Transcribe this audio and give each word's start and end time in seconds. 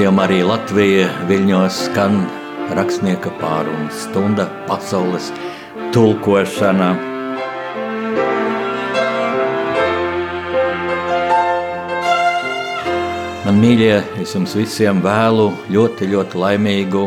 Radījumā 0.00 0.22
arī 0.24 0.36
Latvija 0.48 1.08
viļņos 1.28 1.78
skan 1.90 2.14
rakstnieka 2.72 3.34
pārunu 3.36 3.90
stunda 3.92 4.46
pasaules 4.64 5.26
tulkošana. 5.92 6.86
Man 13.44 13.60
mīļie, 13.60 13.92
es 14.24 14.32
jums 14.38 14.56
visiem 14.56 15.04
vēlu 15.04 15.50
ļoti, 15.68 16.08
ļoti 16.16 16.42
laimīgu 16.46 17.04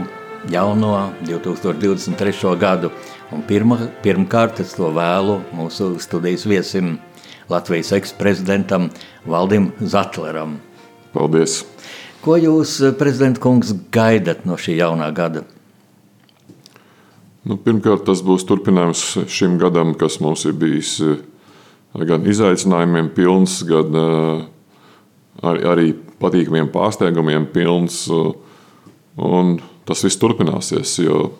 jauno 0.53 0.93
2023. 1.25 2.55
gadu. 2.61 2.93
Un 3.33 3.41
pirma, 3.49 3.87
pirmkārt 4.05 4.61
es 4.61 4.77
to 4.77 4.93
vēlu 4.93 5.41
mūsu 5.57 5.95
studijas 5.97 6.45
viesim, 6.45 6.99
Latvijas 7.49 7.89
eksprezidentam 7.97 8.91
Valdim 9.25 9.71
Zatleram. 9.81 10.59
Paldies! 11.17 11.63
Ko 12.23 12.37
jūs, 12.39 12.77
eh, 12.79 12.93
prezidenta 12.95 13.41
kungs, 13.43 13.73
gaidat 13.91 14.45
no 14.47 14.55
šī 14.55 14.77
jaunā 14.77 15.09
gada? 15.11 15.43
Nu, 17.43 17.57
pirmkārt, 17.59 18.05
tas 18.07 18.21
būs 18.23 18.45
turpinājums 18.47 19.27
šim 19.27 19.57
gadam, 19.59 19.91
kas 19.93 20.21
mums 20.23 20.45
ir 20.47 20.53
bijis 20.55 21.01
eh, 21.03 21.17
gan 22.07 22.23
izaicinājumiem 22.23 23.09
pilns, 23.11 23.57
gan 23.67 23.99
eh, 23.99 24.45
arī, 25.43 25.63
arī 25.73 25.87
patīkamiem 26.23 26.71
pārsteigumiem 26.71 27.49
pilns. 27.51 28.05
Un 29.19 29.57
tas 29.83 30.03
viss 30.07 30.17
turpināsies, 30.21 30.95
jo 31.03 31.33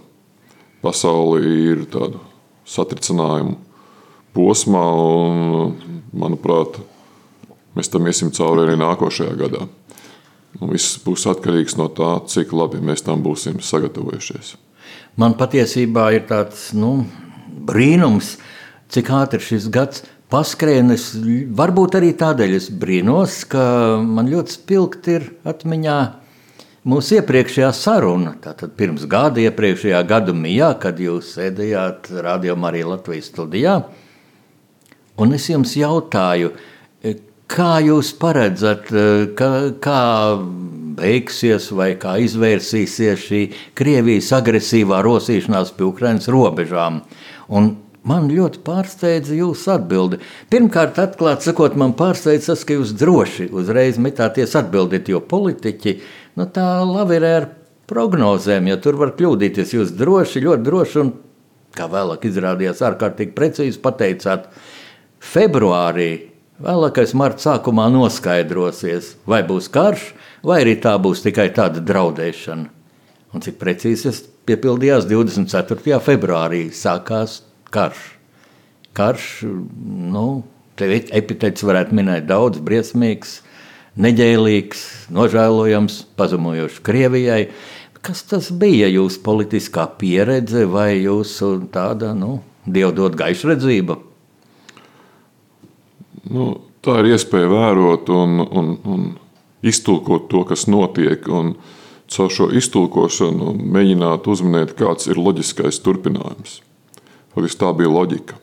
pasaule 0.83 1.39
ir 1.47 1.85
tāda 1.93 2.19
satricinājumu 2.67 3.55
posmā, 4.35 4.83
un, 4.99 5.77
manuprāt, 6.11 6.81
mēs 7.77 7.87
tam 7.87 8.11
iesim 8.11 8.35
cauri 8.35 8.67
arī 8.67 8.75
nākošajā 8.83 9.39
gadā. 9.39 9.63
Viss 10.61 10.99
būs 11.01 11.25
atkarīgs 11.31 11.77
no 11.79 11.89
tā, 11.89 12.15
cik 12.29 12.53
labi 12.53 12.81
mēs 12.83 13.01
tam 13.05 13.23
būsim 13.25 13.61
sagatavojušies. 13.63 14.55
Man 15.17 15.35
patiesībā 15.37 16.11
ir 16.15 16.27
tāds 16.29 16.71
nu, 16.77 17.03
brīnums, 17.65 18.35
cik 18.93 19.09
ātri 19.13 19.41
šis 19.41 19.69
gads 19.73 20.03
paskrienas. 20.33 21.11
Varbūt 21.57 21.97
arī 21.99 22.11
tādēļ 22.17 22.57
es 22.57 22.69
brīnos, 22.69 23.43
ka 23.49 23.63
man 24.01 24.29
ļoti 24.31 24.57
spilgti 24.57 25.17
ir 25.19 25.27
atmiņā 25.49 25.97
mūsu 26.89 27.19
iepriekšējā 27.19 27.71
saruna. 27.77 28.35
Tātad 28.43 28.73
pirms 28.79 29.05
gada, 29.09 29.41
iepriekšējā 29.43 30.01
gada 30.09 30.35
mijā, 30.37 30.73
kad 30.81 31.01
jūs 31.01 31.35
sēdējāt 31.37 32.11
Radio 32.25 32.57
Marija 32.59 32.89
Latvijas 32.93 33.29
studijā. 33.31 33.79
Un 35.21 35.37
es 35.37 35.45
jums 35.49 35.75
jautāju, 35.77 36.55
Kā 37.51 37.77
jūs 37.83 38.13
paredzat, 38.17 38.91
eh, 38.91 39.27
ka, 39.35 39.49
kā 39.83 40.03
beigsies 40.97 41.71
vai 41.75 41.93
kā 41.99 42.15
izvērsīsies 42.21 43.23
šī 43.27 43.41
Krievijas 43.75 44.31
agresīvā 44.31 45.01
rosīšanās 45.03 45.73
pie 45.75 45.85
Ukraiņas 45.89 46.29
robežām? 46.31 47.01
Un 47.49 47.75
man 48.03 48.29
ļoti 48.31 48.61
pārsteidza 48.63 49.35
jūsu 49.35 49.73
atbildi. 49.75 50.19
Pirmkārt, 50.51 50.99
atklāti 51.01 51.49
sakot, 51.49 51.75
man 51.79 51.95
pārsteidz 51.99 52.49
tas, 52.51 52.63
ka 52.63 52.77
jūs 52.77 52.95
droši 52.99 53.49
uzreiz 53.51 53.99
metāties 54.01 54.55
atbildēt, 54.59 55.11
jo 55.11 55.19
politiķi 55.19 55.97
nu, 56.39 56.47
tā 56.47 56.67
labi 56.87 57.19
ir 57.19 57.27
ar 57.29 57.49
prognozēm, 57.89 58.67
jo 58.71 58.79
tur 58.83 58.99
var 58.99 59.15
kļūdīties. 59.17 59.75
Jūs 59.77 59.95
droši, 59.99 60.43
ļoti 60.47 60.67
droši 60.67 61.01
un, 61.03 61.15
kā 61.75 61.89
vēlāk 61.91 62.27
izrādījās, 62.29 62.83
ārkārtīgi 62.85 63.35
precīzi 63.35 63.81
pateicāt, 63.83 64.47
februārī 65.33 66.32
Vēlākais 66.63 67.11
marta 67.19 67.43
sākumā 67.43 67.89
noskaidrosies, 67.91 69.17
vai 69.27 69.41
būs 69.43 69.65
karš, 69.73 70.13
vai 70.47 70.61
arī 70.63 70.77
tā 70.79 70.93
būs 71.01 71.19
tikai 71.25 71.49
tāda 71.51 71.81
draudēšana. 71.83 72.69
Un 73.35 73.43
cik 73.43 73.57
precīzi 73.59 74.07
tas 74.07 74.21
piepildījās 74.47 75.03
24. 75.09 75.97
februārī, 76.05 76.69
sākās 76.71 77.41
karš. 77.73 78.05
Karš, 78.95 79.25
nu, 80.13 80.45
te 80.79 80.87
epitets 81.01 81.65
varētu 81.67 81.97
minēt 81.99 82.29
daudz, 82.29 82.61
briesmīgs, 82.63 83.41
neģēlīgs, 83.99 84.85
nožēlojams, 85.11 85.99
pazemojošs 86.15 86.79
Krievijai. 86.85 87.41
Kas 88.03 88.23
tas 88.29 88.53
bija 88.55 88.87
jūsu 88.87 89.19
politiskā 89.25 89.89
pieredze 89.99 90.63
vai 90.71 90.93
jūsu 91.01 91.57
tāda, 91.75 92.15
nu, 92.15 92.37
dievdot 92.63 93.19
gaišredzība? 93.19 93.99
Nu, 96.31 96.49
tā 96.83 97.01
ir 97.01 97.13
iespēja 97.13 97.49
vērot 97.51 98.11
un, 98.13 98.39
un, 98.43 98.69
un 98.87 99.07
iztulkot 99.63 100.29
to, 100.31 100.43
kas 100.47 100.67
notiek. 100.71 101.27
Un 101.27 101.55
caur 102.13 102.31
šo 102.31 102.49
iztulkošanu 102.55 103.53
mēģināt 103.59 104.27
uzminēt, 104.29 104.75
kāds 104.79 105.09
ir 105.09 105.19
loģiskais 105.19 105.81
turpinājums. 105.83 106.61
Faktiski 107.33 107.59
tā 107.63 107.71
bija 107.75 107.91
loģika. 107.91 108.37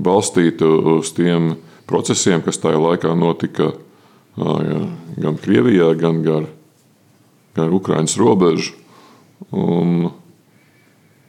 Balstīta 0.00 0.66
uz 0.96 1.12
tiem 1.14 1.54
procesiem, 1.88 2.42
kas 2.42 2.58
tajā 2.58 2.80
laikā 2.80 3.14
notika 3.16 3.72
gan 4.34 5.38
Krievijā, 5.38 5.92
gan 5.98 6.22
gar, 6.26 6.48
gar 7.54 7.70
Ukraiņas 7.72 8.16
robežu. 8.18 8.74
Un 9.54 10.10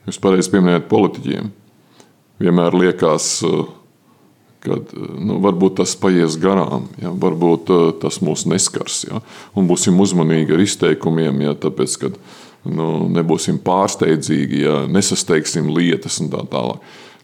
jūs 0.07 0.19
pareizi 0.21 0.51
pieminējat 0.53 0.89
politiķiem. 0.89 1.51
Vienmēr 2.41 2.75
liekas, 2.75 3.27
uh, 3.45 3.67
kad 4.65 4.93
nu, 4.95 5.37
varbūt 5.43 5.79
tas 5.81 5.95
paies 5.99 6.37
garām, 6.41 6.89
ja, 7.01 7.11
varbūt 7.11 7.71
uh, 7.73 7.85
tas 8.01 8.19
mūs 8.25 8.45
neskars. 8.49 9.03
Ja, 9.09 9.21
un 9.57 9.69
būsim 9.69 9.99
uzmanīgi 10.01 10.55
ar 10.55 10.63
izteikumiem, 10.63 11.43
ja, 11.45 11.55
tāpēc, 11.65 11.97
ka 12.01 12.11
nu, 12.65 12.89
nebūsim 13.15 13.59
pārsteidzīgi, 13.65 14.63
ja 14.65 14.79
nesasteigsim 14.91 15.69
lietas 15.75 16.19
un 16.23 16.31
tā 16.33 16.43
tālāk. 16.51 16.81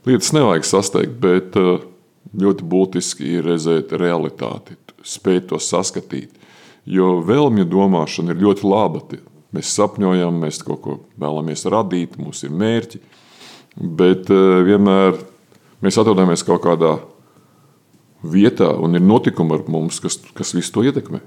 Lietas 0.08 0.32
nevajag 0.34 0.68
sasteigt, 0.68 1.18
bet 1.22 1.58
uh, 1.60 1.82
ļoti 2.38 2.68
būtiski 2.72 3.36
ir 3.38 3.50
redzēt 3.52 3.94
realitāti, 3.98 4.78
spēt 5.04 5.50
to 5.52 5.60
saskatīt. 5.62 6.38
Jo 6.90 7.20
vēlmju 7.26 7.68
domāšana 7.70 8.34
ir 8.34 8.42
ļoti 8.42 8.66
laba. 8.66 9.04
Mēs 9.52 9.74
sapņojam, 9.76 10.40
mēs 10.42 10.62
kaut 10.64 10.82
ko 10.82 10.98
vēlamies 11.20 11.68
radīt, 11.70 12.16
mums 12.18 12.42
ir 12.48 12.54
mērķi, 12.56 13.02
bet 14.00 14.32
vienmēr 14.32 15.20
mēs 15.84 15.98
atrodamies 16.00 16.46
kaut 16.48 16.64
kādā 16.64 16.96
vietā 18.24 18.70
un 18.78 18.98
ir 18.98 19.04
notikumi 19.04 19.56
ar 19.58 19.66
mums, 19.72 20.00
kas, 20.04 20.20
kas 20.38 20.54
visu 20.56 20.74
to 20.76 20.86
ietekmē. 20.88 21.22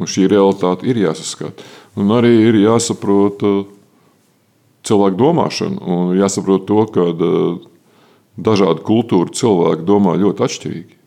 Un 0.00 0.08
šī 0.10 0.26
realitāte 0.28 0.88
ir 0.88 1.00
jāsaskata. 1.00 1.64
Un 2.00 2.12
arī 2.14 2.32
ir 2.50 2.60
jāsaprot 2.60 3.44
uh, 3.46 3.58
cilvēku 4.86 5.20
domāšana 5.20 5.80
un 5.80 6.14
jāsaprot 6.18 6.66
to, 6.68 6.84
ka 6.92 7.10
uh, 7.10 7.60
dažādu 8.40 8.84
kultūru 8.86 9.34
cilvēki 9.36 9.86
domā 9.88 10.16
ļoti 10.20 10.46
atšķirīgi. 10.46 11.00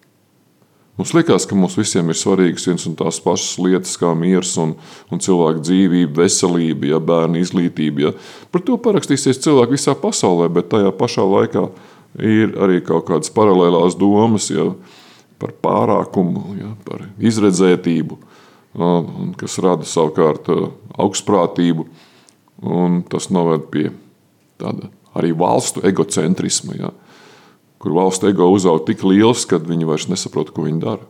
Mums 0.93 1.09
liekas, 1.17 1.47
ka 1.49 1.55
mums 1.57 1.73
visiem 1.73 2.11
ir 2.13 2.17
svarīgas 2.19 2.67
viens 2.69 2.83
un 2.85 2.93
tās 2.93 3.17
pašas 3.23 3.55
lietas, 3.57 3.95
kā 3.97 4.11
miers 4.13 4.51
un, 4.61 4.75
un 5.09 5.21
cilvēku 5.25 5.63
dzīvība, 5.65 6.19
veselība, 6.21 6.91
ja, 6.91 6.99
bērnu 7.01 7.41
izglītība. 7.41 8.03
Ja. 8.03 8.11
Par 8.53 8.61
to 8.61 8.77
parakstīsies 8.77 9.41
cilvēki 9.41 9.73
visā 9.73 9.95
pasaulē, 9.97 10.51
bet 10.53 10.69
tajā 10.69 10.91
pašā 10.99 11.25
laikā 11.25 11.65
ir 12.19 12.53
arī 12.61 12.81
kaut 12.85 13.07
kādas 13.09 13.31
paralēlās 13.33 13.97
domas 13.97 14.49
ja, 14.53 14.69
par 15.41 15.53
pārākumu, 15.63 16.55
ja, 16.59 16.71
par 16.85 17.07
izredzētību, 17.21 18.17
kas 19.39 19.59
rada 19.63 19.87
savukārt 19.87 20.49
augstprātību. 21.01 21.87
Tas 23.11 23.27
noved 23.33 23.67
pie 23.73 23.89
tāda 24.61 24.87
arī 25.17 25.33
valstu 25.35 25.83
egocentrisma, 25.85 26.77
ja, 26.79 26.93
kur 27.81 27.97
valstu 27.97 28.29
ego 28.29 28.47
uzaug 28.53 28.85
tik 28.87 29.03
liels, 29.05 29.43
ka 29.49 29.59
viņi 29.59 29.89
vairs 29.89 30.07
nesaprot, 30.11 30.53
ko 30.53 30.65
viņi 30.67 30.81
dara. 30.81 31.09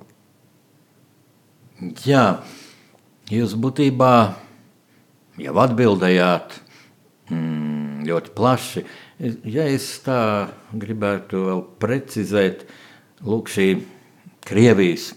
Jā, 2.07 2.25
jūs 3.29 3.53
būtībā 3.59 4.13
jau 5.44 5.55
atbildējāt 5.59 6.55
mm, 7.29 8.03
ļoti 8.07 8.33
plaši. 8.38 8.83
Uh, 8.83 9.02
Ja 9.19 9.65
es 9.69 9.86
tā 10.04 10.50
gribētu 10.74 11.44
vēl 11.48 11.65
precizēt, 11.81 12.65
lūk, 13.24 13.51
šī 13.54 13.68
Krievijas 14.44 15.13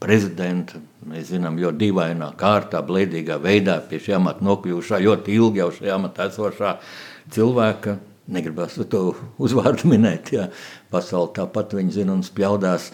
prezidenta, 0.00 0.78
mēs 1.10 1.32
zinām, 1.34 1.58
ļoti 1.60 1.82
dīvainā 1.82 2.30
kārtā, 2.40 2.80
blēdīgā 2.86 3.36
veidā 3.42 3.76
pie 3.88 4.00
šī 4.00 4.14
amata 4.16 4.46
nokļuvušā, 4.46 5.00
ļoti 5.04 5.34
ilgi 5.36 5.60
jau 5.60 5.68
šajā 5.76 5.96
amatā 5.98 6.30
esošā 6.30 6.74
cilvēka, 7.34 7.98
negribas 8.32 8.78
to 8.88 9.02
uzvārdu 9.42 9.90
minēt, 9.90 10.32
ja 10.32 10.48
pasauli 10.92 11.34
tāpat 11.36 11.74
viņi 11.76 11.98
zina 11.98 12.16
un 12.16 12.24
spjaudās. 12.24 12.90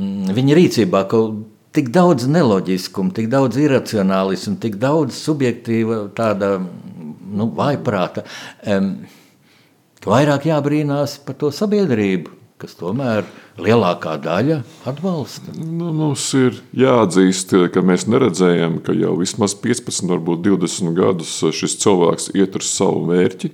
Mm, 0.00 0.32
viņa 0.34 0.58
rīcībā 0.58 1.04
kaut 1.10 1.44
tik 1.74 1.90
daudz 1.94 2.26
neloģiskumu, 2.30 3.14
tik 3.14 3.28
daudz 3.30 3.58
iracionālismu, 3.58 4.56
tik 4.62 4.78
daudz 4.82 5.18
subjektīva 5.18 6.04
tāda 6.16 6.56
nu, 6.58 7.48
vaiprāta. 7.54 8.24
Um, 8.70 8.96
vairāk 10.08 10.48
jābrīnās 10.48 11.18
par 11.24 11.38
to 11.40 11.50
sabiedrību, 11.54 12.32
kas 12.60 12.76
tomēr 12.78 13.26
lielākā 13.60 14.16
daļa 14.24 14.60
atbalsta. 14.88 15.54
Nu, 15.58 15.92
mums 15.96 16.26
ir 16.38 16.60
jāatzīst, 16.76 17.54
ka 17.74 17.82
mēs 17.84 18.06
neredzējām, 18.10 18.80
ka 18.84 18.94
jau 18.96 19.16
vismaz 19.20 19.56
15, 19.60 20.08
varbūt 20.10 20.44
20 20.46 20.94
gadus 20.96 21.36
šis 21.54 21.76
cilvēks 21.82 22.32
iet 22.34 22.56
uz 22.58 22.70
savu 22.70 23.04
mērķi. 23.10 23.52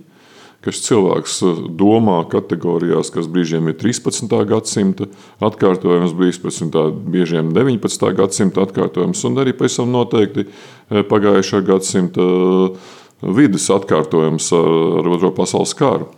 Kas 0.61 0.83
cilvēks 0.85 1.39
domā 1.81 2.19
kategorijās, 2.29 3.09
kas 3.15 3.31
brīžiem 3.33 3.71
ir 3.71 3.79
13. 3.81 4.29
gadsimta 4.45 5.07
atkārtojums, 5.41 6.13
brīžiem 6.13 7.55
19. 7.57 8.11
gadsimta 8.19 8.67
atkārtojums, 8.67 9.25
un 9.25 9.41
arī 9.41 9.55
tam 9.57 9.89
noteikti 9.95 10.45
eh, 10.45 11.01
pagājušā 11.09 11.63
gadsimta 11.65 12.21
eh, 12.21 12.93
vidas 13.41 13.71
atkārtojums 13.73 14.53
ar 14.53 15.09
Otro 15.09 15.33
pasaules 15.33 15.73
kāru. 15.81 16.13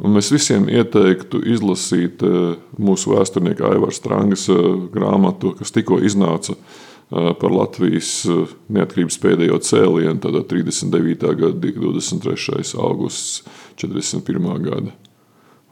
Un 0.00 0.14
mēs 0.16 0.30
visiem 0.32 0.64
ieteiktu 0.72 1.42
izlasīt 1.52 2.22
eh, 2.24 2.54
mūsu 2.80 3.12
vēsturnieka 3.12 3.68
Aivara 3.68 3.92
Strangas 3.92 4.46
eh, 4.48 4.60
grāmatu, 4.94 5.52
kas 5.58 5.74
tikko 5.74 5.98
iznāca 6.00 6.54
eh, 6.56 7.32
par 7.36 7.52
Latvijas 7.52 8.24
neatkarības 8.72 9.18
pēdējo 9.20 9.58
cēlienu, 9.66 10.16
tad 10.22 10.38
39. 10.48 11.34
gada 11.42 11.52
23. 11.52 12.62
augusts, 12.80 13.42
41. 13.82 14.48
gada 14.64 14.94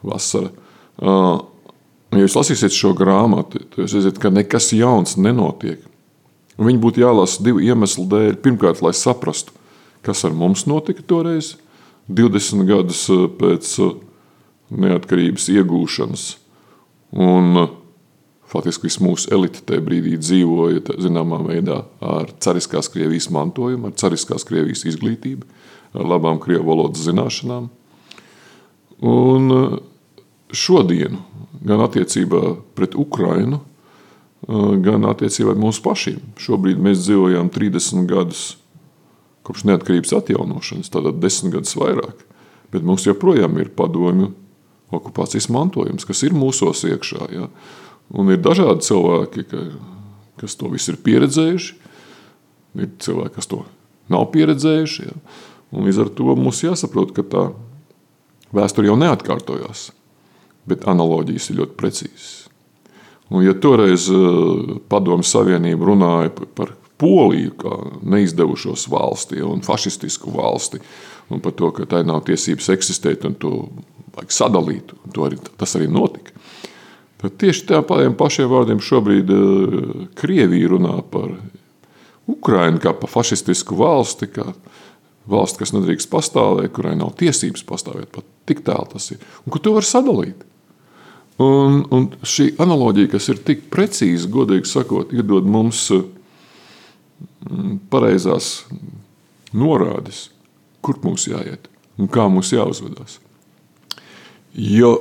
vasara. 0.05 0.51
Ja 0.99 2.21
jūs 2.21 2.35
lasīsiet 2.37 2.73
šo 2.73 2.93
grāmatu, 2.97 3.61
tad 3.71 3.81
jūs 3.83 3.95
redzat, 3.97 4.19
ka 4.21 4.31
nekas 4.33 4.69
jauns 4.75 5.17
nenotiek. 5.19 5.81
Un 6.59 6.67
viņi 6.67 6.81
būtu 6.83 7.01
jālasa 7.01 7.43
divu 7.43 7.61
iemeslu 7.63 8.05
dēļ. 8.11 8.37
Pirmkārt, 8.43 8.81
lai 8.83 8.93
saprastu, 8.97 9.53
kas 10.05 10.23
ar 10.27 10.35
mums 10.35 10.65
notika 10.69 11.03
toreiz, 11.07 11.53
20 12.09 12.65
gadus 12.67 13.03
pēc 13.39 13.73
neatkarības 14.69 15.49
iegūšanas. 15.55 16.25
Un, 17.17 17.67
Faktiski 18.49 18.87
viss 18.87 18.97
mūsu 18.97 19.29
elite 19.35 19.61
tajā 19.61 19.81
brīdī 19.85 20.15
dzīvoja 20.17 20.95
zināmā 20.97 21.37
veidā 21.45 21.83
ar 22.01 22.31
cariskās 22.41 22.89
Krievijas 22.89 23.27
mantojumu, 23.29 23.91
ar 23.91 23.97
cariskās 24.01 24.45
Krievijas 24.49 24.87
izglītību, 24.89 25.45
ar 25.93 26.09
labām 26.09 26.39
krievu 26.41 26.65
valodas 26.71 27.03
zināšanām. 27.05 27.67
Un 29.05 29.53
šodien, 30.49 31.19
gan 31.61 31.85
attiecībā 31.85 32.41
pret 32.73 32.97
Ukrainu, 32.97 33.61
gan 34.49 35.05
attiecībā 35.11 35.53
pret 35.53 35.61
mums 35.61 35.83
pašiem, 35.85 36.17
šobrīd 36.41 36.81
mēs 36.81 37.05
dzīvojam 37.05 37.53
30 37.53 38.09
gadus 38.09 38.43
kopš 39.45 39.67
neatkarības 39.69 40.17
atjaunošanas, 40.23 40.89
tātad 40.89 41.21
10 41.21 41.53
gadus 41.53 41.77
vairāk, 41.77 42.25
bet 42.73 42.81
mums 42.85 43.05
joprojām 43.05 43.61
ir 43.61 43.69
padomju 43.77 44.33
okupācijas 44.95 45.49
mantojums, 45.53 46.07
kas 46.07 46.23
ir 46.25 46.35
mūsos 46.37 46.83
iekšā. 46.89 47.29
Ja? 47.35 47.49
Un 48.09 48.31
ir 48.33 48.41
dažādi 48.41 48.87
cilvēki, 48.87 49.45
ka, 49.49 49.63
kas 50.41 50.57
to 50.57 50.71
visu 50.73 50.93
ir 50.93 51.01
pieredzējuši, 51.05 51.77
ir 52.79 52.91
cilvēki, 53.05 53.35
kas 53.37 53.49
to 53.51 53.63
nav 54.09 54.29
pieredzējuši. 54.33 55.07
Ja? 55.09 55.17
Un 55.75 55.85
līdz 55.85 56.03
ar 56.05 56.13
to 56.17 56.35
mums 56.37 56.63
jāsaprot, 56.65 57.13
ka 57.13 57.25
tā 57.29 57.45
vēsture 58.55 58.89
jau 58.89 58.97
neatkārtojās, 58.97 59.89
bet 60.69 60.87
analoģijas 60.89 61.51
ir 61.51 61.61
ļoti 61.61 61.77
precīzas. 61.77 62.29
Un, 63.29 63.43
ja 63.45 63.53
toreiz 63.53 64.07
eh, 64.09 64.77
Padomu 64.89 65.25
Savienība 65.25 65.91
runāja 65.91 66.33
par 66.57 66.73
Poliju 66.99 67.53
kā 67.59 67.75
neizdevušos 68.11 68.87
valsti 68.91 69.43
un 69.45 69.63
fašistisku 69.63 70.33
valsti, 70.35 70.81
un 71.31 71.39
par 71.43 71.55
to, 71.55 71.71
ka 71.75 71.87
tai 71.89 72.03
nav 72.07 72.25
tiesības 72.27 72.67
eksistēt 72.75 73.23
un 73.29 73.37
to 73.39 73.53
vajag 74.15 74.33
sadalīt. 74.35 74.91
Arī, 75.15 75.39
tas 75.59 75.77
arī 75.79 75.87
notika. 75.91 76.35
Tad 77.19 77.35
tieši 77.39 77.65
tādiem 77.67 78.15
pašiem 78.19 78.47
vārdiem 78.51 78.83
šobrīd 78.83 79.31
uh, 79.35 79.79
Krievija 80.19 80.71
runā 80.71 80.99
par 81.11 81.33
Ukrainu 82.29 82.79
kā 82.79 82.93
par 82.95 83.11
fašistisku 83.11 83.75
valsti, 83.79 84.29
kā 84.31 84.45
valsti, 85.29 85.59
kas 85.61 85.73
nedrīkst 85.75 86.09
pastāvēt, 86.11 86.71
kurai 86.75 86.95
nav 86.99 87.15
tiesības 87.19 87.65
pastāvēt. 87.67 88.07
Pat 88.15 88.27
tik 88.49 88.63
tālu 88.67 88.87
tas 88.93 89.11
ir. 89.11 89.19
Un 89.43 89.53
kur 89.53 89.63
to 89.63 89.75
var 89.75 89.87
sadalīt? 89.87 90.45
Un, 91.39 91.83
un 91.95 92.07
šī 92.27 92.53
analoģija, 92.59 93.13
kas 93.13 93.29
ir 93.31 93.43
tik 93.47 93.67
precīza, 93.71 94.27
godīgi 94.31 94.67
sakot, 94.67 95.13
iedod 95.15 95.47
mums 95.47 95.85
uh, 95.95 96.07
pareizās 97.91 98.65
norādes, 99.55 100.29
kur 100.81 100.99
mums 101.03 101.27
jāiet 101.27 101.67
un 101.99 102.07
kā 102.11 102.27
mums 102.31 102.53
jāuzvedās. 102.53 103.19
Jo 104.53 104.95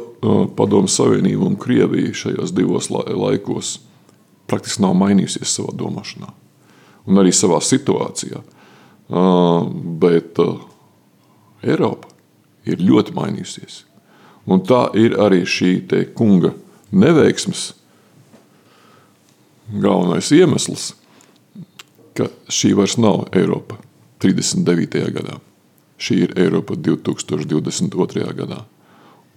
Padomu 0.56 0.90
Savienība 0.90 1.46
un 1.46 1.56
Krievija 1.60 2.14
šajos 2.14 2.52
divos 2.52 2.90
laikos 2.90 3.78
praktiski 4.50 4.82
nav 4.82 4.96
mainījusies 4.98 5.54
savā 5.58 5.72
domāšanā 5.78 6.32
un 7.08 7.20
arī 7.22 7.32
savā 7.32 7.60
situācijā. 7.64 8.42
Bet 10.02 10.40
Eiropa 11.64 12.10
ir 12.68 12.82
ļoti 12.84 13.14
mainījusies. 13.16 13.82
Un 14.48 14.62
tā 14.64 14.88
ir 14.96 15.16
arī 15.20 15.42
šī 15.48 15.72
kunga 16.16 16.52
neveiksmes 16.92 17.72
galvenais 19.68 20.30
iemesls, 20.32 20.92
ka 22.18 22.28
šī 22.52 22.74
vairs 22.78 22.98
nav 23.00 23.28
Eiropa 23.36 23.78
39. 24.22 25.04
gadā. 25.14 25.38
Šī 25.98 26.24
ir 26.26 26.34
Eiropa 26.38 26.76
2022. 26.78 28.26
gadā 28.38 28.64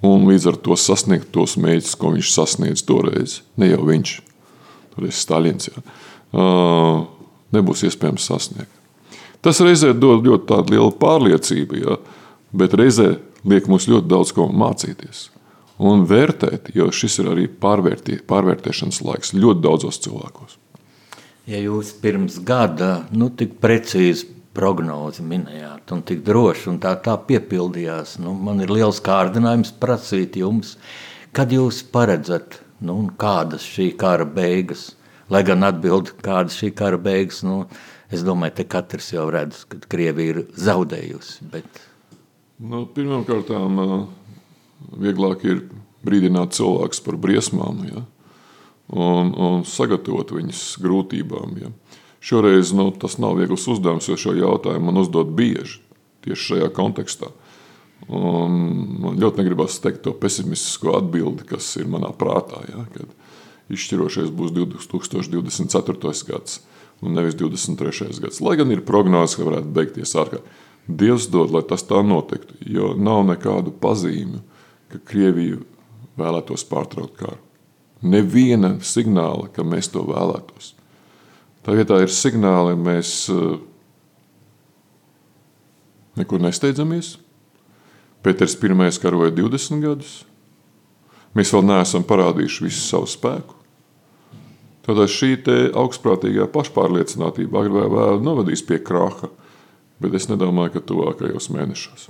un 0.05 0.25
līdz 0.25 0.47
ar 0.51 0.59
to 0.65 0.75
sasniegt 0.77 1.29
tos 1.33 1.55
mērķus, 1.61 1.95
ko 1.97 2.13
viņš 2.15 2.33
sasniedz 2.33 2.83
toreiz. 2.85 3.41
Ne 3.61 3.69
jau 3.69 3.83
viņš, 3.85 4.13
toreiz 4.95 5.19
Stalins, 5.21 5.69
jā, 5.69 5.83
nebūs 7.53 7.85
iespējams 7.89 8.29
sasniegt. 8.31 8.73
Tas 9.41 9.61
reizē 9.61 9.93
dod 9.97 10.25
ļoti 10.25 10.73
lielu 10.73 10.91
pārliecību, 11.01 11.81
jā, 11.81 11.99
bet 12.53 12.73
reizē 12.77 13.15
liek 13.45 13.69
mums 13.69 13.87
ļoti 13.89 14.09
daudz 14.09 14.33
ko 14.37 14.49
mācīties 14.49 15.29
un 15.81 16.03
vērtēt, 16.05 16.69
jo 16.77 16.91
šis 16.93 17.21
ir 17.23 17.31
arī 17.31 17.47
pārvērtē, 17.61 18.19
pārvērtēšanas 18.29 19.01
laiks 19.01 19.33
ļoti 19.33 19.63
daudzos 19.65 19.97
cilvēkos. 20.03 20.60
Ja 21.49 21.57
jūs 21.57 21.89
pirms 21.97 22.37
gada 22.45 23.07
nu, 23.17 23.31
tik 23.33 23.55
precīzi 23.61 24.27
prognozi 24.53 25.23
minējāt, 25.25 25.93
un 25.95 26.03
tik 26.05 26.21
droši, 26.27 26.67
un 26.73 26.79
tā, 26.83 26.93
tā 27.01 27.15
piepildījās. 27.27 28.17
Nu, 28.21 28.33
man 28.35 28.61
ir 28.63 28.73
liels 28.73 28.99
kārdinājums 29.03 29.73
prasīt 29.81 30.37
jums, 30.41 30.75
kad 31.35 31.53
jūs 31.55 31.81
paredzat, 31.93 32.59
nu, 32.83 32.97
kādas 33.21 33.65
šī 33.65 33.91
kara 33.99 34.27
beigas, 34.27 34.91
lai 35.31 35.43
gan 35.47 35.63
atbild, 35.65 36.13
kādas 36.25 36.59
šī 36.59 36.73
kara 36.77 36.99
beigas, 37.01 37.41
nu, 37.47 37.63
es 38.11 38.25
domāju, 38.27 38.59
te 38.59 38.67
katrs 38.69 39.13
jau 39.15 39.29
redz, 39.33 39.63
ka 39.71 39.79
Krievija 39.91 40.35
ir 40.35 40.41
zaudējusi, 40.59 41.47
bet... 41.53 41.85
Nu, 42.61 42.83
pirmkārt, 42.93 43.49
vieglāk 45.01 45.45
ir 45.47 45.63
brīdināt 46.05 46.53
cilvēkus 46.57 47.01
par 47.05 47.17
briesmām, 47.21 47.85
ja? 47.87 48.03
Un, 48.91 49.31
un 49.35 49.63
sagatavot 49.67 50.33
viņus 50.35 50.65
grūtībām, 50.83 51.55
ja? 51.61 51.71
Šoreiz 52.21 52.69
nu, 52.77 52.91
tas 52.93 53.17
nav 53.17 53.39
viegls 53.39 53.65
uzdevums, 53.71 54.05
jo 54.05 54.17
šo 54.19 54.35
jautājumu 54.37 54.91
man 54.91 55.01
uzdod 55.01 55.31
bieži 55.33 55.79
tieši 56.21 56.51
šajā 56.51 56.67
kontekstā. 56.75 57.31
Un 58.11 58.57
man 59.01 59.17
ļoti 59.21 59.41
negribas 59.41 59.79
teikt 59.81 60.03
to 60.05 60.13
pesimistisko 60.17 60.93
atbildi, 60.99 61.47
kas 61.49 61.69
ir 61.81 61.89
manā 61.89 62.11
prātā. 62.17 62.61
Ja, 62.69 62.85
kad 62.93 63.09
izšķirošais 63.73 64.29
būs 64.37 64.53
2024. 64.53 66.13
gads 66.29 66.59
un 67.01 67.17
nevis 67.17 67.37
23. 67.39 68.19
gads. 68.21 68.41
Lai 68.45 68.57
gan 68.59 68.73
ir 68.73 68.85
prognozes, 68.85 69.37
ka 69.37 69.47
varētu 69.47 69.73
beigties 69.73 70.13
ārkārtīgi. 70.13 70.59
Dievs 71.01 71.27
dod, 71.31 71.53
lai 71.53 71.61
tas 71.65 71.85
tā 71.85 72.01
notiktu, 72.03 72.57
jo 72.65 72.91
nav 72.97 73.21
nekādu 73.29 73.73
pazīmi, 73.81 74.41
ka 74.91 74.99
Krievija 75.07 75.59
vēlētos 76.19 76.65
pārtraukt 76.69 77.19
karu. 77.21 77.37
Neviena 78.01 78.75
signāla, 78.81 79.49
ka 79.53 79.65
mēs 79.67 79.91
to 79.93 80.01
vēlētos. 80.07 80.73
Tā 81.61 81.75
vietā 81.77 81.99
ir 82.01 82.09
signāli, 82.09 82.73
mēs 82.79 83.29
eh, 83.29 83.59
nekur 86.17 86.41
nesteidzamies. 86.41 87.17
Pēters 88.21 88.57
I 88.57 89.01
karoja 89.01 89.31
20 89.33 89.81
gadus. 89.81 90.25
Mēs 91.33 91.53
vēl 91.53 91.63
neesam 91.65 92.03
parādījuši 92.03 92.65
visu 92.65 92.81
savu 92.83 93.07
spēku. 93.07 93.55
Tātad 94.81 95.09
šī 95.13 95.37
augstprātīgā 95.77 96.47
pašpārliecinātība 96.51 97.61
agrāk 97.61 97.77
vai 97.77 97.89
vēlāk 97.93 98.25
novadīs 98.25 98.65
pie 98.65 98.79
kraha, 98.81 99.29
bet 100.01 100.17
es 100.17 100.27
nedomāju, 100.29 100.73
ka 100.73 100.85
tuvākajos 100.89 101.51
mēnešos. 101.53 102.09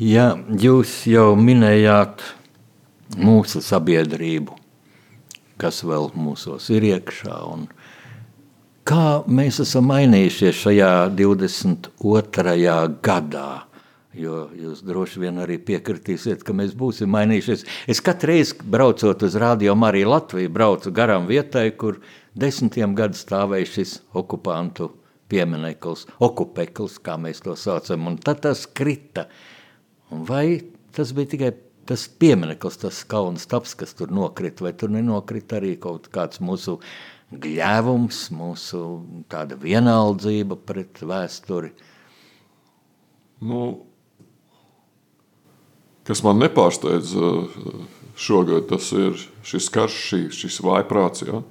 Ja 0.00 0.32
jūs 0.48 1.02
jau 1.04 1.34
minējāt 1.36 2.24
mūsu 3.18 3.62
sabiedrību, 3.64 4.54
kas 5.60 5.82
vēl 5.86 6.10
mūsos 6.14 6.68
ir 6.74 6.86
iekšā. 6.92 7.38
Un 7.50 7.66
kā 8.88 9.22
mēs 9.30 9.60
esam 9.64 9.88
mainījušies 9.90 10.62
šajā 10.64 10.92
22. 11.18 12.78
gadā, 13.02 13.48
jo 14.14 14.44
jūs 14.58 14.84
droši 14.86 15.24
vien 15.24 15.42
arī 15.42 15.58
piekritīsiet, 15.62 16.44
ka 16.46 16.54
mēs 16.56 16.74
būsim 16.78 17.10
mainījušies. 17.14 17.66
Es 17.90 18.02
katru 18.04 18.32
reizi 18.32 18.58
braucot 18.62 19.22
uz 19.26 19.36
Radio 19.38 19.76
Mariju 19.78 20.10
Latviju, 20.10 20.54
braucu 20.54 20.94
garām 20.94 21.28
vietai, 21.30 21.70
kur 21.70 22.00
desmitiem 22.38 22.94
gadu 22.98 23.18
stāvēja 23.18 23.70
šis 23.74 24.00
okupantu 24.14 24.90
piemineklis, 25.30 26.08
okupeklis, 26.22 26.98
kā 27.02 27.14
mēs 27.20 27.42
to 27.44 27.54
saucam, 27.58 28.08
un 28.10 28.18
tad 28.18 28.42
tas 28.46 28.64
krita. 28.66 29.28
Vai 30.10 30.58
tas 30.94 31.12
bija 31.14 31.30
tikai 31.36 31.52
tas 31.90 32.06
piemineklis, 32.22 32.78
tas 32.84 33.02
kaunas 33.10 33.48
taps, 33.50 33.74
kas 33.74 33.96
tur 33.98 34.12
nokrita, 34.14 34.62
vai 34.66 34.72
tur 34.78 34.92
nenokrita 34.94 35.58
arī 35.58 35.74
kaut 35.82 36.06
kāds 36.14 36.38
mūsu 36.38 36.78
gļēvums, 37.34 38.24
mūsu 38.34 38.82
tāda 39.30 39.58
vienaldzība 39.58 40.58
pret 40.66 41.02
vēsturi? 41.02 41.74
Nu, 43.42 43.62
Kas 46.10 46.24
man 46.26 46.40
nepārsteidz 46.42 47.12
eh, 47.14 47.58
šogad, 48.18 48.66
tas 48.72 48.88
ir 48.96 49.18
šis 49.46 49.68
karš, 49.70 49.98
šī, 50.08 50.20
šis 50.34 50.56
vājprāts. 50.66 51.22
Ja? 51.28 51.42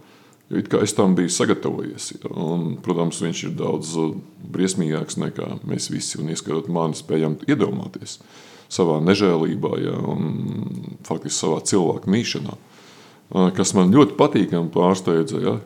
Jo 0.49 0.59
it 0.59 0.67
kā 0.71 0.81
es 0.81 0.95
tam 0.97 1.13
biju 1.15 1.31
sagatavojies. 1.31 2.09
Ja? 2.17 2.31
Un, 2.33 2.73
protams, 2.83 3.21
viņš 3.23 3.43
ir 3.47 3.53
daudz 3.59 3.93
eh, 4.01 4.13
briesmīgāks 4.51 5.19
nekā 5.21 5.61
mēs 5.69 5.87
visi, 5.93 6.17
un 6.19 6.33
ieskaitot 6.33 6.67
mani, 6.75 6.97
spējam 6.99 7.37
iedomāties 7.47 8.17
savā 8.69 8.99
nežēlībā 9.03 9.73
ja? 9.83 9.95
un 10.13 10.99
faktiski 11.07 11.37
savā 11.37 11.63
cilvēku 11.65 12.11
mīšanā. 12.11 12.55
Eh, 12.55 13.49
kas 13.57 13.73
man 13.77 13.93
ļoti 13.93 14.17
patīkami 14.19 14.71
pārsteidza, 14.73 15.41
ja? 15.43 15.57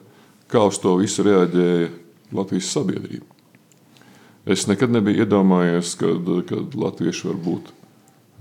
kā 0.51 0.65
uz 0.69 0.79
to 0.81 0.95
visu 1.01 1.25
reaģēja 1.27 1.91
Latvijas 2.33 2.71
sabiedrība. 2.73 3.27
Es 4.49 4.65
nekad 4.67 4.91
nebiju 4.91 5.23
iedomājies, 5.23 5.93
kad 5.95 6.75
latvieši 6.75 7.29
var 7.29 7.37
būt 7.45 7.69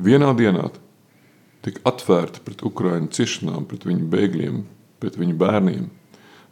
vienā 0.03 0.33
dienā 0.35 0.71
tik 1.63 1.79
atvērti 1.87 2.43
pret 2.43 2.65
Ukraiņu 2.67 3.13
ciešanām, 3.15 3.69
pret 3.71 3.87
viņu 3.87 4.09
bēgļiem, 4.11 4.63
pret 5.03 5.19
viņu 5.21 5.37
bērniem, 5.39 5.85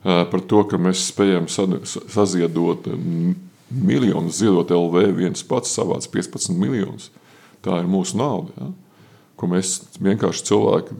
par 0.04 0.44
to, 0.46 0.62
ka 0.70 0.78
mēs 0.78 1.02
spējam 1.10 1.48
saziedot 1.50 2.86
miljonus, 3.70 4.38
ziedot 4.38 4.70
LV 4.70 5.10
viens 5.18 5.42
pats 5.46 5.74
savāc 5.74 6.06
15 6.14 6.54
miljonus. 6.54 7.10
Tā 7.64 7.80
ir 7.82 7.88
mūsu 7.90 8.18
nauda, 8.20 8.54
ja? 8.56 8.70
ko 9.40 9.48
mēs 9.48 9.78
vienkārši 10.00 10.46
cilvēki 10.48 10.96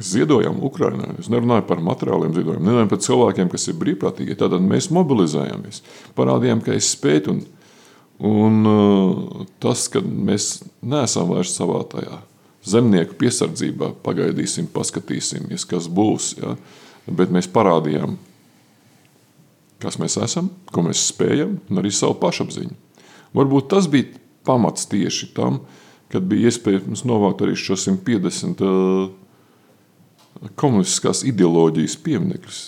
ziedojam 0.00 0.58
Ukrainai. 0.64 1.12
Es 1.20 1.28
nerunāju 1.30 1.66
par 1.68 1.82
materiāliem 1.84 2.34
ziedojumiem, 2.34 2.66
nerunāju 2.66 2.90
par 2.90 3.02
cilvēkiem, 3.04 3.50
kas 3.52 3.68
ir 3.70 3.78
brīvprātīgi. 3.78 4.38
Tad 4.40 4.56
mēs 4.64 4.90
mobilizējāmies, 4.94 5.82
parādījām, 6.18 6.62
ka 6.64 6.74
es 6.78 6.92
spēju 6.96 7.34
un 7.34 7.42
Un 8.20 8.66
uh, 8.68 9.44
tas, 9.64 9.86
ka 9.88 10.02
mēs 10.04 10.58
neesam 10.84 11.30
vairs 11.32 11.54
savā 11.56 11.80
tajā 11.88 12.18
zemnieku 12.68 13.16
piesardzībā, 13.16 13.94
pagaidīsim, 14.04 14.66
paskatīsimies, 14.74 15.64
kas 15.68 15.88
būs. 15.88 16.34
Ja? 16.36 16.52
Bet 17.08 17.32
mēs 17.32 17.48
parādījām, 17.48 18.18
kas 19.80 19.96
mēs 20.02 20.18
esam, 20.20 20.50
ko 20.68 20.84
mēs 20.84 21.06
spējam, 21.08 21.56
un 21.70 21.80
arī 21.80 21.94
savu 21.96 22.18
pašapziņu. 22.20 22.76
Varbūt 23.40 23.70
tas 23.72 23.88
bija 23.88 24.12
pamats 24.50 24.90
tieši 24.90 25.30
tam, 25.38 25.62
kad 26.10 26.26
bija 26.26 26.50
iespējams 26.50 27.06
novākt 27.06 27.46
arī 27.46 27.54
šo 27.58 27.78
150 27.78 28.66
uh, 28.66 29.08
komunistiskās 30.58 31.22
ideoloģijas 31.30 31.96
pieminekļus 32.02 32.60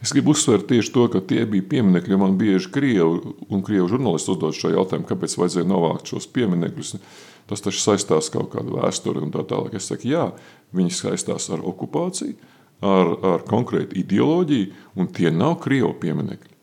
Es 0.00 0.14
gribu 0.16 0.32
uzsvērt 0.32 0.64
tieši 0.70 0.92
to, 0.94 1.02
ka 1.12 1.20
tie 1.20 1.42
bija 1.48 1.66
pieminekļi. 1.74 2.16
Man 2.20 2.38
bieži 2.40 2.70
krievi 2.72 3.34
un 3.52 3.64
krievu 3.64 3.90
žurnālisti 3.92 4.32
uzdod 4.32 4.56
šo 4.56 4.72
jautājumu, 4.72 5.04
kāpēc 5.08 5.34
vajadzēja 5.36 5.68
novākt 5.68 6.08
šos 6.08 6.28
pieminekļus. 6.32 6.94
Tas 7.50 7.64
taču 7.64 7.82
saistās 7.82 8.30
kaut 8.32 8.48
kādu 8.54 8.78
vēsturi 8.78 9.20
un 9.20 9.34
tā 9.34 9.44
tālāk. 9.50 9.76
Es 9.76 9.90
saku, 9.90 10.08
jā, 10.08 10.30
viņi 10.76 10.94
saistās 10.96 11.50
ar 11.52 11.60
okupāciju, 11.68 12.38
ar, 12.80 13.12
ar 13.34 13.44
konkrētu 13.50 13.98
ideoloģiju, 14.00 14.70
un 14.96 15.10
tie 15.12 15.34
nav 15.34 15.58
krievu 15.66 15.92
pieminekļi. 16.00 16.56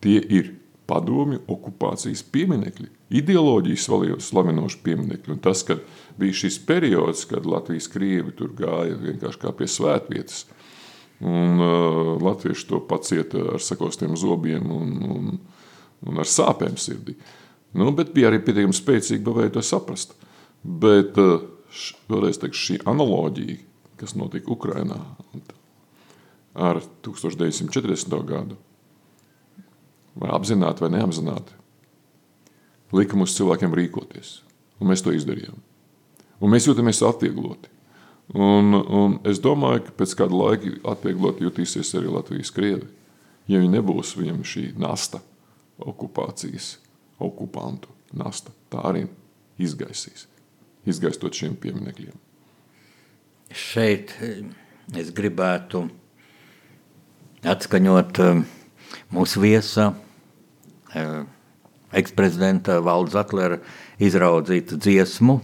Tie 0.00 0.16
ir 0.40 0.54
padomju 0.90 1.44
okupācijas 1.50 2.24
pieminekļi, 2.34 2.88
ideoloģijas 3.22 3.86
slavinoši 4.26 4.80
pieminekļi. 4.84 5.36
Un 5.36 5.42
tas, 5.44 5.62
kad 5.66 5.82
bija 6.18 6.42
šis 6.42 6.58
periods, 6.66 7.24
kad 7.30 7.46
Latvijas 7.46 7.86
krievi 7.92 8.34
tur 8.36 8.50
gāja 8.58 8.98
vienkārši 8.98 9.46
kā 9.46 9.54
pie 9.54 9.70
svētvietas– 9.70 10.42
Un 11.20 11.60
uh, 11.60 12.22
latvieši 12.22 12.66
to 12.68 12.80
pacieta 12.88 13.42
ar 13.54 13.60
sakostiem 13.60 14.16
zobiem 14.16 14.70
un, 14.72 14.92
un, 15.04 15.26
un 16.08 16.20
ar 16.20 16.28
sāpēm 16.28 16.78
sirdī. 16.80 17.18
Nu, 17.76 17.92
bet 17.92 18.14
bija 18.14 18.30
arī 18.30 18.40
pietiekami 18.40 18.76
spēcīgi 18.76 19.24
pavēja 19.26 19.52
to 19.58 19.64
saprast. 19.64 20.14
Bet 20.64 21.20
uh, 21.20 21.44
vēlreiz 22.08 22.40
teikšu, 22.40 22.62
šī 22.64 22.78
analoģija, 22.88 23.58
kas 24.00 24.16
notika 24.16 24.48
Ukrainā 24.54 24.96
ar 26.56 26.80
1940. 27.04 28.16
gadu, 28.26 28.56
vai 30.18 30.30
apzināti 30.34 30.84
vai 30.84 30.92
neapzināti, 30.96 31.56
lika 32.96 33.18
mums 33.18 33.36
cilvēkiem 33.38 33.74
rīkoties. 33.76 34.40
Un 34.80 34.88
mēs 34.90 35.04
to 35.04 35.12
izdarījām. 35.12 35.58
Un 36.40 36.52
mēs 36.54 36.66
jūtamies 36.66 37.02
atviegloti. 37.04 37.68
Un, 38.30 38.72
un 38.74 39.18
es 39.26 39.40
domāju, 39.42 39.84
ka 39.88 39.96
pēc 40.00 40.14
kāda 40.20 40.36
laika 40.38 40.72
atvieglot 40.92 41.42
jutīsies 41.42 41.90
arī 41.98 42.12
Latvijas 42.14 42.52
krievi. 42.54 42.86
Ja 43.50 43.58
viņi 43.58 43.74
nebūs 43.74 44.14
viņam 44.16 44.44
šī 44.46 44.68
nasta, 44.78 45.18
okupācijas, 45.82 46.76
okupantu 47.18 47.90
nasta, 48.16 48.54
tā 48.70 48.84
arī 48.86 49.04
izgaisīs, 49.60 50.28
izgaistot 50.88 51.34
šiem 51.36 51.56
pieminekļiem. 51.58 52.14
Šeit 53.50 54.14
es 54.94 55.10
gribētu 55.14 55.88
atskaņot 57.50 58.22
eh, 58.22 58.42
mūsu 59.12 59.42
viesa, 59.42 59.92
eh, 60.94 61.22
eksprezidenta 61.92 62.80
Valdes 62.84 63.16
Atlera 63.18 63.58
izraudzītu 63.98 64.78
dziesmu, 64.78 65.40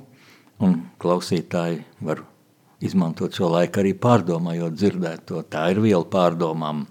un 0.60 0.76
klausītāji 1.02 1.84
var 2.00 2.22
izmantot 2.80 3.34
šo 3.36 3.50
laiku 3.52 3.82
arī 3.82 3.94
pārdomājot 3.98 4.76
dzirdēto. 4.76 5.42
Tā 5.50 5.70
ir 5.72 5.80
viela 5.80 6.04
pārdomām. 6.04 6.86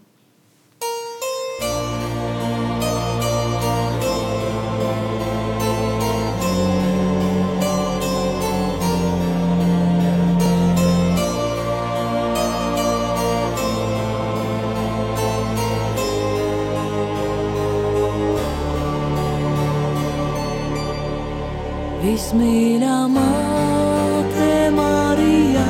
Vismīļā 22.06 22.96
māte 23.10 24.50
Marija, 24.76 25.64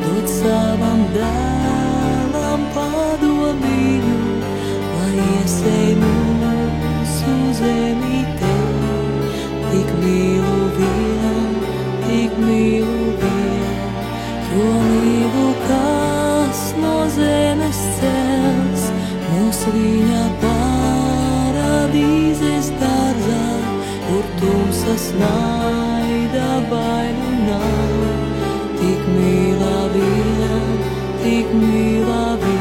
dod 0.00 0.26
savam 0.26 1.04
dēlam 1.14 2.64
padomību, 2.74 4.16
lai 4.96 5.28
iesēj 5.36 5.94
mūsu 6.00 7.36
zemītē. 7.60 8.56
Tik 9.68 9.94
mīlu 10.02 10.58
vien, 10.80 11.56
tik 12.08 12.36
mīlu 12.42 13.14
vien, 13.22 13.80
jo 14.50 14.68
mīlu, 14.90 15.48
kas 15.70 16.66
no 16.82 16.98
zemes 17.20 17.82
cels, 18.02 18.90
mūs 19.30 19.66
viņa 19.70 19.99
tumsas 24.80 25.12
naida 25.20 26.48
bailu 26.70 27.30
nav. 27.46 28.00
Tik 28.80 29.02
mīlā 29.16 29.80
vien, 29.94 30.70
tik 31.22 31.52
mīlā 31.52 32.22
vien, 32.44 32.59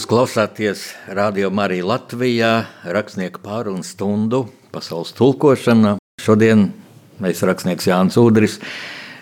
Jūs 0.00 0.08
klausāties 0.08 0.82
Radio 1.12 1.50
Marija 1.52 1.84
Latvijā, 1.84 2.50
rakstnieku 2.88 3.42
pārunu 3.44 3.84
stundu, 3.84 4.46
pasaules 4.72 5.10
tulkošana. 5.12 5.90
Šodien 6.24 6.62
mēs, 7.20 7.42
rakstnieks 7.44 7.84
Jānis 7.90 8.16
Udris, 8.16 8.54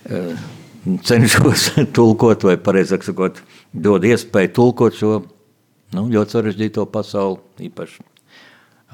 eh, 0.06 0.38
cenšos 1.02 1.64
tulkot, 1.98 2.46
vai 2.46 2.54
precīzāk 2.62 3.08
sakot, 3.08 3.40
dod 3.74 4.06
iespēju 4.06 4.52
tulkot 4.54 4.94
šo 4.94 5.10
nu, 5.98 6.06
ļoti 6.14 6.36
sarežģīto 6.36 6.86
pasauli, 6.94 7.42
īpaši 7.72 8.06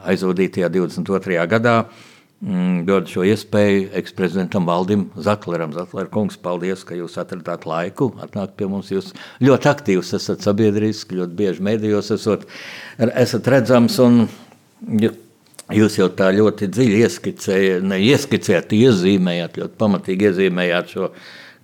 aizvadītajā 0.08 0.72
22. 0.72 1.36
gadā. 1.52 1.76
Mm, 2.44 2.82
Dod 2.84 3.08
šo 3.08 3.22
iespēju 3.24 3.86
eksprezidentam 3.96 4.66
Valdim 4.68 5.06
Zakleram. 5.16 5.72
Zakler 5.72 6.10
kungs, 6.12 6.36
paldies, 6.36 6.82
ka 6.84 6.96
jūs 6.98 7.16
atradāt 7.20 7.64
laiku 7.64 8.10
atnākt 8.20 8.58
pie 8.58 8.68
mums. 8.68 8.90
Jūs 8.92 9.14
ļoti 9.40 9.70
aktīvs 9.70 10.12
esat 10.18 10.44
sabiedriski, 10.44 11.16
ļoti 11.22 11.38
bieži 11.38 11.64
mēdījos 11.64 12.12
esat, 12.18 12.44
esat 13.00 13.52
redzams. 13.54 14.00
Un, 14.04 14.26
Jūs 15.72 15.94
jau 15.96 16.10
tā 16.12 16.26
ļoti 16.36 16.66
dziļi 16.68 16.98
ieskicējāt, 17.06 17.84
ne 17.88 17.96
ieskicējāt, 18.04 18.74
iezīmējāt, 18.76 19.54
ļoti 19.62 19.78
pamatīgi 19.80 20.26
iezīmējāt 20.28 20.90
šo 20.92 21.06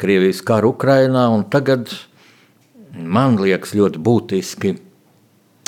Krievijas 0.00 0.40
karu 0.48 0.70
Ukrainā. 0.72 1.26
Tagad 1.52 1.92
man 2.96 3.36
liekas 3.36 3.74
ļoti 3.76 4.00
būtiski 4.00 4.72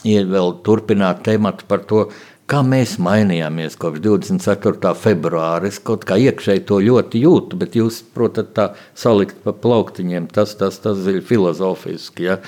ir 0.09 0.31
vēl 0.33 0.57
turpināt 0.64 1.20
tematu 1.27 1.68
par 1.68 1.85
to, 1.90 2.07
kā 2.53 2.61
mēs 2.67 2.99
mainījāmies 3.01 3.79
kopš 3.81 4.03
24. 4.05 4.93
februāra. 4.99 5.71
Es 5.71 5.79
kaut 5.81 6.05
kā 6.09 6.19
iekšēji 6.21 6.67
to 6.69 6.83
ļoti 6.85 7.23
jūtu, 7.25 7.59
bet 7.61 7.77
jūs, 7.79 8.03
protams, 8.15 8.53
tā 8.57 8.67
salikt 8.99 9.41
pa 9.45 9.55
plauktiņiem, 9.57 10.29
tas, 10.35 10.53
tas, 10.61 10.77
tas 10.83 11.01
ir 11.09 11.23
filozofiski. 11.25 12.29
Ja? 12.29 12.38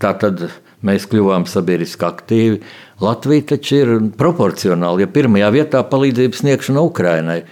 Tā 0.00 0.14
tad 0.22 0.46
mēs 0.86 1.04
kļuvām 1.10 1.44
sabiedriski 1.50 2.08
aktīvi. 2.08 2.62
Latvija 3.02 3.50
taču 3.52 3.80
ir 3.82 3.94
proporcionāli, 4.18 5.04
ja 5.04 5.12
pirmajā 5.12 5.52
vietā 5.54 5.84
palīdzības 5.90 6.44
sniegšana 6.44 6.86
Ukrainai. 6.88 7.42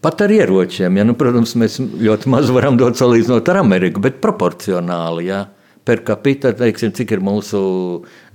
Pat 0.00 0.22
ar 0.24 0.32
ieročiem, 0.32 0.96
ja, 0.96 1.04
nu, 1.04 1.12
protams, 1.18 1.52
mēs 1.60 1.76
ļoti 1.76 2.30
maz 2.32 2.48
varam 2.54 2.78
dot 2.80 2.96
salīdzinot 2.96 3.50
ar 3.52 3.60
Ameriku, 3.60 4.00
bet 4.00 4.22
proporcionāli. 4.24 5.28
Ja 5.28 5.44
per 5.84 6.02
capita, 6.06 6.52
teiksim, 6.56 6.92
cik 6.96 7.16
ir 7.16 7.22
mūsu 7.24 7.60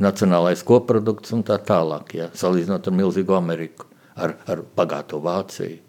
nacionālais 0.01 0.63
koprodukts 0.65 1.33
un 1.35 1.43
tā 1.47 1.57
tālāk, 1.61 2.15
ja, 2.17 2.29
salīdzinot 2.33 2.89
ar 2.89 2.95
milzīgu 2.97 3.35
Ameriku, 3.37 3.89
ar, 4.15 4.37
ar 4.49 4.63
bagāto 4.77 5.21
Vāciju. 5.23 5.81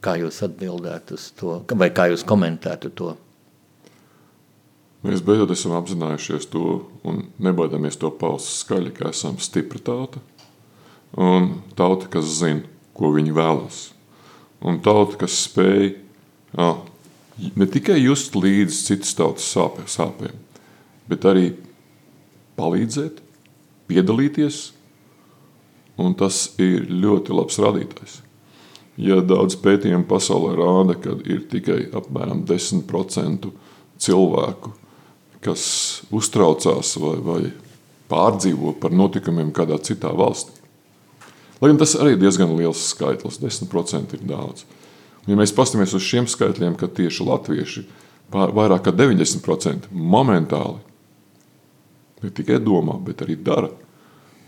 Kā 0.00 0.14
jūs 0.16 0.40
atbildētu 0.46 1.16
uz 1.18 1.26
to, 1.36 1.58
vai 1.76 1.90
kā 1.92 2.08
jūs 2.08 2.24
komentētu 2.24 2.92
to? 2.96 3.10
Mēs 5.04 5.22
beidzot 5.24 5.52
esam 5.52 5.72
apzinājušies 5.78 6.48
to 6.52 6.64
un 7.08 7.22
nebaidāmies 7.40 7.96
to 8.00 8.10
paust 8.12 8.62
skaļi, 8.62 8.92
ka 8.96 9.12
esam 9.12 9.38
stipra 9.40 9.80
tauta 9.80 10.20
un 11.16 11.62
tauta, 11.76 12.08
kas 12.12 12.28
zina, 12.40 12.66
ko 12.94 13.12
viņi 13.14 13.32
vēlas. 13.34 13.80
Un 14.60 14.80
tauta, 14.84 15.16
kas 15.22 15.36
spēj 15.46 15.86
jā, 15.90 16.68
ne 17.56 17.66
tikai 17.70 17.98
just 18.00 18.36
līdzi 18.36 18.84
citas 18.90 19.14
tautas 19.18 19.46
sāpē, 19.54 19.86
sāpēm, 19.90 20.36
bet 21.10 21.26
arī 21.28 21.52
palīdzēt, 22.58 23.22
piedalīties, 23.90 24.60
un 26.00 26.14
tas 26.18 26.42
ir 26.60 26.88
ļoti 26.90 27.36
labs 27.36 27.58
rādītājs. 27.60 28.20
Ja 29.00 29.20
daudz 29.24 29.56
pētījumu 29.62 30.04
pasaulē 30.10 30.54
rāda, 30.58 30.96
ka 31.00 31.16
ir 31.24 31.44
tikai 31.48 31.86
apmēram 31.96 32.44
10% 32.48 33.48
cilvēku, 34.00 34.74
kas 35.44 35.64
uztraucās 36.12 36.96
vai, 37.00 37.16
vai 37.24 37.40
pārdzīvo 38.10 38.74
par 38.80 38.92
notikumiem 38.92 39.54
kādā 39.56 39.78
citā 39.84 40.12
valstī. 40.16 40.58
Lai 41.60 41.70
gan 41.70 41.80
tas 41.80 41.94
arī 42.00 42.14
ir 42.16 42.22
diezgan 42.22 42.52
liels 42.56 42.82
skaitlis, 42.92 43.38
10% 43.40 44.16
ir 44.16 44.22
daudz. 44.28 44.64
Ja 45.28 45.36
mēs 45.36 45.52
paskatāmies 45.56 45.92
uz 45.96 46.04
šiem 46.06 46.28
skaitļiem, 46.30 46.76
ka 46.80 46.88
tieši 46.88 47.26
latvieši 47.26 47.84
vairāk 48.30 48.86
kā 48.86 48.94
90% 48.94 49.90
momentāli 49.90 50.78
ne 52.20 52.30
tikai 52.36 52.60
domā, 52.62 52.96
bet 53.04 53.24
arī 53.24 53.36
dara 53.40 53.70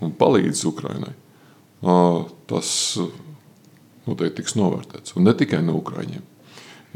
un 0.03 0.13
palīdz 0.19 0.65
Ukrainai, 0.69 1.15
tas 2.51 2.71
noteikti 4.07 4.43
tiks 4.43 4.57
novērtēts. 4.59 5.17
Un 5.17 5.27
ne 5.29 5.35
tikai 5.37 5.63
no 5.65 5.79
Ukraiņiem. 5.81 6.25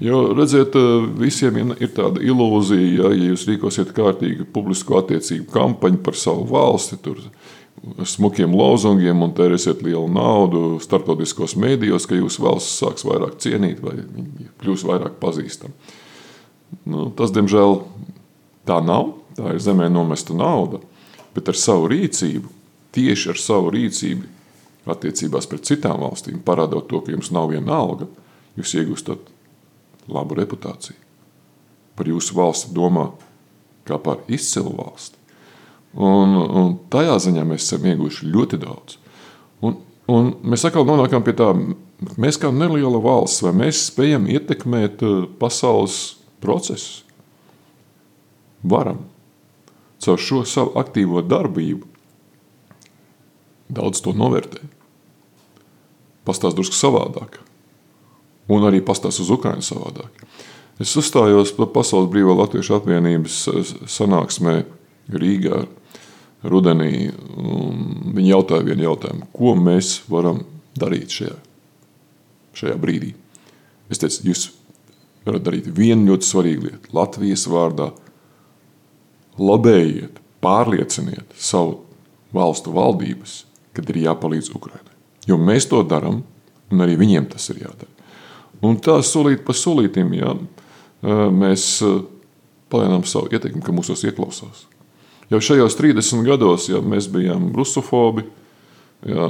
Jo, 0.02 0.20
redziet, 0.36 0.74
visiem 1.16 1.72
ir 1.72 1.92
tāda 1.96 2.20
ilūzija, 2.20 2.88
ja, 2.98 3.12
ja 3.16 3.30
jūs 3.30 3.46
rīkosiet 3.48 3.94
kārtīgi 3.96 4.44
publisko 4.52 4.98
attiecību 5.00 5.48
kampaņu 5.54 6.02
par 6.04 6.18
savu 6.20 6.44
valsti, 6.50 6.98
tur 7.00 7.22
smukiem 8.06 8.54
lozungiem 8.56 9.22
un 9.22 9.34
tērēsiet 9.36 9.82
lielu 9.86 10.06
naudu 10.10 10.80
starptautiskos 10.82 11.56
mēdījos, 11.60 12.08
ka 12.08 12.18
jūsu 12.18 12.42
valsts 12.44 12.80
sāks 12.82 13.06
vairāk 13.06 13.38
cienīt 13.42 13.82
vai 13.84 13.98
kļūs 14.62 14.84
vairāk 14.88 15.20
pazīstama. 15.22 15.74
Nu, 16.88 17.08
tas, 17.16 17.32
diemžēl, 17.34 17.80
tā 18.66 18.80
nav. 18.84 19.14
Tā 19.36 19.52
ir 19.52 19.60
zemē 19.60 19.90
nomesta 19.92 20.32
nauda, 20.32 20.78
bet 21.36 21.50
ar 21.52 21.58
savu 21.60 21.90
rīcību, 21.92 22.48
tieši 22.96 23.34
ar 23.34 23.40
savu 23.40 23.68
rīcību 23.74 24.30
attiecībās 24.88 25.48
pret 25.50 25.66
citām 25.68 26.00
valstīm, 26.00 26.38
parādot 26.46 26.86
to, 26.88 27.02
ka 27.04 27.12
jums 27.12 27.28
nav 27.36 27.50
viena 27.50 27.76
alga, 27.76 28.08
jūs 28.56 28.72
iegūstat 28.80 29.28
labu 30.08 30.38
reputāciju. 30.38 30.96
Par 32.00 32.08
jūsu 32.08 32.36
valsti 32.38 32.72
domā 32.76 33.10
kā 33.86 33.98
par 34.02 34.24
izcilu 34.32 34.72
valsti. 34.78 35.20
Un, 35.96 36.36
un 36.36 36.74
tajā 36.92 37.16
ziņā 37.24 37.46
mēs 37.48 37.64
esam 37.64 37.86
ieguvuši 37.88 38.28
ļoti 38.28 38.60
daudz. 38.60 38.98
Un, 39.64 39.78
un 40.12 40.30
mēs 40.44 40.66
atkal 40.68 40.84
nonākam 40.88 41.24
pie 41.24 41.32
tā, 41.38 41.48
mēs 42.20 42.36
kā 42.40 42.50
neliela 42.52 43.00
valsts, 43.00 43.40
vai 43.46 43.54
mēs 43.64 43.86
spējam 43.88 44.28
ietekmēt 44.28 45.04
eh, 45.06 45.18
pasaules 45.40 46.18
procesus? 46.44 47.02
Varam. 48.66 49.06
Caur 50.04 50.20
šo 50.20 50.42
savu 50.44 50.74
aktīvo 50.76 51.22
darbību 51.24 51.86
daudz 53.72 54.02
to 54.04 54.12
novērtē. 54.14 54.60
Pastāst 56.26 56.58
drusku 56.58 56.76
savādāk. 56.76 57.40
Un 58.52 58.66
arī 58.68 58.82
pastāst 58.84 59.22
uz 59.22 59.30
Ukrainu 59.32 59.64
savādāk. 59.64 60.12
Es 60.82 60.92
uzstājos 60.98 61.54
Pasaules 61.56 62.10
Brīvā 62.12 62.34
Latviešu 62.36 62.76
apvienības 62.76 63.38
sanāksmē 63.88 64.58
Rīgā 65.08 65.64
rudenī. 66.50 67.10
Viņi 68.16 68.30
jautāja 68.30 68.66
vienu 68.66 68.86
jautājumu, 68.88 69.28
ko 69.34 69.54
mēs 69.58 70.00
varam 70.10 70.42
darīt 70.78 71.14
šajā, 71.14 71.36
šajā 72.56 72.76
brīdī. 72.80 73.12
Es 73.92 74.00
teicu, 74.02 74.28
jūs 74.30 74.48
varat 75.26 75.44
darīt 75.46 75.70
vienu 75.74 76.12
ļoti 76.12 76.28
svarīgu 76.28 76.68
lietu. 76.68 76.92
Latvijas 76.96 77.46
vārdā 77.50 77.90
labējiet, 79.38 80.20
pārlieciniet 80.44 81.34
savu 81.38 81.80
valstu 82.36 82.72
valdības, 82.74 83.40
kad 83.76 83.88
ir 83.92 84.04
jāpalīdz 84.06 84.52
Ukrainai. 84.56 84.94
Jo 85.26 85.38
mēs 85.40 85.68
to 85.70 85.82
darām, 85.86 86.22
un 86.70 86.84
arī 86.84 86.96
viņiem 87.00 87.26
tas 87.32 87.48
ir 87.52 87.64
jādara. 87.64 87.90
Un 88.64 88.78
tā 88.80 88.96
solīt 89.04 89.42
pa 89.44 89.54
solītim, 89.56 90.14
jā, 90.16 90.32
mēs 91.34 91.66
palielinām 92.72 93.04
savu 93.06 93.28
ietekmi, 93.34 93.62
ka 93.62 93.74
mūsos 93.74 94.04
ieklausās. 94.08 94.64
Jau 95.30 95.40
šajos 95.42 95.74
30 95.78 96.22
gados 96.26 96.68
ja, 96.70 96.78
mēs 96.82 97.08
bijām 97.10 97.48
rusofobi, 97.56 98.26
ja, 99.06 99.26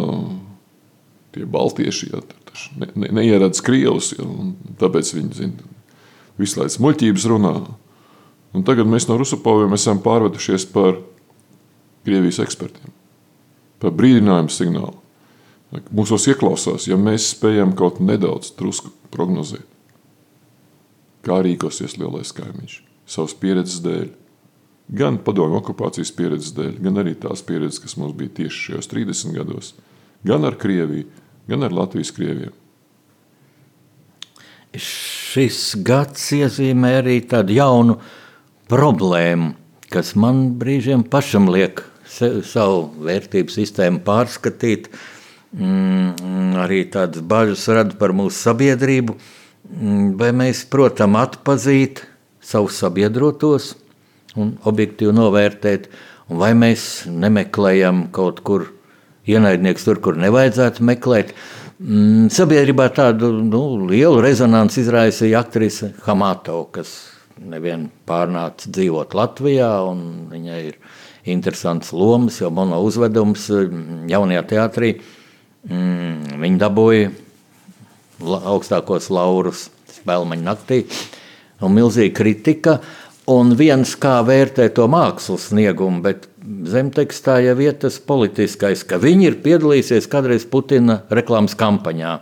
tie 1.32 1.46
baltieši 1.48 2.10
ja, 2.12 2.20
ne, 2.80 2.90
ne, 2.94 3.10
neieradz 3.20 3.62
krievus, 3.64 4.12
ja, 4.16 4.26
tāpēc 4.82 5.14
viņi 5.16 5.38
zina, 5.38 5.70
visu 6.40 6.60
laiku 6.60 6.84
muļķības 6.84 7.26
runā. 7.32 7.54
Un 8.56 8.64
tagad 8.64 8.88
mēs 8.88 9.08
no 9.08 9.16
rusofobiem 9.20 9.74
esam 9.76 10.00
pārvedušies 10.04 10.68
par 10.72 11.00
Krievijas 12.06 12.38
ekspertiem, 12.44 12.92
par 13.82 13.90
brīdinājumu 13.98 14.52
signālu. 14.54 15.00
Mūsos 15.90 16.28
ieklausās, 16.30 16.86
ja 16.86 16.94
mēs 17.00 17.32
spējam 17.32 17.72
kaut 17.76 17.98
nedaudz 17.98 18.52
prognozēt, 19.10 19.66
kā 21.26 21.40
rīkosies 21.42 21.98
lielais 21.98 22.30
kaimiņš 22.36 22.76
savas 23.10 23.34
pieredzes 23.38 23.82
dēļ 23.84 24.06
Gan 24.86 25.18
padomju 25.26 25.58
okupācijas 25.58 26.12
pieredzes 26.14 26.54
dēļ, 26.54 26.76
gan 26.84 27.02
arī 27.02 27.16
tās 27.18 27.42
pieredzes, 27.46 27.80
kas 27.82 27.96
mums 27.98 28.14
bija 28.18 28.36
tieši 28.42 28.68
šajos 28.68 28.90
30 28.92 29.34
gados, 29.34 29.72
gan 30.26 30.46
ar 30.46 30.54
Krieviju, 30.60 31.08
gan 31.50 31.66
ar 31.66 31.74
Latvijas 31.74 32.12
krieviem. 32.14 32.54
Šis 34.76 35.74
gads 35.86 36.28
iezīmē 36.36 36.96
arī 37.00 37.18
tādu 37.26 37.56
jaunu 37.56 37.96
problēmu, 38.70 39.54
kas 39.90 40.14
man 40.18 40.52
brīžiem 40.60 41.04
pašam 41.10 41.48
liek 41.50 41.82
savu 42.06 42.86
vērtību 43.06 43.52
sistēmu 43.52 44.02
pārskatīt. 44.06 44.90
Mm, 45.56 46.56
arī 46.60 46.82
tādas 46.92 47.24
bažas 47.24 47.64
rada 47.72 47.96
par 47.98 48.14
mūsu 48.16 48.36
sabiedrību. 48.38 49.16
Mm, 49.66 50.12
vai 50.20 50.30
mēs, 50.36 50.64
protams, 50.70 51.22
atpazīt 51.22 52.04
savus 52.44 52.78
sabiedrotos, 52.82 53.74
un 54.40 54.54
objektīvi 54.68 55.14
novērtēt, 55.16 55.90
un 56.30 56.40
vai 56.40 56.52
mēs 56.58 57.06
nemeklējam 57.10 58.06
kaut 58.14 58.42
kur 58.46 58.68
ienaidnieks 59.26 59.86
tur, 59.86 60.00
kur 60.02 60.18
nevajadzētu 60.20 60.84
meklēt. 60.86 61.34
Mm, 61.76 62.30
sabiedrībā 62.32 62.88
tādu 62.96 63.32
nu, 63.36 63.62
lielu 63.90 64.22
rezonanci 64.24 64.80
izraisīja 64.84 65.42
aktrise 65.42 65.92
Hamato, 66.06 66.62
kas 66.72 66.94
nevien 67.36 67.90
pārnāca 68.08 68.70
dzīvot 68.72 69.12
Latvijā, 69.18 69.68
un 69.84 70.30
viņai 70.30 70.60
ir 70.70 70.78
interesants 71.28 71.92
lomas, 71.92 72.40
jau 72.40 72.52
mono 72.54 72.80
uzvedums 72.86 73.50
mm, 73.50 74.06
jaunajā 74.12 74.46
teātrī. 74.54 74.94
Mm, 75.66 76.38
viņa 76.40 76.62
dabūja 76.62 77.10
augstākos 78.24 79.10
laurus 79.12 79.66
Spēlmaņa 79.96 80.46
naktī, 80.46 80.84
un 81.66 81.74
milzīga 81.74 82.14
kritika. 82.14 82.78
Uh, 82.78 83.05
un 83.30 83.52
viens 83.58 83.92
kā 83.98 84.20
vērtē 84.26 84.68
to 84.74 84.86
mākslas 84.90 85.50
sniegumu, 85.50 86.02
bet 86.04 86.28
zemtekstā 86.70 87.40
jau 87.44 87.56
ir 87.64 87.74
tas 87.82 87.98
politiskais, 87.98 88.84
ka 88.86 89.00
viņi 89.02 89.28
ir 89.30 89.38
piedalījušies 89.42 90.08
kādreiz 90.10 90.46
Putina 90.48 91.00
reklāmas 91.10 91.56
kampaņā. 91.58 92.14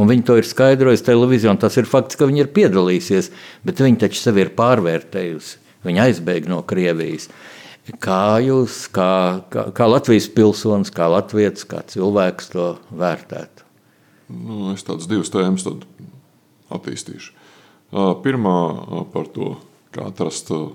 Un 0.00 0.08
viņi 0.08 0.24
to 0.26 0.36
ir 0.40 0.46
skaidrojuši 0.46 1.06
televīzijā, 1.06 1.52
un 1.52 1.60
tas 1.60 1.76
ir 1.78 1.88
fakts, 1.88 2.16
ka 2.18 2.28
viņi 2.28 2.44
ir 2.44 2.52
piedalījušies, 2.56 3.30
bet 3.66 3.82
viņi 3.82 4.00
taču 4.06 4.22
sevi 4.22 4.46
ir 4.46 4.52
pārvērtējusi. 4.58 5.58
Viņi 5.86 6.02
aizbēga 6.06 6.50
no 6.52 6.60
Krievijas. 6.66 7.28
Kā 8.00 8.38
jūs, 8.44 8.84
kā, 8.92 9.42
kā, 9.50 9.66
kā 9.74 9.88
Latvijas 9.88 10.28
pilsonis, 10.32 10.92
kā 10.94 11.08
Latvijas, 11.10 11.64
kā 11.68 11.82
cilvēks 11.90 12.52
to 12.52 12.68
vērtētu? 12.94 13.66
Nu, 14.30 14.70
es 14.74 14.84
tādas 14.86 15.08
divas 15.10 15.32
tēmas 15.32 15.66
attīstīšu. 16.70 17.34
Pirmā 18.22 18.58
par 19.10 19.26
to 19.34 19.56
kā 19.94 20.08
atrast 20.10 20.50
uh, 20.54 20.70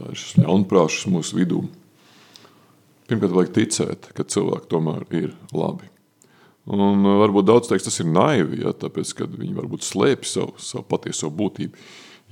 dažus 0.00 0.36
ļaunprāšus 0.40 1.08
mūsu 1.12 1.38
vidū. 1.38 1.62
Pirmkārt, 3.08 3.34
vajag 3.34 3.56
ticēt, 3.56 4.12
ka 4.16 4.24
cilvēki 4.24 4.70
tomēr 4.70 5.06
ir 5.18 5.32
labi. 5.52 5.88
Un 6.70 7.02
uh, 7.02 7.18
varbūt 7.24 7.48
daudz 7.48 7.70
teiks, 7.70 7.88
tas 7.88 7.98
ir 8.02 8.08
naivi, 8.10 8.62
ja, 8.62 8.72
tāpēc, 8.76 9.16
ka 9.18 9.26
viņi 9.26 9.56
varbūt 9.58 9.84
slēpj 9.86 10.30
savu, 10.30 10.54
savu 10.62 10.86
patieso 10.88 11.30
būtību. 11.34 11.82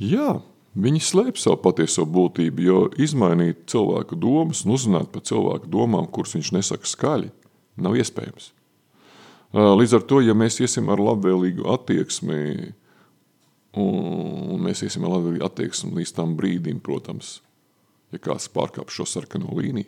Jā, 0.00 0.38
viņi 0.78 1.02
slēpj 1.02 1.42
savu 1.42 1.58
patieso 1.64 2.06
būtību, 2.06 2.64
jo 2.64 2.84
izmainīt 3.02 3.66
cilvēku 3.72 4.18
domas 4.20 4.62
un 4.64 4.76
uzzināt 4.76 5.10
par 5.12 5.26
cilvēku 5.26 5.70
domām, 5.70 6.06
kuras 6.06 6.36
viņš 6.38 6.54
nesaka 6.56 6.88
skaļi, 6.88 7.32
nav 7.82 7.98
iespējams. 7.98 8.52
Uh, 9.50 9.74
līdz 9.74 9.98
ar 9.98 10.06
to, 10.06 10.22
ja 10.22 10.36
mēs 10.38 10.60
iesim 10.62 10.92
ar 10.94 11.02
labvēlīgu 11.02 11.66
attieksmi 11.74 12.70
Un 13.78 14.58
mēs 14.64 14.82
iesim 14.82 15.04
ar 15.06 15.14
labvēlīgu 15.14 15.46
attieksmi 15.46 15.92
līdz 16.00 16.12
tam 16.16 16.34
brīdim, 16.38 16.80
protams, 16.82 17.36
ja 18.10 18.18
kāds 18.22 18.48
pārkāp 18.50 18.90
šo 18.90 19.06
sarkano 19.06 19.52
līniju. 19.54 19.86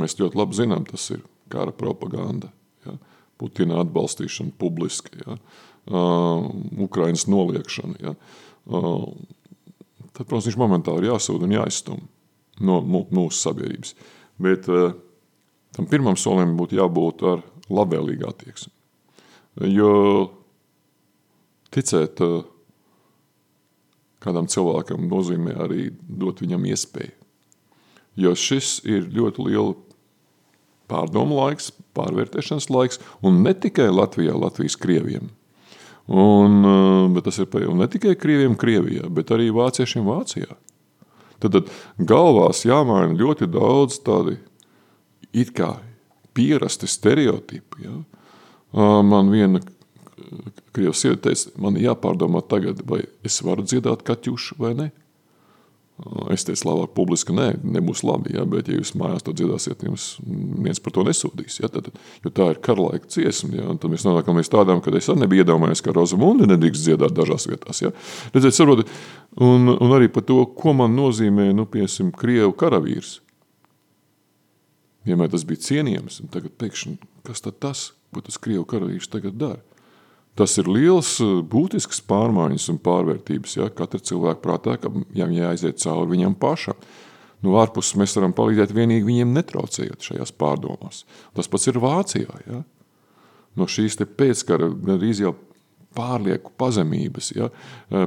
Mēs 0.00 0.16
ļoti 0.20 0.38
labi 0.38 0.56
zinām, 0.56 0.86
tas 0.88 1.04
ir 1.12 1.24
kara 1.52 1.72
propaganda, 1.76 2.52
ja? 2.86 2.96
Putina 3.38 3.78
atbalstīšana 3.84 4.56
publiski, 4.58 5.20
ja? 5.22 5.36
uh, 5.92 6.48
Ukrainas 6.82 7.28
noliekšana. 7.30 8.00
Ja? 8.02 8.14
Uh, 8.66 9.04
tad, 10.10 10.24
protams, 10.24 10.48
viņš 10.48 10.58
momentāli 10.58 11.06
jāsūda 11.06 11.46
un 11.46 11.54
jāizstum 11.54 12.00
no 12.64 12.80
mūsu 12.82 13.38
sabiedrības. 13.38 13.94
Bet 14.42 14.66
uh, 14.72 14.90
tam 15.76 15.86
pirmam 15.86 16.18
solim 16.18 16.56
būtu 16.58 16.80
jābūt 16.80 17.24
ar 17.30 17.46
labvēlīgu 17.70 18.26
attieksmi. 18.26 18.74
Jo 19.70 19.92
ticēt 21.74 22.22
uh, 22.24 22.42
kādam 24.24 24.48
cilvēkam 24.50 25.08
nozīmē 25.10 25.56
arī 25.64 25.90
dot 26.08 26.42
viņam 26.42 26.66
iespēju. 26.72 27.14
Jo 28.18 28.34
šis 28.34 28.80
ir 28.88 29.06
ļoti 29.14 29.44
liela 29.46 29.74
pārdomu 30.90 31.36
laiks, 31.38 31.70
pārvērtēšanas 31.94 32.70
laiks, 32.72 33.02
un 33.22 33.42
ne 33.44 33.52
tikai 33.54 33.90
Latvijā, 33.92 34.34
Latvijas 34.34 34.78
krieviem. 34.80 35.28
Un, 36.08 36.62
uh, 36.64 37.04
bet 37.12 37.26
tas 37.28 37.36
ir 37.38 37.52
ne 37.76 37.86
tikai 37.86 38.14
krieviem 38.16 38.54
Krievijā, 38.56 39.10
bet 39.12 39.28
arī 39.28 39.50
vāciešiem 39.52 40.06
Vācijā. 40.08 40.48
Tad, 41.38 41.52
tad 41.52 41.68
galvās 42.00 42.64
jāmaina 42.64 43.12
ļoti 43.12 43.46
daudz 43.52 44.00
tādi 44.02 44.38
it 45.36 45.52
kā 45.52 45.76
pierasti 46.32 46.88
stereotipi. 46.88 47.84
Ja? 47.84 47.98
Uh, 48.72 49.02
man 49.04 49.28
viena 49.28 49.60
Krievijas 50.76 51.02
sieviete 51.02 51.28
teica, 51.28 51.52
man 51.62 51.78
jāpārdomā 51.80 52.42
tagad, 52.48 52.82
vai 52.88 53.02
es 53.26 53.40
varu 53.44 53.66
dziedāt 53.66 54.04
kaķušu 54.06 54.58
vai 54.62 54.74
ne. 54.78 54.88
Es 56.30 56.44
teicu, 56.46 56.62
labāk 56.68 56.92
publiski, 56.94 57.34
nē, 57.34 57.48
nebūs 57.74 58.04
labi, 58.06 58.36
ja, 58.36 58.44
bet 58.46 58.68
ja 58.70 58.76
jūs 58.76 58.92
mājās 58.98 59.24
to 59.26 59.32
dziedāsiet, 59.34 59.80
jums 59.82 60.04
viens 60.62 60.78
par 60.78 60.94
to 60.94 61.02
nesūdīs, 61.08 61.56
ja, 61.58 61.70
tad, 61.74 61.88
jo 62.22 62.30
tā 62.30 62.52
ir 62.52 62.60
karlaika 62.62 63.10
ciesma, 63.10 63.56
ja, 63.58 63.64
un 63.72 63.80
tad 63.82 63.90
mēs 63.90 64.06
nonākam 64.06 64.38
līdz 64.38 64.50
tādām, 64.52 64.82
kad 64.84 64.94
es 64.94 65.10
arī 65.10 65.24
nebiju 65.24 65.42
iedomājies, 65.42 65.82
ka 65.82 65.94
Roza 65.96 66.18
Mundi 66.20 66.46
nedrīkst 66.46 66.86
dziedāt 66.86 67.16
dažās 67.18 67.48
vietās. 67.50 67.82
Redziet, 68.30 68.54
sarodi, 68.54 68.86
un, 69.42 69.72
un 69.74 69.96
arī 69.96 70.06
par 70.14 70.22
to, 70.28 70.38
ko 70.54 70.76
man 70.78 70.94
nozīmē, 70.94 71.50
nu, 71.58 71.66
piesim, 71.66 72.14
Krievu 72.14 72.54
karavīrs. 72.62 73.16
Vienmēr 75.08 75.34
tas 75.34 75.42
bija 75.48 75.66
cienījams, 75.66 76.22
un 76.22 76.30
tagad 76.30 76.54
pēkšņi, 76.62 76.94
kas 77.26 77.42
tad 77.42 77.58
tas, 77.64 77.88
ko 78.14 78.22
tas 78.22 78.38
Krievu 78.38 78.68
karavīrs 78.70 79.10
tagad 79.10 79.34
dara? 79.40 79.64
Tas 80.38 80.54
ir 80.60 80.68
liels, 80.70 81.16
eh, 81.18 81.40
būtisks 81.42 81.98
pārmaiņas 82.06 82.68
un 82.70 82.78
pārvērtības. 82.78 83.56
Ja? 83.58 83.68
Katra 83.74 83.98
cilvēka 83.98 84.42
prātā, 84.44 84.76
ka 84.78 84.92
viņam 84.92 85.34
jāaiziet 85.34 85.82
cauri 85.82 86.14
viņam 86.14 86.38
pašam. 86.38 86.78
No 87.42 87.52
nu, 87.52 87.56
ārpuses 87.58 87.94
mēs 87.98 88.16
varam 88.18 88.34
palīdzēt 88.34 88.74
vienīgi 88.74 89.06
viņiem 89.06 89.34
netraucējot 89.34 90.02
šajās 90.02 90.32
pārdomās. 90.34 91.04
Tas 91.34 91.50
pats 91.50 91.68
ir 91.70 91.78
Vācijā. 91.82 92.40
Ja? 92.46 92.62
No 93.58 93.66
šīs 93.66 93.98
pēckara 93.98 94.70
gandrīz 94.70 95.22
jau 95.22 95.34
pārlieku 95.98 96.52
pazemības, 96.58 97.32
ja? 97.34 97.48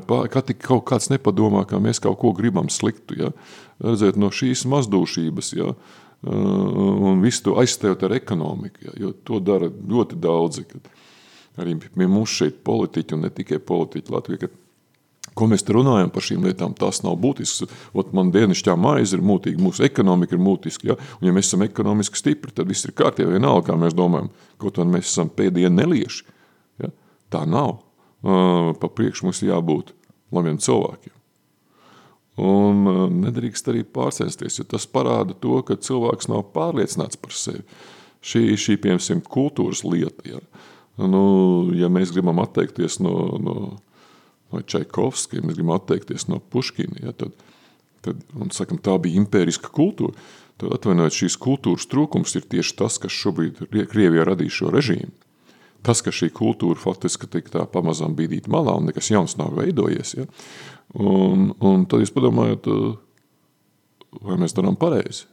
ka 0.08 0.44
tik 0.46 0.62
kaut 0.64 0.86
kāds 0.88 1.10
nepadomā, 1.12 1.66
ka 1.68 1.80
mēs 1.84 2.00
kaut 2.04 2.20
ko 2.22 2.32
gribam 2.36 2.70
sliktu. 2.72 3.18
Ja? 3.20 3.32
Redzēt, 3.84 4.20
no 4.20 4.32
šīs 4.32 4.64
mazdūšības, 4.72 5.54
ja? 5.58 5.74
un 6.32 7.24
visu 7.24 7.48
to 7.48 7.56
aizstājot 7.60 8.04
ar 8.08 8.16
ekonomiku, 8.20 8.88
ja? 8.88 8.98
jo 9.06 9.16
to 9.28 9.40
dara 9.44 9.72
ļoti 9.72 10.20
daudzi. 10.22 10.68
Arī 11.60 11.76
pie 11.84 12.08
mums 12.08 12.32
šeit 12.32 12.62
politiķi, 12.64 13.18
un 13.18 13.26
ne 13.26 13.32
tikai 13.36 13.60
politiķi 13.60 14.14
Latvijā, 14.14 14.52
Ko 15.38 15.48
mēs 15.48 15.64
te 15.64 15.72
runājam 15.72 16.10
par 16.12 16.26
šīm 16.26 16.44
lietām, 16.44 16.74
tas 16.76 17.00
nav 17.06 17.16
būtisks. 17.22 17.64
Ot, 17.96 18.10
man 18.16 18.34
dienasčā 18.34 18.74
maize 18.76 19.16
ir 19.16 19.24
mūtīga, 19.24 19.62
mūsu 19.64 19.86
ekonomika 19.88 20.36
ir 20.36 20.42
mūtiska. 20.44 20.90
Ja? 20.92 20.98
Un, 21.20 21.30
ja 21.30 21.36
mēs 21.36 21.48
esam 21.48 21.64
ekonomiski 21.64 22.20
stipri, 22.20 22.52
tad 22.56 22.68
viss 22.68 22.88
ir 22.88 22.96
kārtībā. 22.98 23.32
Vienalga, 23.38 23.70
kā 23.70 23.78
mēs 23.80 23.96
domājam, 23.96 24.28
kaut 24.60 24.82
gan 24.82 24.92
mēs 24.92 25.08
esam 25.08 25.32
pēdējie 25.32 25.72
nelieši. 25.72 26.26
Ja? 26.84 26.92
Tā 27.32 27.46
nav. 27.48 27.80
Pa 28.22 28.92
priekšu 28.92 29.30
mums 29.30 29.40
jābūt 29.46 29.96
labiem 30.36 30.60
cilvēkiem. 30.62 31.16
Un 32.42 32.84
nedrīkst 33.22 33.72
arī 33.72 33.86
pārcensties, 33.88 34.60
jo 34.60 34.68
tas 34.68 34.88
parāda 34.90 35.36
to, 35.40 35.62
ka 35.68 35.80
cilvēks 35.80 36.30
nav 36.32 36.48
pārliecināts 36.56 37.20
par 37.22 37.36
sevi. 37.36 37.64
Šī, 38.22 38.44
šī 38.60 38.78
piemēram, 38.84 39.24
kultūras 39.32 39.86
lieta. 39.88 40.28
Ja, 40.28 40.44
nu, 41.10 41.24
ja 41.78 41.90
mēs 41.92 42.14
gribam 42.14 42.42
atteikties 42.44 43.00
no, 43.04 43.16
no, 43.42 43.56
no 44.52 44.62
Čaikovska, 44.62 45.40
ja 45.40 45.46
mēs 45.46 45.58
gribam 45.58 45.78
atteikties 45.78 46.28
no 46.30 46.42
Puškina, 46.54 47.02
ja, 47.06 47.16
tad, 47.18 47.34
tad 48.06 48.22
sakam, 48.56 48.82
tā 48.82 48.98
bija 49.02 49.22
impēriska 49.22 49.72
kultūra, 49.74 50.14
tad 50.62 50.76
atvainojot 50.78 51.18
šīs 51.24 51.40
kultūras 51.42 51.90
trūkums 51.90 52.38
ir 52.38 52.46
tieši 52.52 52.78
tas, 52.84 53.00
kas 53.02 53.16
šobrīd 53.16 53.64
Krievijā 53.72 54.28
radīja 54.28 54.62
šo 54.62 54.74
režīmu 54.76 55.14
tas, 55.86 56.02
ka 56.06 56.14
šī 56.14 56.30
kultūra 56.36 56.80
faktiski 56.80 57.30
tik 57.32 57.50
tā 57.54 57.66
pamazām 57.70 58.16
bīdīt 58.18 58.50
malā 58.52 58.76
un 58.80 58.90
nekas 58.90 59.12
jauns 59.12 59.38
nav 59.40 59.56
veidojies. 59.58 60.16
Ja? 60.20 60.28
Un, 60.94 61.52
un 61.58 61.86
tad 61.90 62.04
jūs 62.04 62.14
padomājat, 62.14 62.70
vai 64.22 64.38
mēs 64.42 64.56
darām 64.58 64.78
pareizi? 64.80 65.26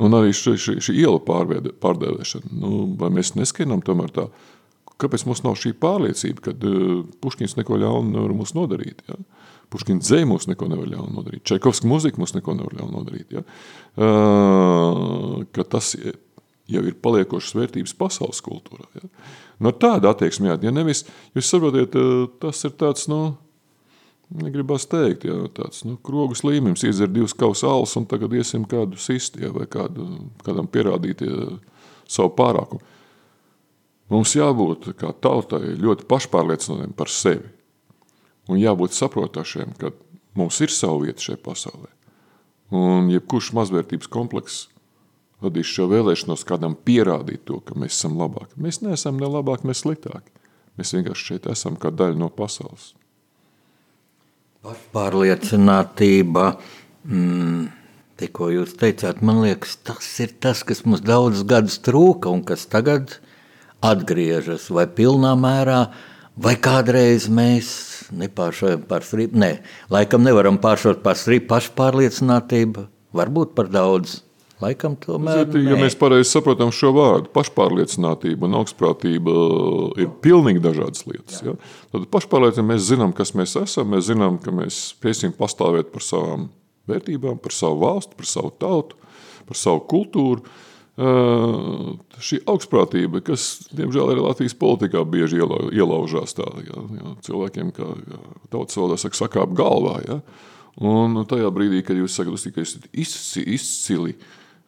Un 0.00 0.16
arī 0.16 0.32
šī, 0.36 0.56
šī, 0.60 0.74
šī 0.84 0.94
iela 1.02 1.20
pārvēde, 1.24 1.74
pārdēvēšana, 1.80 2.52
nu, 2.60 2.82
vai 3.00 3.10
mēs 3.12 3.34
neskaidām 3.36 3.82
tomēr 3.84 4.12
tā, 4.16 4.26
kāpēc 5.00 5.26
mums 5.28 5.42
nav 5.44 5.56
šī 5.60 5.74
pārliecība, 5.80 6.44
ka 6.46 6.54
uh, 6.56 7.02
Puškins 7.24 7.56
neko 7.58 7.80
ļaunu 7.80 8.14
nevar 8.14 8.36
mums 8.36 8.54
nodarīt, 8.56 9.02
ja? 9.08 9.18
Puškina 9.72 10.04
dzēja 10.04 10.28
mums 10.30 10.46
neko 10.48 10.68
nevar 10.70 10.88
ļaunu 10.92 11.16
nodarīt, 11.16 11.44
Čaikovska 11.48 11.88
muzika 11.90 12.20
mums 12.22 12.36
neko 12.36 12.54
nevar 12.56 12.76
ļaunu 12.78 13.00
nodarīt, 13.00 13.36
ja? 13.36 13.44
uh, 14.00 15.42
ka 15.56 15.66
tas 15.76 15.94
jau 16.70 16.82
ir 16.86 16.96
paliekošas 17.02 17.56
vērtības 17.56 17.94
pasaules 17.98 18.42
kultūrā. 18.44 18.86
Ja? 18.98 19.08
No 19.56 19.70
nu, 19.70 19.76
tāda 19.80 20.12
attieksme, 20.12 20.52
ja 20.52 20.72
nevis, 20.74 21.04
jūs 21.36 21.48
saprotiet, 21.48 21.96
eh, 21.96 22.26
tas 22.42 22.60
ir 22.68 22.74
tāds, 22.76 23.06
nu, 23.08 23.36
negribas 24.34 24.86
teikt, 24.90 25.26
jā, 25.28 25.36
tāds, 25.54 25.84
nu, 25.86 25.96
krogus 26.02 26.42
līmenis, 26.46 26.84
iedzer 26.86 27.10
divas 27.12 27.34
kaus 27.36 27.62
alas 27.66 27.94
un 27.98 28.06
tagad 28.10 28.34
iesim 28.34 28.66
kādu 28.68 28.98
sisti, 29.00 29.44
jā, 29.46 29.52
vai 29.54 29.68
kādu, 29.70 30.06
kādam 30.46 30.68
pierādīt 30.70 31.22
jā, 31.26 31.56
savu 32.10 32.32
pārākumu. 32.38 32.82
Mums 34.10 34.36
jābūt 34.38 34.92
kā 35.00 35.10
tautai 35.22 35.74
ļoti 35.82 36.06
pašpārliecinātiem 36.10 36.94
par 36.94 37.10
sevi 37.10 37.48
un 38.46 38.60
jābūt 38.60 38.94
saprotašiem, 38.94 39.74
ka 39.80 39.90
mums 40.38 40.60
ir 40.62 40.70
savu 40.70 41.06
vietu 41.06 41.30
šajā 41.30 41.40
pasaulē. 41.42 41.90
Un 42.74 43.10
jebkurš 43.10 43.52
mazvērtības 43.54 44.10
komplekss 44.10 44.66
vadīs 45.42 45.70
šo 45.70 45.88
vēlēšanos 45.90 46.46
kādam 46.48 46.76
pierādīt 46.86 47.44
to, 47.46 47.60
ka 47.66 47.76
mēs 47.78 47.98
esam 47.98 48.16
labāki. 48.18 48.56
Mēs 48.62 48.80
neesam 48.82 49.18
ne 49.20 49.28
labāki, 49.30 49.68
ne 49.68 49.74
sliktāki. 49.76 50.32
Mēs 50.78 50.94
vienkārši 50.96 51.32
šeit 51.32 51.50
esam 51.50 51.76
kā 51.80 51.92
daļa 51.94 52.18
no 52.20 52.30
pasaules. 52.32 52.92
Pašpārliecinātība, 54.66 56.46
mm, 57.06 57.68
tikko 58.18 58.48
jūs 58.50 58.74
teicāt, 58.80 59.20
man 59.22 59.44
liekas, 59.44 59.76
tas 59.86 60.08
ir 60.24 60.32
tas, 60.42 60.64
kas 60.66 60.82
mums 60.82 61.04
daudzus 61.06 61.46
gadus 61.46 61.78
trūka 61.86 62.32
un 62.32 62.42
kas 62.46 62.66
tagad 62.66 63.20
atgriežas 63.84 64.66
vai 64.74 64.88
pilnā 64.90 65.36
mērā, 65.38 65.80
vai 66.34 66.56
kādreiz 66.58 67.28
mēs 67.30 67.70
nepāršojam 68.10 68.82
par 68.90 69.06
strīpu. 69.06 69.38
Nē, 69.38 69.52
laikam 69.92 70.26
nevaram 70.26 70.58
pāršot 70.58 71.02
par 71.06 71.14
strīpu 71.20 71.46
pašpārliecinātību, 71.54 72.88
varbūt 73.14 73.54
par 73.54 73.70
daudz 73.70 74.25
Laikam 74.62 74.94
tomēr. 74.96 75.42
Ziniet, 75.52 75.68
ja 75.68 75.76
mēs 75.76 75.96
pareizi 76.00 76.30
saprotam 76.30 76.70
šo 76.72 76.94
vārdu, 76.96 77.28
pašpārliecinātība 77.34 78.48
un 78.48 78.56
augstprātība 78.62 79.32
ir 80.00 80.12
pilnīgi 80.24 80.62
dažādas 80.64 81.04
lietas. 81.04 81.42
Jā. 81.44 81.52
Ja? 81.52 81.72
Tad 81.92 82.06
pašpārliecinātība 82.14 82.72
mēs 82.72 82.86
zinām, 82.88 83.12
kas 83.16 83.34
mēs 83.36 83.52
esam, 83.60 83.90
mēs 83.92 84.06
zinām, 84.08 84.38
ka 84.40 84.54
mēs 84.56 84.78
spēsim 84.94 85.34
pastāvēt 85.36 85.90
par 85.92 86.04
savām 86.06 86.48
vērtībām, 86.88 87.36
par 87.42 87.52
savu 87.52 87.82
valstu, 87.82 88.16
par 88.16 88.30
savu 88.30 88.54
tautu, 88.62 88.96
par 89.48 89.60
savu 89.60 89.84
kultūru. 89.92 90.46
Uh, 90.96 91.92
šī 92.24 92.38
augstprātība, 92.48 93.20
kas, 93.20 93.66
diemžēl, 93.76 94.14
arī 94.14 94.22
Latvijas 94.24 94.56
politikā 94.56 95.02
bieži 95.04 95.42
ielaužās 95.42 96.32
tā, 96.38 96.46
jā, 96.64 96.84
jā, 96.96 97.12
cilvēkiem, 97.26 97.74
kā 97.76 97.90
tautas 98.48 98.78
valodā 98.80 98.96
saka, 99.02 99.18
sakāp 99.20 99.52
galvā. 99.58 99.98
Jā. 100.06 100.16
Un 100.88 101.20
tajā 101.28 101.52
brīdī, 101.52 101.82
kad 101.84 102.00
jūs 102.00 102.16
sakat, 102.16 102.40
ka 102.56 102.64
esat 102.64 102.88
izcili 102.96 104.16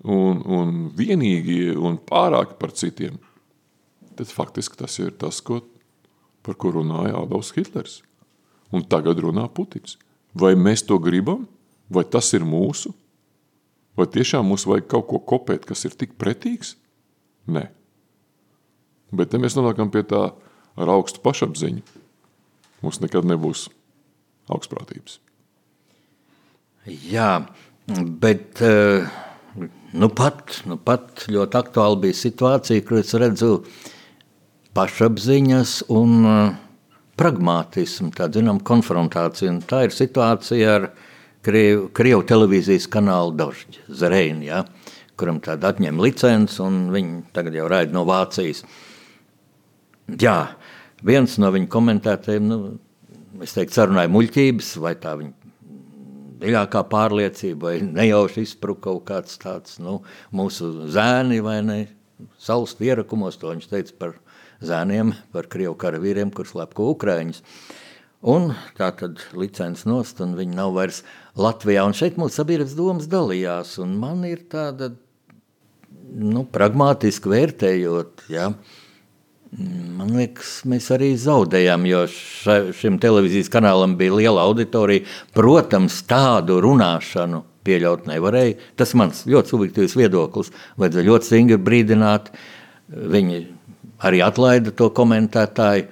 un, 0.04 0.42
un 0.44 0.76
vienīgi 0.96 1.74
un 1.74 1.98
pārāki 1.98 2.58
par 2.60 2.74
citiem, 2.76 3.18
tad 4.18 4.30
faktiski 4.30 4.78
tas 4.78 4.98
ir 5.02 5.14
tas, 5.18 5.40
ko, 5.42 5.60
par 6.46 6.58
ko 6.58 6.74
runāja 6.78 7.18
Adolfs 7.18 7.54
Hitlers. 7.56 8.00
Un 8.74 8.84
tagad 8.84 9.20
runā 9.22 9.46
Putins. 9.48 9.96
Vai 10.36 10.52
mēs 10.58 10.84
to 10.84 10.98
gribam, 11.00 11.46
vai 11.88 12.04
tas 12.04 12.28
ir 12.36 12.44
mūsu, 12.44 12.92
vai 13.96 14.06
tiešām 14.12 14.44
mums 14.46 14.66
vajag 14.68 14.90
kaut 14.92 15.08
ko 15.08 15.22
kopēt, 15.32 15.64
kas 15.66 15.86
ir 15.88 15.96
tik 15.96 16.18
pretīgs? 16.20 16.76
Nē. 17.48 17.64
Bet 19.14 19.32
te 19.32 19.40
mēs 19.40 19.56
nonākam 19.56 19.88
pie 19.90 20.04
tā 20.04 20.28
ar 20.78 20.92
augstu 20.92 21.22
pašapziņu. 21.24 21.80
Mums 22.84 23.00
nekad 23.02 23.26
nebūs 23.26 23.66
augstprātības. 24.52 25.18
Jā, 27.08 27.32
bet 28.20 28.60
eh, 28.64 29.08
nu 29.92 30.08
pat, 30.12 30.60
nu 30.68 30.76
pat 30.80 31.24
ļoti 31.30 31.58
aktuāli 31.58 32.02
bija 32.06 32.16
situācija, 32.18 32.84
kur 32.86 33.00
es 33.00 33.14
redzu 33.16 33.52
pašapziņas 34.76 35.74
un 35.94 36.16
eh, 36.28 36.56
pragmātismu, 37.18 38.12
tādu 38.16 38.42
zinām 38.42 38.60
konfrontāciju. 38.64 39.54
Un 39.56 39.62
tā 39.68 39.86
ir 39.86 39.94
situācija 39.94 40.74
ar 40.76 40.90
Krievu, 41.46 41.88
Krievu 41.94 42.26
televīzijas 42.28 42.88
kanālu 42.92 43.34
Dožģi, 43.38 43.86
Zreini, 43.88 44.50
ja, 44.50 44.64
kuram 45.18 45.40
tāda 45.42 45.72
atņem 45.72 46.02
licenci 46.02 46.60
un 46.64 46.88
viņi 46.94 47.22
tagad 47.34 47.56
jau 47.56 47.68
raida 47.70 47.94
no 47.94 48.04
Vācijas. 48.08 48.64
Jā, 50.20 50.36
viens 51.04 51.36
no 51.40 51.50
viņu 51.54 51.70
komentētājiem, 51.72 52.48
nu, 52.48 52.60
es 53.44 53.54
teiktu, 53.56 53.76
sarunāja 53.76 54.10
muļķības, 54.12 54.72
vai 54.82 54.94
tā 55.00 55.14
viņa 55.20 55.47
dziļākā 56.38 56.84
pārliecība, 56.92 57.70
vai 57.70 57.80
nejauši 57.84 58.44
izspruka 58.46 58.88
kaut 58.88 59.04
kāds 59.10 59.38
tāds 59.42 59.78
nu, 59.82 59.98
mūsu 60.34 60.88
zēni 60.94 61.40
vai 61.44 61.58
ne, 61.66 61.78
savus 62.42 62.76
ierakumos, 62.82 63.38
to 63.40 63.52
viņš 63.52 63.68
teica 63.70 63.98
par 63.98 64.16
zēniem, 64.64 65.14
par 65.34 65.50
Krievu 65.50 65.76
karavīriem, 65.78 66.32
kur 66.34 66.48
slepko 66.48 66.90
Ukraiņus. 66.94 67.42
Un 68.28 68.50
tā 68.74 68.90
tad 68.98 69.22
licences 69.38 69.86
nost, 69.86 70.18
un 70.24 70.34
viņi 70.38 70.56
nav 70.58 70.72
vairs 70.74 71.04
Latvijā. 71.38 71.84
Un 71.86 71.94
šeit 71.94 72.18
mūsu 72.18 72.40
sabiedrības 72.40 72.74
domas 72.74 73.06
dalījās, 73.10 73.76
un 73.84 73.94
man 74.00 74.24
ir 74.26 74.42
tāda, 74.50 74.90
nu, 76.18 76.42
pragmātiski 76.50 77.30
vērtējot, 77.30 78.26
ja, 78.34 78.50
uh, 78.50 78.87
Man 79.48 80.10
liekas, 80.12 80.58
mēs 80.68 80.90
arī 80.92 81.14
zaudējām, 81.16 81.86
jo 81.88 82.02
ša, 82.12 82.56
šim 82.76 82.98
televīzijas 83.00 83.48
kanālam 83.52 83.94
bija 83.96 84.18
liela 84.18 84.42
auditorija. 84.44 85.06
Protams, 85.34 86.02
tādu 86.08 86.58
runāšanu 86.64 87.40
pieļaut 87.64 88.08
nevarēja. 88.10 88.58
Tas 88.76 88.92
ir 88.92 89.00
mans 89.00 89.22
ļoti 89.28 89.54
subjektīvs 89.54 89.96
viedoklis. 89.98 90.52
Vajadzēja 90.80 91.08
ļoti 91.08 91.30
stingri 91.30 91.58
brīdināt. 91.64 92.28
Viņi 92.88 93.40
arī 94.04 94.20
atlaida 94.24 94.74
to 94.76 94.90
komentētāju. 94.94 95.88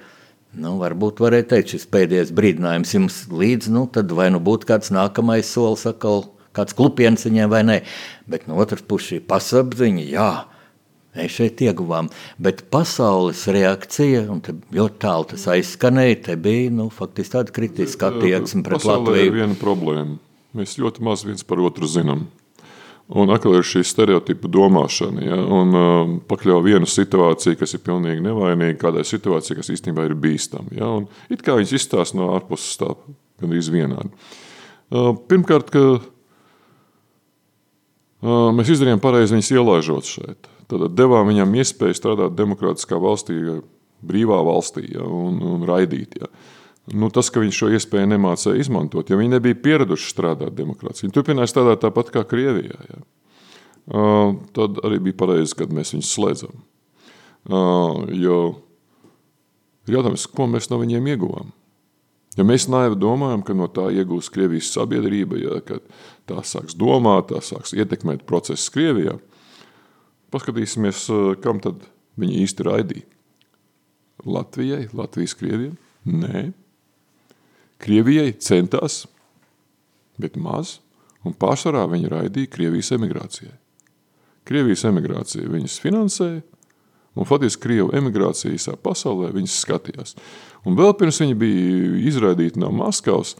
Nu, 0.57 0.75
varbūt 0.81 1.19
varēja 1.21 1.49
teikt, 1.51 1.73
šis 1.75 1.89
pēdējais 1.93 2.33
brīdinājums 2.37 2.93
jums 2.95 3.17
līdzi, 3.29 3.73
nu, 3.75 3.83
tad 3.93 4.13
vai 4.15 4.29
nu 4.33 4.39
būtu 4.41 4.69
kāds 4.69 4.89
nākamais 4.95 5.49
solis, 5.53 5.83
atkal 5.89 6.23
kāds 6.57 6.73
klupiens 6.77 7.27
viņiem 7.27 7.51
vai 7.51 7.61
nē. 7.67 7.81
Bet 8.31 8.47
no 8.49 8.57
otras 8.61 8.81
puses 8.81 9.11
šī 9.11 9.19
pasapziņa, 9.29 10.05
jā, 10.13 10.31
Mēs 11.17 11.33
šeit 11.39 11.61
ieguvām, 11.65 12.11
bet 12.41 12.67
pasaules 12.73 13.43
reakcija, 13.53 14.27
un 14.31 14.41
ļoti 14.73 15.01
tālu 15.01 15.29
tas 15.33 15.47
aizskanēja, 15.55 16.21
te 16.29 16.39
bija 16.39 16.71
nu, 16.77 16.89
faktiski 16.93 17.35
tāda 17.37 17.53
kritiska 17.55 18.11
attieksme 18.13 18.63
pret 18.67 18.81
Pasaulē 18.81 19.01
ir 19.01 19.07
Latviju. 19.07 19.37
viena 19.39 19.57
problēma. 19.59 20.19
Mēs 20.57 20.77
ļoti 20.81 21.03
maz 21.05 21.25
viens 21.27 21.43
par 21.45 21.61
otru 21.61 21.89
zinām. 21.89 22.27
Un 23.07 23.31
atkal 23.31 23.53
ir 23.55 23.63
šī 23.63 23.85
stereotipa 23.87 24.49
domāšana. 24.51 25.21
Ja? 25.23 25.37
Un 25.39 25.75
uh, 25.79 26.09
pakļauj 26.27 26.63
vienu 26.65 26.87
situāciju, 26.91 27.55
kas 27.61 27.73
ir 27.77 27.81
pilnīgi 27.85 28.23
nevainīga, 28.25 28.75
kādai 28.81 29.05
situācijai, 29.07 29.55
kas 29.61 29.71
īstenībā 29.71 30.03
ir 30.09 30.15
bīstama. 30.19 30.67
Ja? 30.75 30.89
Un 30.99 31.07
it 31.31 31.39
kā 31.45 31.55
viņas 31.55 31.71
izstāsta 31.79 32.19
no 32.19 32.33
ārpuses 32.35 32.75
tā 32.81 32.89
gandrīz 33.39 33.71
vienādi. 33.71 34.11
Uh, 34.91 35.13
pirmkārt, 35.31 35.71
ka 35.71 35.83
uh, 35.95 36.01
mēs 38.57 38.75
izdarījām 38.75 38.99
pareizi 39.03 39.37
viņus 39.37 39.53
ielaižot 39.55 40.05
šeit. 40.11 40.51
Tad 40.67 40.83
devām 40.97 41.29
viņam 41.31 41.55
iespēju 41.61 41.95
strādāt 41.95 42.35
demokrātiskā 42.35 42.99
valstī, 42.99 43.37
brīvā 44.03 44.39
valstī 44.43 44.89
ja? 44.91 45.03
un, 45.03 45.39
un 45.43 45.65
raidīt. 45.67 46.17
Ja? 46.19 46.29
Nu, 46.95 47.09
tas, 47.11 47.29
ka 47.31 47.43
viņš 47.43 47.59
šo 47.61 47.69
iespēju 47.75 48.07
nemācīja 48.13 48.61
izmantot, 48.61 49.09
jo 49.09 49.19
viņi 49.19 49.35
nebija 49.37 49.59
pieraduši 49.63 50.11
strādāt 50.11 50.55
demokrātijā. 50.55 51.07
Viņi 51.07 51.15
turpināja 51.15 51.51
strādāt 51.51 51.83
tāpat 51.83 52.11
kā 52.13 52.23
Krievijā. 52.27 52.79
Ja. 52.91 53.01
Uh, 53.87 54.35
tad 54.55 54.79
arī 54.87 54.99
bija 55.03 55.19
pareizi, 55.19 55.55
kad 55.55 55.71
mēs 55.71 55.93
viņus 55.95 56.11
slēdzam. 56.15 56.63
Uh, 57.47 58.03
jo 58.11 58.39
jautājums, 59.87 60.27
ko 60.31 60.47
mēs 60.51 60.67
no 60.71 60.79
viņiem 60.81 61.07
ieguvām? 61.13 61.53
Ja 62.37 62.45
mēs 62.45 62.67
naivi 62.69 62.99
domājam, 63.01 63.41
ka 63.43 63.55
no 63.57 63.69
tā 63.71 63.87
iegūs 63.95 64.29
Krievijas 64.33 64.69
sabiedrība, 64.75 65.39
ja, 65.41 65.79
tā 66.29 66.43
sāks 66.45 66.75
domāt, 66.77 67.31
tā 67.31 67.41
sāks 67.41 67.73
ietekmēt 67.73 68.27
procesus 68.29 68.69
Krievijā, 68.75 69.15
paskatīsimies, 70.33 71.03
uh, 71.13 71.35
kam 71.43 71.61
tad 71.63 71.85
viņi 72.19 72.41
īsti 72.45 72.67
raidīja. 72.67 73.07
Latvijai, 74.27 74.87
Latvijas 74.97 75.35
Krievijai? 75.37 75.75
Nē. 76.07 76.47
Krievijai 77.83 78.31
centās, 78.41 79.03
bet 80.17 80.37
maz, 80.41 80.79
un 81.27 81.35
pārsvarā 81.37 81.83
viņi 81.91 82.11
raidīja 82.11 82.51
Krievijas 82.55 82.91
emigrācijai. 82.95 83.53
Krievijas 84.47 84.85
emigrācija 84.87 85.49
viņus 85.51 85.77
finansēja, 85.83 86.41
un 87.17 87.27
faktiski 87.27 87.65
Krievu 87.65 87.91
emigrācija 87.97 88.53
visā 88.53 88.75
pasaulē 88.79 89.33
viņus 89.35 89.59
skatījās. 89.65 90.15
Un 90.65 90.77
vēl 90.79 90.93
pirms 90.97 91.19
viņi 91.21 91.37
bija 91.37 91.91
izraidīti 92.09 92.61
no 92.61 92.71
Maskavas, 92.75 93.35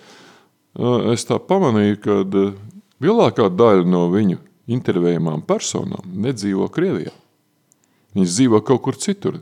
es 1.13 1.25
tā 1.25 1.39
pamanīju, 1.41 1.99
ka 2.03 2.19
lielākā 3.03 3.47
daļa 3.53 3.87
no 3.89 4.05
viņu 4.13 4.41
intervējumām 4.67 5.43
personām 5.47 6.07
nedzīvo 6.25 6.67
Krievijā. 6.73 7.13
Viņas 8.15 8.33
dzīvo 8.33 8.61
kaut 8.65 8.83
kur 8.87 8.97
citur. 8.99 9.39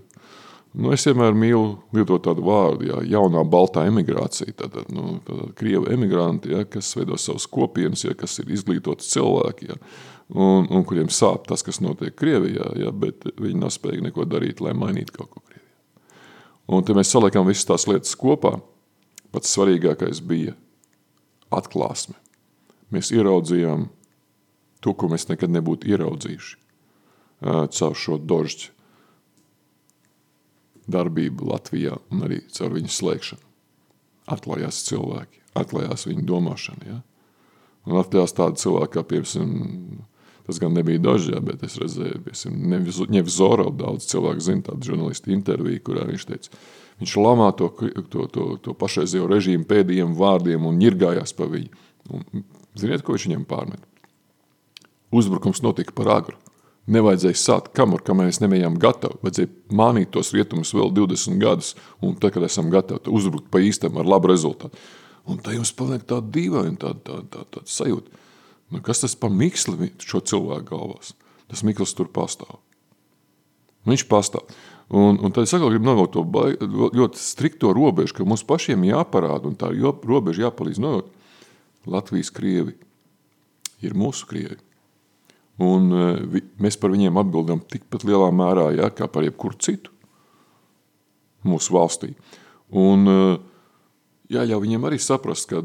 Nu, 0.75 0.89
es 0.91 1.05
vienmēr 1.07 1.35
mīlu 1.39 1.77
lietot 1.95 2.25
tādu 2.25 2.43
vārdu, 2.43 2.89
jā, 2.89 2.97
jaunā 3.15 3.45
baltā 3.47 3.85
emigrācija. 3.87 4.51
Tātad, 4.59 4.89
nu, 4.91 5.21
krievu 5.55 5.87
emigranti, 5.93 6.51
jā, 6.51 6.65
kas 6.67 6.89
veido 6.97 7.15
savus 7.21 7.45
kopienas, 7.47 8.03
jā, 8.03 8.11
kas 8.19 8.35
ir 8.43 8.51
izglītoti 8.51 9.07
cilvēki, 9.07 9.69
jā, 9.71 9.77
un, 10.35 10.67
un 10.67 10.83
kuriem 10.87 11.07
sāp 11.13 11.47
tas, 11.47 11.63
kas 11.63 11.79
notiek 11.79 12.17
Krievijā, 12.19 12.73
jā, 12.81 12.91
bet 12.91 13.23
viņi 13.39 13.61
nav 13.61 13.71
spējīgi 13.71 14.09
neko 14.09 14.27
darīt, 14.27 14.59
lai 14.65 14.75
mainītu 14.75 15.15
kaut 15.15 15.31
ko 15.31 15.45
Krievijā. 15.45 15.63
Un 16.75 16.83
te 16.83 16.97
mēs 16.97 17.13
saliekam 17.13 17.47
visas 17.47 17.69
tās 17.69 17.87
lietas 17.87 18.15
kopā. 18.19 18.57
Pats 19.31 19.55
svarīgākais 19.55 20.19
bija 20.25 20.57
atklāsme. 21.55 22.17
Mēs 22.91 23.13
ieraudzījām 23.15 23.87
to, 24.85 24.93
ko 24.93 25.09
mēs 25.09 25.25
nekad 25.31 25.49
nebūtu 25.49 25.89
ieraudzījuši 25.89 26.61
caur 27.45 27.97
šo 27.97 28.17
dožģi 28.21 28.71
darbību 30.91 31.49
Latvijā 31.49 31.97
un 32.13 32.25
arī 32.27 32.43
caur 32.53 32.75
viņu 32.75 32.91
slēgšanu. 32.93 33.41
Atklājās 34.35 34.83
cilvēki, 34.87 35.41
atklājās 35.57 36.05
viņu 36.07 36.25
domāšana. 36.29 36.89
Ja? 36.89 36.99
Un 37.89 37.97
atklājās 38.01 38.33
tādi 38.37 38.61
cilvēki, 38.61 38.93
kā 38.93 39.03
piemēram, 39.09 40.05
tas 40.45 40.61
gan 40.61 40.73
nebija 40.77 41.01
daži, 41.01 41.33
ja, 41.33 41.41
bet 41.45 41.65
es 41.65 41.77
redzēju, 41.81 42.21
piemēram, 42.27 43.09
Nevzorov 43.13 43.73
daudz 43.81 44.09
cilvēku 44.09 44.45
zina 44.45 44.67
tādu 44.69 44.91
žurnalistu 44.91 45.33
interviju, 45.33 45.81
kurā 45.85 46.05
viņš 46.09 46.27
teica, 46.29 46.61
viņš 47.01 47.17
lamā 47.21 47.49
to, 47.57 47.71
to, 48.13 48.27
to, 48.33 48.47
to 48.61 48.77
pašreizējo 48.77 49.29
režīmu 49.29 49.65
pēdējiem 49.69 50.13
vārdiem 50.17 50.69
un 50.69 50.79
ņirgājās 50.81 51.33
pa 51.37 51.49
viņu. 51.49 51.83
Un, 52.13 52.45
ziniet, 52.77 53.01
ko 53.05 53.17
viņš 53.17 53.29
viņam 53.29 53.49
pārmet? 53.49 53.85
Uzbrukums 55.15 55.61
notika 55.63 55.95
par 55.95 56.11
agru. 56.17 56.35
Nevajadzēja 56.91 57.39
sākt 57.39 57.71
kamur, 57.77 58.03
kamēr 58.05 58.29
mēs 58.29 58.41
nebijām 58.43 58.75
gatavi. 58.81 59.17
Vajadzēja 59.23 59.49
mānīt 59.73 60.11
tos 60.13 60.33
rietumus 60.35 60.73
vēl 60.75 60.91
20 60.93 61.39
gadus, 61.41 61.71
un 62.03 62.13
tad, 62.19 62.35
kad 62.35 62.45
esam 62.45 62.69
gatavi, 62.73 63.07
uzbrukt 63.09 63.49
pa 63.53 63.61
īstam 63.63 63.97
ar 64.01 64.09
labu 64.09 64.29
rezultātu. 64.29 64.77
Un 65.25 65.39
tā 65.41 65.55
jums 65.55 65.71
paliek 65.73 66.03
tāda 66.05 66.29
dīvaina 66.35 66.77
tā, 66.81 66.93
tā, 67.07 67.23
tā, 67.33 67.45
tā 67.55 67.63
sajūta. 67.65 68.21
Nu, 68.73 68.81
kas 68.85 69.01
tas 69.01 69.15
pa 69.17 69.29
miksli 69.31 69.91
šo 70.03 70.21
cilvēku 70.25 70.69
galvās? 70.73 71.15
Tas 71.49 71.63
mikls 71.65 71.93
tur 71.97 72.09
pastāv. 72.13 72.59
Viņš 73.89 74.05
pastāv. 74.09 74.45
Un, 74.89 75.17
un 75.17 75.33
tad 75.33 75.47
es 75.47 75.53
atkal 75.55 75.71
gribu 75.73 75.87
novilkt 75.87 76.13
to 76.13 76.21
baig, 76.29 76.61
ļoti 76.61 77.17
strikto 77.17 77.71
robežu, 77.73 78.19
ka 78.19 78.27
mums 78.27 78.45
pašiem 78.45 78.85
jāparāda, 78.85 79.49
un 79.49 79.57
tā 79.57 79.71
robeža 79.73 80.47
jāpalīdz 80.47 80.81
novilkt. 80.81 81.09
Latvijas 81.89 82.31
krievi 82.33 82.75
ir 83.85 83.97
mūsu 83.97 84.29
krievi. 84.29 84.61
Un 85.63 85.87
vi, 86.33 86.41
mēs 86.59 86.75
par 86.79 86.91
viņiem 86.91 87.15
atbildam 87.21 87.61
tikpat 87.71 88.03
lielā 88.07 88.27
mērā, 88.35 88.69
ja, 88.75 88.89
kā 88.91 89.07
par 89.07 89.23
jebkuru 89.23 89.55
citu 89.63 89.93
mūsu 91.47 91.75
valstī. 91.75 92.11
Un 92.75 93.05
jāļauj 94.31 94.61
viņiem 94.65 94.87
arī 94.87 94.99
saprast, 95.01 95.47
ka 95.49 95.61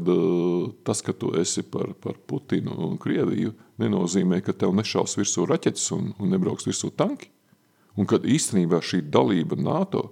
tas, 0.87 1.01
ka 1.03 1.13
tu 1.17 1.33
esi 1.39 1.63
par, 1.67 1.93
par 1.99 2.19
Putinu 2.27 2.77
un 2.87 2.97
Krieviju, 3.01 3.53
nenozīmē, 3.81 4.41
ka 4.45 4.53
tev 4.53 4.73
nešaus 4.77 5.17
virsū 5.19 5.47
raķetes 5.49 5.89
un, 5.97 6.11
un 6.21 6.33
nebrauks 6.33 6.67
virsū 6.69 6.91
tanki. 6.95 7.31
Un 7.99 8.07
kad 8.07 8.23
īstenībā 8.23 8.79
šī 8.85 9.01
dalība 9.11 9.57
NATO, 9.59 10.11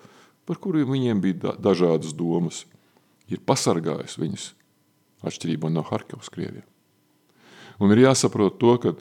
par 0.50 0.60
kuriem 0.60 0.90
viņiem 0.92 1.22
bija 1.24 1.38
da, 1.46 1.54
dažādas 1.70 2.12
domas, 2.18 2.66
ir 3.30 3.40
pasargājusi 3.46 4.20
viņus 4.20 4.50
atšķirībā 5.30 5.70
no 5.72 5.86
Harkivas 5.88 6.32
Krievijā. 6.34 6.66
Un 7.80 7.94
ir 7.94 8.04
jāsaprot 8.04 8.58
to, 8.60 8.74
ka 8.82 8.94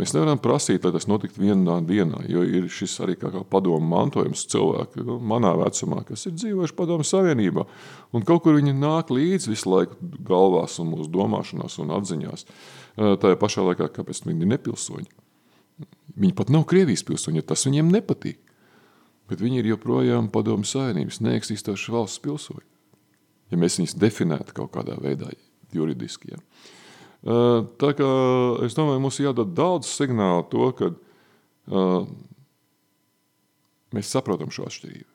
Mēs 0.00 0.14
nevaram 0.16 0.38
prasīt, 0.40 0.84
lai 0.86 0.94
tas 0.94 1.04
notiktu 1.10 1.42
vienā 1.42 1.76
dienā, 1.84 2.22
jo 2.30 2.40
ir 2.46 2.68
šis 2.72 2.94
arī 3.04 3.18
kā, 3.20 3.28
kā 3.34 3.42
padomu 3.52 3.84
mantojums 3.90 4.46
cilvēki, 4.48 5.02
nu, 5.04 5.18
manā 5.20 5.50
vecumā, 5.60 6.00
kas 6.08 6.24
ir 6.30 6.38
dzīvojuši 6.38 6.76
padomu 6.78 7.04
savienībā. 7.04 7.66
Un 8.16 8.24
kaut 8.24 8.46
kur 8.46 8.56
viņi 8.56 8.72
nāk 8.78 9.12
līdzi 9.12 9.52
visu 9.52 9.68
laiku 9.68 9.98
galvās 10.24 10.78
un 10.80 10.94
mūsu 10.94 11.10
domāšanās 11.12 11.76
un 11.84 11.92
atziņās. 11.98 12.46
Ir 12.96 13.36
pašā 13.42 13.66
laikā, 13.66 13.90
kāpēc 13.98 14.22
viņi 14.24 14.46
ir 14.46 14.52
nepilsoņi. 14.54 15.12
Viņi 16.16 16.36
pat 16.38 16.54
nav 16.54 16.64
Krievijas 16.70 17.04
pilsoņi, 17.06 17.42
jo 17.42 17.50
tas 17.52 17.66
viņiem 17.68 17.92
nepatīk. 17.92 18.40
Bet 19.30 19.44
viņi 19.44 19.60
ir 19.60 19.72
joprojām 19.74 20.32
padomu 20.32 20.66
savienības 20.66 21.20
neeksistējuši 21.22 21.94
valsts 21.94 22.24
pilsoņi. 22.24 22.66
Ja 23.52 23.58
mēs 23.60 23.76
viņus 23.78 23.98
definētu 24.00 24.56
kaut 24.56 24.72
kādā 24.74 24.96
veidā 25.02 25.28
juridiski. 25.74 26.32
Ja. 26.32 26.40
Tā 27.20 27.92
kā 27.98 28.10
es 28.64 28.76
domāju, 28.76 29.00
mums 29.04 29.20
jādod 29.20 29.52
daudz 29.52 29.90
signālu 29.92 30.46
to, 30.48 30.70
ka 30.78 30.88
uh, 30.90 32.06
mēs 33.92 34.12
saprotam 34.14 34.52
šo 34.54 34.68
atšķirību. 34.70 35.08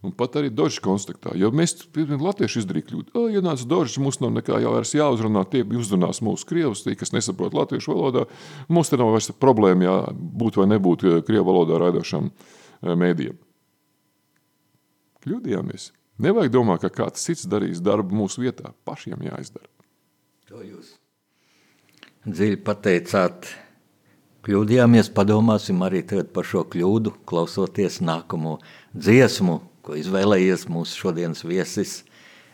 Un 0.00 0.14
pat 0.16 0.38
arī 0.40 0.48
Dožs 0.48 0.78
konstatē, 0.80 1.34
jo 1.36 1.50
mēs 1.52 1.74
latvieši 1.92 2.62
izdarīja 2.62 2.86
kļūdu. 2.88 3.12
O, 3.20 3.26
ja 3.28 3.42
nāc 3.44 3.66
Dožs, 3.68 3.98
mums 4.00 4.16
nav 4.22 4.32
nekā 4.32 4.62
jau 4.62 4.72
vairs 4.72 4.94
jāuzrunā, 4.96 5.42
tie 5.52 5.60
uzrunās 5.76 6.22
mūsu 6.24 6.48
krievus, 6.48 6.80
tie, 6.86 6.94
kas 6.96 7.12
nesaprot 7.12 7.52
latviešu 7.52 7.92
valodā. 7.92 8.24
Mums 8.72 8.88
te 8.88 8.96
nav 8.96 9.12
vairs 9.12 9.28
problēma, 9.36 9.84
jā, 9.84 9.98
būt 10.16 10.56
vai 10.56 10.70
nebūt 10.72 11.04
krievu 11.28 11.44
valodā 11.50 11.82
raidošam 11.84 12.30
mēdījam. 12.80 13.36
Kļūdījāmies. 15.20 15.90
Nevajag 16.24 16.56
domāt, 16.56 16.80
ka 16.80 16.92
kāds 17.02 17.28
cits 17.28 17.44
darīs 17.48 17.84
darbu 17.84 18.16
mūsu 18.16 18.40
vietā. 18.40 18.72
Pašiem 18.88 19.20
jāizdara. 19.28 19.68
To 20.50 20.64
jūs 20.66 20.96
dziļi 22.26 22.56
pateicāt. 22.66 23.46
Kļūdījāmies, 24.42 25.06
padomāsim 25.14 25.78
arī 25.86 26.00
par 26.34 26.42
šo 26.48 26.64
kļūdu, 26.72 27.12
klausoties 27.28 28.00
nākamo 28.02 28.58
dziesmu, 28.90 29.60
ko 29.86 29.94
izvēlējies 30.00 30.66
mūsu 30.66 31.04
šodienas 31.04 31.44
viesis, 31.46 32.02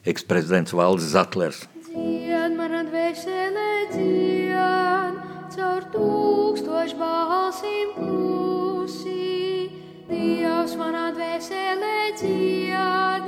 eksprezidents 0.05 0.76
Valdis 0.76 1.14
Zatlers. 1.14 1.64
Dzied 1.86 2.53
man 2.59 2.74
dvēselē 2.90 3.72
dzied, 3.94 5.14
caur 5.57 5.82
tūkstošu 5.94 6.97
balsīm 7.01 7.88
klusi. 7.97 9.72
Dievs 10.11 10.76
man 10.76 11.01
dvēselē 11.16 12.12
dzied, 12.20 13.24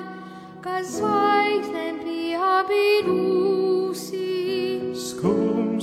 kas 0.61 0.85
zvaigznēm 0.99 2.05
pieabīrusi. 2.05 3.39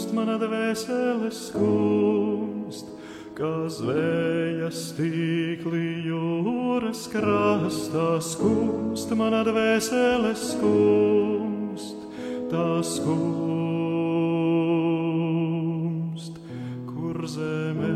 Skumst 0.05 0.13
mana 0.21 0.37
dvēsele 0.37 1.31
skumst, 1.33 2.85
Kā 3.33 3.65
zvejas 3.73 4.93
tīkli 4.93 6.05
jūras 6.05 7.09
krastā 7.09 8.21
skumst, 8.21 9.09
mana 9.17 9.41
dvēsele 9.47 10.35
skumst, 10.37 11.97
tā 12.53 12.85
skumst, 12.85 13.17
kur 16.93 17.25
zemē. 17.25 17.94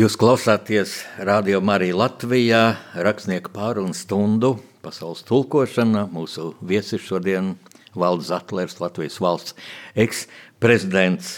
Jūs 0.00 0.14
klausāties 0.16 0.94
Radio 1.28 1.58
Marija 1.60 1.92
Latvijā, 1.98 2.60
rakstnieku 3.04 3.50
pārunu 3.52 3.92
stundu, 3.92 4.54
pasaules 4.80 5.20
tulkošana. 5.28 6.06
Mūsu 6.08 6.54
viesis 6.64 7.02
šodien 7.04 7.50
Valdis 7.92 8.30
Atlers, 8.32 8.78
Latvijas 8.80 9.18
valsts 9.20 9.56
eksprezidents. 10.00 11.34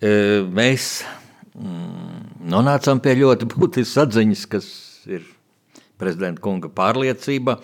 E, 0.00 0.14
Mēs 0.48 1.02
mm, 1.58 2.48
nonācām 2.54 3.02
pie 3.04 3.18
ļoti 3.20 3.50
būtiskas 3.52 4.06
atziņas, 4.06 4.46
kas 4.54 4.70
ir 5.18 5.28
prezidenta 6.00 6.40
kunga 6.46 6.72
pārliecība, 6.72 7.58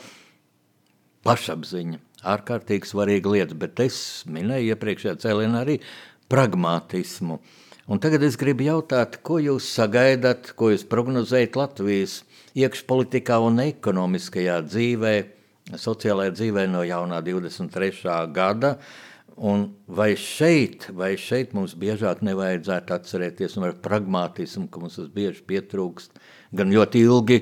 pašapziņa, 1.24 2.02
ārkārtīgi 2.34 2.92
svarīga 2.92 3.38
lieta, 3.38 3.56
bet 3.56 3.80
es 3.86 4.02
minēju 4.28 4.76
iepriekšējā 4.76 5.16
cēlienā 5.24 5.64
arī 5.64 5.80
pragmatismu. 6.28 7.40
Un 7.90 7.98
tagad 7.98 8.22
es 8.22 8.36
gribu 8.38 8.62
jautāt, 8.68 9.16
ko 9.26 9.40
jūs 9.42 9.66
sagaidat, 9.74 10.52
ko 10.54 10.68
jūs 10.70 10.84
prognozējat 10.86 11.56
Latvijas 11.58 12.20
iekšpolitikā 12.54 13.40
un 13.42 13.58
ekonomiskajā 13.64 14.60
dzīvē, 14.68 15.14
sociālajā 15.82 16.36
dzīvē 16.36 16.68
no 16.70 16.84
jaunā 16.86 17.18
23. 17.26 18.14
gada. 18.36 18.76
Un 19.34 19.64
vai 19.88 20.12
šeit, 20.20 20.90
vai 20.94 21.16
šeit 21.18 21.56
mums 21.56 21.74
biežāk 21.74 22.22
nevajadzētu 22.22 22.94
atcerēties 22.94 23.58
no 23.58 23.72
pragmatismu, 23.82 24.68
ka 24.70 24.78
mums 24.78 25.00
tas 25.00 25.08
bieži 25.10 25.42
pietrūkst, 25.48 26.20
gan 26.54 26.70
ļoti 26.70 27.02
ilgi 27.02 27.40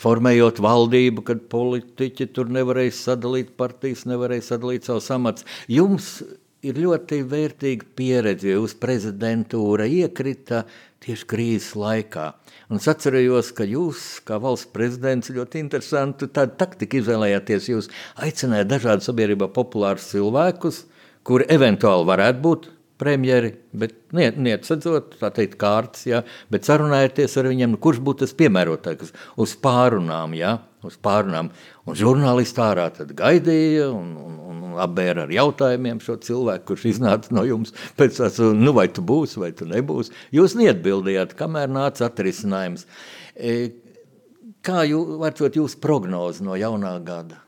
formējot 0.00 0.62
valdību, 0.62 1.24
kad 1.26 1.42
politiķi 1.52 2.30
tur 2.32 2.48
nevarēja 2.48 2.94
sadalīt 2.96 3.52
partijas, 3.60 4.06
nevarēja 4.08 4.54
sadalīt 4.54 4.88
savus 4.88 5.10
amats. 5.12 5.44
Jums 5.68 6.22
ir 6.62 6.78
ļoti 6.78 7.22
vērtīga 7.26 7.88
pieredze, 7.98 8.52
jūsu 8.54 8.78
prezidentūra 8.82 9.88
iekrita 9.90 10.62
tieši 11.02 11.26
krīzes 11.30 11.72
laikā. 11.78 12.28
Un 12.70 12.78
es 12.78 12.86
atcerējos, 12.90 13.50
ka 13.58 13.66
jūs, 13.66 14.04
kā 14.26 14.38
valsts 14.42 14.70
prezidents, 14.74 15.32
ļoti 15.34 15.62
interesantu 15.64 16.30
tādu 16.30 16.54
taktiku 16.60 17.00
izvēlējāties. 17.00 17.70
Jūs 17.72 17.90
aicinājāt 18.22 18.70
dažādu 18.70 19.08
sabiedrībā 19.08 19.50
populārus 19.54 20.06
cilvēkus, 20.12 20.84
kuri 21.26 21.48
eventuāli 21.50 22.08
varētu 22.12 22.46
būt 22.46 22.70
premjeri, 23.02 23.52
bet 23.76 23.98
niet, 24.16 24.38
niecedzot, 24.40 25.18
tā 25.20 25.32
teikt, 25.34 25.58
kārtas, 25.60 26.06
jā, 26.08 26.22
bet 26.52 26.68
sarunājieties 26.68 27.36
ar 27.40 27.50
viņiem, 27.50 27.74
nu, 27.74 27.82
kurš 27.82 28.00
būtu 28.06 28.24
tas 28.24 28.36
piemērotākais 28.38 29.12
uz 29.42 29.56
pārunām, 29.62 30.38
jā, 30.38 30.56
uz 30.86 30.96
pārunām. 31.02 31.50
Un 31.86 31.98
žurnālisti 31.98 32.62
ārā 32.62 32.88
tad 32.94 33.12
gaidīja 33.18 33.88
un, 33.92 34.14
un, 34.18 34.38
un, 34.48 34.62
apbēra 34.82 35.26
ar 35.26 35.34
jautājumiem 35.34 36.00
šo 36.02 36.16
cilvēku, 36.24 36.70
kurš 36.72 36.88
iznāca 36.94 37.34
no 37.36 37.44
jums 37.46 37.74
pēc 37.98 38.22
tās, 38.22 38.40
nu, 38.56 38.74
vai 38.76 38.88
tu 38.88 39.04
būsi, 39.04 39.40
vai 39.42 39.52
tu 39.56 39.68
nebūsi. 39.68 40.14
Jūs 40.34 40.56
neatbildījāt, 40.60 41.36
kamēr 41.38 41.72
nāca 41.72 42.08
atrisinājums. 42.08 42.86
E, 43.36 43.56
kā 44.64 44.86
jūs, 44.88 45.16
varbūt 45.22 45.60
jūs 45.60 45.78
prognozi 45.82 46.46
no 46.46 46.58
jaunā 46.58 46.96
gada? 47.04 47.42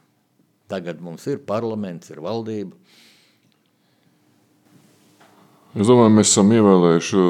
Tagad 0.70 1.00
mums 1.04 1.26
ir 1.28 1.42
parlaments, 1.44 2.10
ir 2.12 2.22
valdība. 2.24 2.76
Es 5.74 5.88
domāju, 5.90 6.12
mēs 6.14 6.30
esam 6.30 6.52
ievēlējuši 6.54 7.22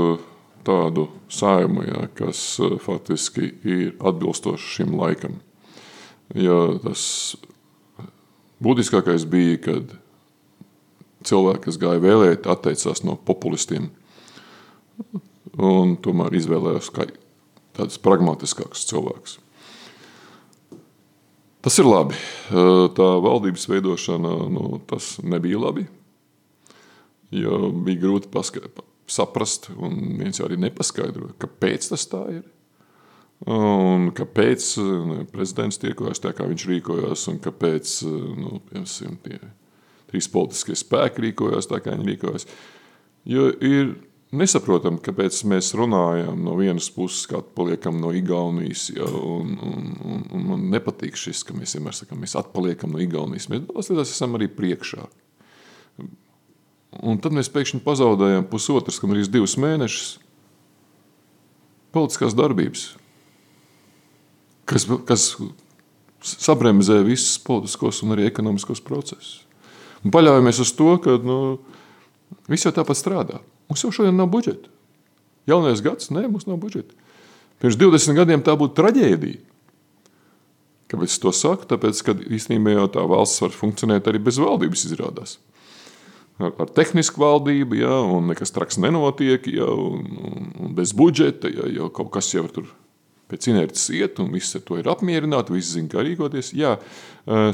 tādu 0.68 1.07
saimu, 1.32 1.80
jā, 1.88 2.03
kas 2.18 2.40
eh, 2.61 2.74
faktiski 2.82 3.49
ir 3.64 3.95
atbilstoši 4.05 4.72
šim 4.74 4.92
laikam. 5.01 5.38
Ja 6.36 6.59
tas 6.82 7.05
būtiskākais 8.64 9.24
bija, 9.32 9.57
kad 9.64 9.97
cilvēki, 11.24 11.62
kas 11.70 11.80
gāja 11.80 12.05
vēlēt, 12.05 12.45
atteicās 12.45 13.01
no 13.09 13.16
populistiem 13.16 13.88
un 15.57 15.97
tomēr 16.05 16.36
izvēlējās 16.36 16.92
tādus 17.74 17.97
pragmatiskākus 18.05 18.84
cilvēkus. 18.92 19.38
Tas 21.64 21.80
ir 21.80 21.88
labi. 21.88 22.20
Eh, 22.53 22.86
tā 22.92 23.11
valdības 23.24 23.70
veidošana 23.72 24.38
nu, 24.53 24.82
tas 24.84 25.14
nebija 25.24 25.64
labi 25.64 25.88
jo 27.35 27.61
bija 27.85 28.03
grūti 28.07 28.30
paska, 28.32 28.68
saprast, 29.11 29.70
un 29.76 29.99
viens 30.20 30.41
arī 30.41 30.59
nepaskaidroja, 30.62 31.37
kāpēc 31.43 31.91
tas 31.93 32.07
tā 32.11 32.22
ir. 32.39 32.45
Un 33.51 34.09
kāpēc 34.16 34.68
ne, 35.05 35.18
prezidents 35.28 35.80
rīkojas 35.82 36.22
tā, 36.22 36.32
kā 36.37 36.47
viņš 36.49 36.64
rīkojās, 36.70 37.26
un 37.32 37.41
kāpēc 37.45 37.99
nu, 38.41 38.61
piemēram, 38.70 39.18
tie 39.26 39.41
trīs 40.09 40.30
politiskie 40.32 40.76
spēki 40.78 41.26
rīkojās 41.26 41.68
tā, 41.68 41.82
kā 41.85 41.93
viņi 41.93 42.09
rīkojās. 42.12 42.49
Jo 43.28 43.51
ir 43.64 43.97
nesaprotami, 44.35 45.03
kāpēc 45.05 45.43
mēs 45.51 45.72
runājam 45.76 46.41
no 46.47 46.55
vienas 46.59 46.89
puses, 46.95 47.26
kā 47.30 47.43
atpaliekam 47.43 47.99
no 48.01 48.14
Igaunijas. 48.16 48.87
Ja, 48.95 49.09
un, 49.09 49.59
un, 49.59 49.93
un, 50.05 50.24
un 50.35 50.49
man 50.53 50.64
nepatīk 50.72 51.18
šis, 51.18 51.45
ka 51.45 51.57
mēs 51.59 51.76
vienmēr 51.76 51.99
sakām, 51.99 52.22
mēs 52.24 52.37
atpaliekam 52.41 52.95
no 52.95 53.03
Igaunijas. 53.03 53.51
Mēs 53.53 53.93
esam 54.07 54.39
arī 54.39 54.49
priekšā. 54.53 55.05
Un 57.03 57.18
tad 57.18 57.34
mēs 57.34 57.51
pēkšņi 57.51 57.80
pazaudējām 57.82 58.47
pusotras, 58.51 59.01
gan 59.03 59.14
arī 59.14 59.24
divus 59.26 59.57
mēnešus 59.59 60.18
politiskās 61.95 62.34
darbības, 62.34 62.84
kas, 64.68 64.86
kas 65.09 65.24
sabremzē 66.24 67.01
visus 67.07 67.38
politiskos 67.42 68.03
un 68.05 68.14
arī 68.14 68.28
ekonomiskos 68.28 68.82
procesus. 68.84 69.40
Un 70.05 70.12
paļaujamies 70.14 70.61
uz 70.61 70.74
to, 70.76 70.90
ka 71.03 71.16
nu, 71.22 71.38
viss 72.51 72.66
jau 72.66 72.74
tāpat 72.74 72.99
strādā. 72.99 73.40
Mums 73.70 73.86
jau 73.86 73.92
šodien 73.95 74.16
nav 74.18 74.28
budžeta. 74.32 74.68
Jaunais 75.49 75.82
gads, 75.84 76.11
nē, 76.12 76.26
mums 76.28 76.49
nav 76.49 76.59
budžeta. 76.61 76.95
Pirms 77.62 77.78
20 77.80 78.18
gadiem 78.18 78.42
tā 78.45 78.55
būtu 78.59 78.76
traģēdija. 78.76 79.40
Kāpēc 80.92 81.14
es 81.14 81.20
to 81.22 81.32
saku? 81.34 81.66
Tāpēc, 81.70 82.03
ka 82.05 82.14
īstenībā 82.36 82.74
jau 82.74 82.86
tā 82.99 83.05
valsts 83.09 83.40
var 83.40 83.55
funkcionēt 83.57 84.11
arī 84.11 84.20
bez 84.22 84.38
valdības 84.42 84.84
izrādās 84.90 85.38
ar, 86.43 86.55
ar 86.64 86.70
tehnisku 86.74 87.22
valdību, 87.22 87.78
ja, 87.82 87.99
un 88.16 88.30
nekas 88.32 88.55
traks 88.55 88.78
nenotiek, 88.82 89.47
ja, 89.55 89.68
un, 89.68 90.07
un, 90.30 90.49
un 90.66 90.74
bez 90.76 90.95
budžeta, 90.97 91.51
ja, 91.53 91.68
jo 91.70 91.91
kaut 91.95 92.12
kas 92.14 92.32
jau 92.35 92.47
tur 92.51 92.70
pēc 93.30 93.49
inerces 93.51 93.89
iet, 93.97 94.20
un 94.22 94.32
visi 94.35 94.59
ar 94.59 94.64
to 94.66 94.78
ir 94.80 94.91
apmierināti, 94.91 95.55
visi 95.57 95.78
zina, 95.78 95.91
kā 95.95 96.05
rīkoties. 96.05 96.53
Jā, 96.59 96.76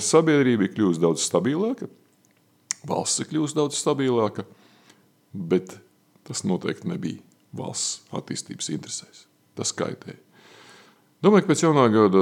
sabiedrība 0.02 0.66
ir 0.66 0.74
kļuvusi 0.74 1.02
daudz 1.02 1.24
stabilāka, 1.24 1.88
valsts 2.88 3.22
ir 3.22 3.30
kļuvusi 3.30 3.58
daudz 3.58 3.78
stabilāka, 3.78 4.46
bet 5.32 5.76
tas 6.26 6.42
noteikti 6.46 6.90
nebija 6.90 7.22
valsts 7.56 8.02
attīstības 8.16 8.72
interesēs. 8.74 9.24
Tas 9.58 9.72
kaitēja. 9.76 10.18
Domāju, 11.20 11.44
ka 11.44 11.50
pēc 11.50 11.62
jaunā 11.66 11.82
gada, 11.92 12.20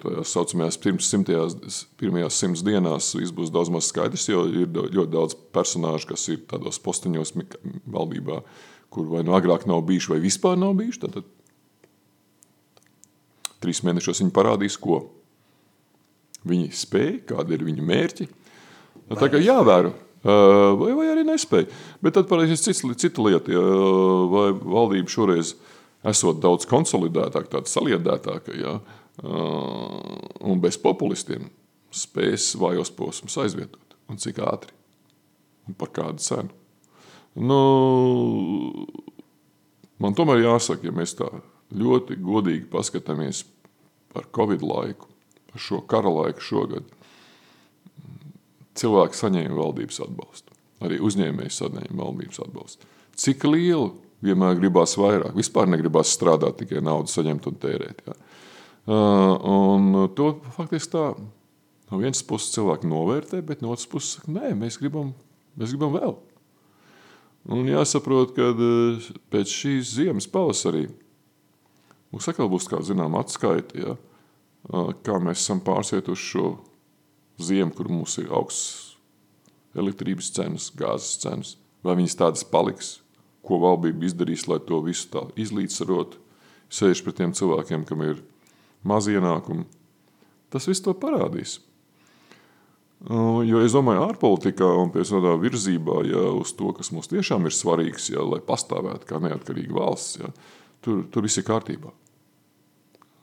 tajās 0.00 0.30
saucamajās 0.32 0.78
pirms 0.80 1.08
simtajās, 1.12 1.82
pirmajās 2.00 2.38
simts 2.40 2.62
dienās, 2.64 3.10
viss 3.18 3.34
būs 3.36 3.52
daudz 3.52 3.68
maz 3.74 3.90
skaidrs, 3.90 4.24
jo 4.30 4.46
ir 4.48 4.70
ļoti 4.72 5.12
daudz 5.12 5.36
personāžu, 5.52 6.08
kas 6.14 6.24
ir 6.32 6.38
tādos 6.48 6.80
posteņos 6.80 7.34
valdībā, 7.92 8.40
kur 8.88 9.04
vai 9.12 9.20
nu 9.28 9.36
agrāk 9.36 9.68
nav 9.68 9.84
bijuši, 9.90 10.12
vai 10.14 10.20
vispār 10.24 10.56
nav 10.56 10.72
bijuši. 10.80 11.02
Tad, 11.04 11.12
tad 11.18 11.28
trīs 13.60 13.84
mēnešos 13.84 14.24
viņi 14.24 14.36
parādīs, 14.40 14.80
ko 14.80 15.02
viņi 16.48 16.72
spēj, 16.72 17.14
kādi 17.28 17.52
ir 17.52 17.68
viņu 17.68 17.84
mērķi. 17.84 18.30
Tā 19.12 19.28
kā 19.28 19.44
jāvēro. 19.44 19.92
Vai, 20.24 20.92
vai 20.96 21.12
arī 21.12 21.22
nespēja. 21.28 21.68
Bet 22.02 22.16
tad 22.16 22.32
parādīsies 22.32 22.80
cita 22.80 23.22
lieta, 23.28 23.52
ja, 23.52 23.60
vai 24.32 24.48
valdība 24.56 25.12
šoreiz 25.12 25.52
ir 25.52 25.77
esot 26.06 26.40
daudz 26.42 26.66
konsolidētāka, 26.68 27.50
tāda 27.56 27.70
saliedētāka, 27.70 28.54
ja, 28.58 28.78
un 30.46 30.62
bez 30.62 30.78
populistiem 30.80 31.48
spēs 31.94 32.52
vājos 32.60 32.92
posmus 32.94 33.38
aizvietot. 33.40 33.96
Un 34.08 34.20
cik 34.20 34.40
ātri? 34.44 34.72
Un 35.68 35.76
par 35.76 35.90
kādu 35.92 36.22
cenu? 36.22 36.54
Nu, 37.38 37.58
man 40.00 40.16
tomēr 40.16 40.42
jāsaka, 40.46 40.88
ja 40.88 40.94
mēs 40.94 41.14
tā 41.18 41.28
ļoti 41.76 42.16
godīgi 42.24 42.68
paskatāmies 42.72 43.44
par 44.14 44.30
Covid 44.34 44.64
laiku, 44.64 45.10
par 45.50 45.62
šo 45.62 45.82
kara 45.90 46.10
laiku 46.12 46.44
šogad, 46.44 46.88
cilvēki 48.78 49.18
saņēma 49.18 49.58
valdības 49.58 50.00
atbalstu. 50.06 50.54
Arī 50.86 51.00
uzņēmēji 51.02 51.52
saņēma 51.52 51.98
valdības 51.98 52.40
atbalstu. 52.46 52.88
Cik 53.18 53.44
lielu 53.50 53.90
vienmēr 54.24 54.58
gribās 54.58 54.96
vairāk. 54.98 55.36
Vispār 55.38 55.70
negribās 55.70 56.12
strādāt, 56.16 56.58
tikai 56.62 56.82
naudu 56.84 57.12
saņemt 57.12 57.48
un 57.50 57.58
tērēt. 57.62 58.02
Ja. 58.06 58.16
Uh, 58.88 59.34
un 59.44 59.90
to 60.16 60.30
faktiski 60.56 60.94
tā 60.94 61.04
no 61.88 62.00
vienas 62.00 62.22
puses 62.24 62.54
cilvēki 62.54 62.88
novērtē, 62.88 63.42
bet 63.44 63.60
no 63.64 63.74
otras 63.74 63.88
puses 63.90 64.16
saka, 64.16 64.32
nē, 64.32 64.54
mēs 64.56 64.78
gribam, 64.80 65.12
mēs 65.60 65.74
gribam 65.74 65.92
vēl. 65.96 66.16
Un 67.52 67.68
jāsaprot, 67.68 68.34
ka 68.36 68.50
uh, 68.54 69.10
pēc 69.32 69.52
šīs 69.60 69.94
ziemas 69.98 70.28
pavasarī 70.30 70.86
mums 72.12 72.28
atkal 72.30 72.48
būs 72.48 72.68
kāda 72.70 72.88
zināma 72.88 73.20
atskaita, 73.24 73.76
ja, 73.76 73.96
uh, 74.72 74.92
kā 75.04 75.20
mēs 75.20 75.44
esam 75.44 75.60
pārsietuši 75.64 76.30
šo 76.32 76.46
ziemu, 77.44 77.74
kur 77.76 77.92
mums 77.92 78.16
ir 78.20 78.32
augsts 78.34 78.96
elektrības 79.78 80.32
cenas, 80.34 80.70
gāzes 80.74 81.20
cenas, 81.22 81.54
vai 81.84 81.94
viņas 82.00 82.16
tādas 82.18 82.44
paliks, 82.48 82.98
ko 83.48 83.60
valdība 83.62 84.06
izdarīs, 84.08 84.46
lai 84.50 84.60
to 84.68 84.82
visu 84.84 85.08
tā 85.12 85.24
izlīdzsvarot, 85.40 86.18
sēž 86.68 87.02
pret 87.04 87.20
tiem 87.22 87.32
cilvēkiem, 87.36 87.86
kam 87.88 88.04
ir 88.04 88.20
maz 88.86 89.08
ienākumu. 89.10 89.64
Tas 90.52 90.68
viss 90.68 90.84
to 90.84 90.94
parādīs. 90.96 91.58
Jo 93.46 93.60
es 93.62 93.76
domāju, 93.76 94.02
ārpolitikā 94.08 94.66
un 94.80 94.90
tādā 94.90 95.36
virzībā, 95.38 96.00
ja 96.08 96.24
uz 96.34 96.50
to, 96.58 96.72
kas 96.74 96.90
mums 96.90 97.06
tiešām 97.10 97.46
ir 97.46 97.54
svarīgs, 97.54 98.08
ja, 98.10 98.24
lai 98.26 98.40
pastāvētu 98.42 99.06
kā 99.06 99.20
neatkarīga 99.22 99.76
valsts, 99.76 100.18
ja, 100.18 100.32
tur, 100.82 101.04
tur 101.12 101.22
viss 101.28 101.38
ir 101.38 101.46
kārtībā. 101.46 101.92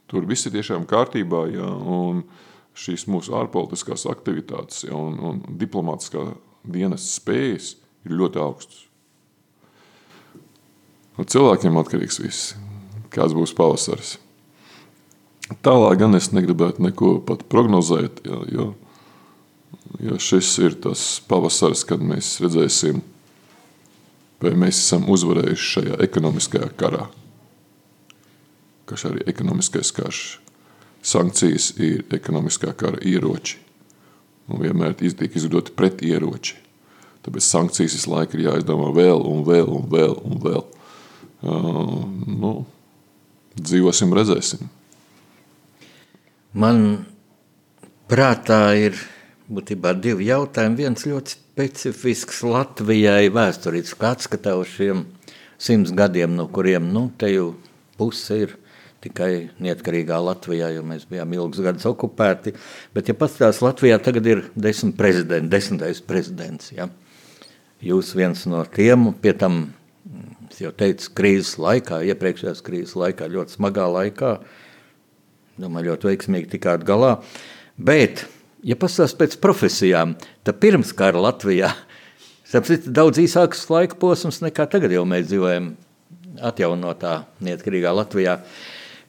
Tur 0.07 0.28
viss 0.30 0.47
ir 0.47 0.55
tiešām 0.55 0.88
kārtībā, 0.88 1.43
ja, 1.51 1.67
un 1.67 2.23
šīs 2.76 3.03
mūsu 3.11 3.36
ārpolitiskās 3.36 4.07
aktivitātes 4.07 4.86
ja, 4.88 4.95
un, 4.95 5.19
un 5.19 5.43
diplomātiskā 5.59 6.23
dienas 6.63 7.09
spējas 7.17 7.73
ir 8.07 8.15
ļoti 8.15 8.41
augstas. 8.41 8.86
No 11.16 11.24
cilvēkiem 11.24 11.80
atkarīgs 11.80 12.20
viss, 12.20 12.53
kāds 13.13 13.36
būs 13.38 13.55
pavasaris. 13.55 14.18
Tālāk 15.63 15.99
gan 16.01 16.18
es 16.18 16.32
negribētu 16.34 16.84
neko 16.84 17.20
pat 17.26 17.45
prognozēt, 17.51 18.24
jo, 18.26 18.39
jo, 18.51 18.70
jo 20.01 20.18
šis 20.20 20.53
ir 20.66 20.80
tas 20.84 21.03
pavasaris, 21.30 21.86
kad 21.88 22.01
mēs 22.01 22.39
redzēsim, 22.43 23.03
vai 24.41 24.55
mēs 24.57 24.82
esam 24.82 25.05
uzvarējuši 25.13 25.70
šajā 25.76 25.99
ekonomiskajā 26.07 26.72
karā. 26.80 27.05
Kas 28.89 29.05
arī 29.07 29.24
ekonomiskais 29.30 29.93
karš 29.95 30.26
sankcijas 31.05 31.74
ir 31.78 32.03
ekonomiskā 32.13 32.74
kara 32.78 32.99
ieroči. 33.05 33.59
Un 34.49 34.61
vienmēr 34.61 34.93
tiek 34.97 35.38
izveidoti 35.38 35.74
pretieroči. 35.78 36.57
Tāpēc 37.26 37.45
sankcijas 37.45 37.95
visu 37.97 38.11
laiku 38.11 38.38
ir 38.38 38.47
jāizdomā 38.49 38.91
vēl 38.93 39.24
un 39.26 39.41
vēl 39.45 39.70
un 39.70 39.88
vēl. 39.89 40.18
Un 40.26 40.41
vēl. 40.41 40.66
Nu, 41.44 42.54
dzīvosim, 43.60 44.14
redzēsim. 44.16 44.70
Man 46.56 46.80
prātā 48.10 48.62
ir 48.80 48.96
būtībā 49.52 49.94
divi 50.00 50.30
jautājumi. 50.30 50.80
Viens 50.86 51.06
ļoti 51.08 51.36
specifisks 51.36 52.44
Latvijai 52.48 53.30
vēsturisks 53.34 54.06
atskatā 54.08 54.56
uz 54.60 54.72
šiem 54.78 55.06
simts 55.62 55.94
gadiem, 55.96 56.36
no 56.36 56.48
kuriem 56.52 56.88
nu, 56.92 57.10
te 57.18 57.32
jau 57.32 57.54
puse 58.00 58.40
ir 58.46 58.56
tikai 59.06 59.52
neatkarīgā 59.62 60.18
Latvijā, 60.24 60.72
jo 60.74 60.84
mēs 60.88 61.06
bijām 61.10 61.34
ilgus 61.38 61.62
gadus 61.64 61.86
okupēti. 61.90 62.56
Bet, 62.96 63.12
ja 63.12 63.18
paskatās, 63.18 63.62
Latvijā 63.64 64.00
tagad 64.02 64.28
ir 64.30 64.44
desmit 64.58 64.98
prezidenti, 64.98 65.52
desmitais 65.52 66.02
prezidents. 66.06 66.72
Ja? 66.74 66.90
Jūs 67.86 68.16
viens 68.18 68.46
no 68.50 68.64
tiem, 68.66 69.12
pie 69.22 69.36
tam, 69.38 69.68
es 70.56 70.62
jau 70.64 70.72
teicu, 70.72 71.10
krīzes 71.18 71.58
laikā, 71.60 71.99
iepriekšējās 72.14 72.62
krīzes 72.64 72.95
laikā, 72.95 73.28
ļoti 73.28 73.58
smagā 73.58 73.89
laikā, 73.91 74.30
domāju, 75.60 75.89
ļoti 75.91 76.08
veiksmīgi 76.08 76.53
tikāt 76.53 76.86
galā. 76.88 77.18
Bet, 77.76 78.24
ja 78.64 78.78
pastāstās 78.80 79.18
pēc 79.20 79.36
profesijām, 79.43 80.14
tad 80.47 80.62
pirms 80.64 80.93
kara 80.95 81.20
Latvijā, 81.26 81.74
sapsit, 82.51 82.88
daudz 82.88 83.20
īsāks 83.26 83.66
laika 83.68 83.99
posms 83.99 84.39
nekā 84.45 84.70
tagad 84.72 84.95
jau 84.95 85.03
mēs 85.10 85.28
dzīvojam 85.28 85.74
atjaunotā 86.39 87.18
neatkarīgā 87.43 87.91
Latvijā. 87.99 88.38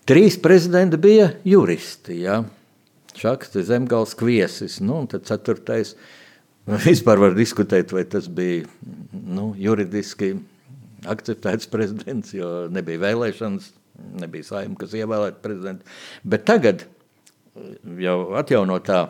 Trīs 0.07 0.41
prezidenti 0.43 0.99
bija 0.99 1.31
juristi, 1.47 2.25
ja? 2.27 2.41
Šakste, 3.17 3.63
Zemgals, 3.65 4.19
Kviesis, 4.19 4.81
nu, 4.83 4.99
un 5.05 5.07
tad 5.15 5.31
ceturtais, 5.31 5.95
vispār 6.91 7.23
var 7.23 7.39
diskutēt, 7.39 7.95
vai 7.95 8.03
tas 8.11 8.27
bija, 8.27 8.67
nu, 9.15 9.53
juridiski 9.63 10.35
akceptēts 11.13 11.71
prezidents, 11.75 12.35
jo 12.37 12.67
nebija 12.73 13.05
vēlēšanas, 13.09 13.71
nebija 14.23 14.51
saima, 14.51 14.77
kas 14.81 14.95
ievēlēt 14.97 15.41
prezidentu. 15.45 15.87
Bet 16.25 16.47
tagad, 16.49 16.87
jau 18.01 18.19
atjaunotā 18.41 19.03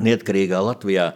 neatkarīgā 0.00 0.60
Latvijā, 0.64 1.10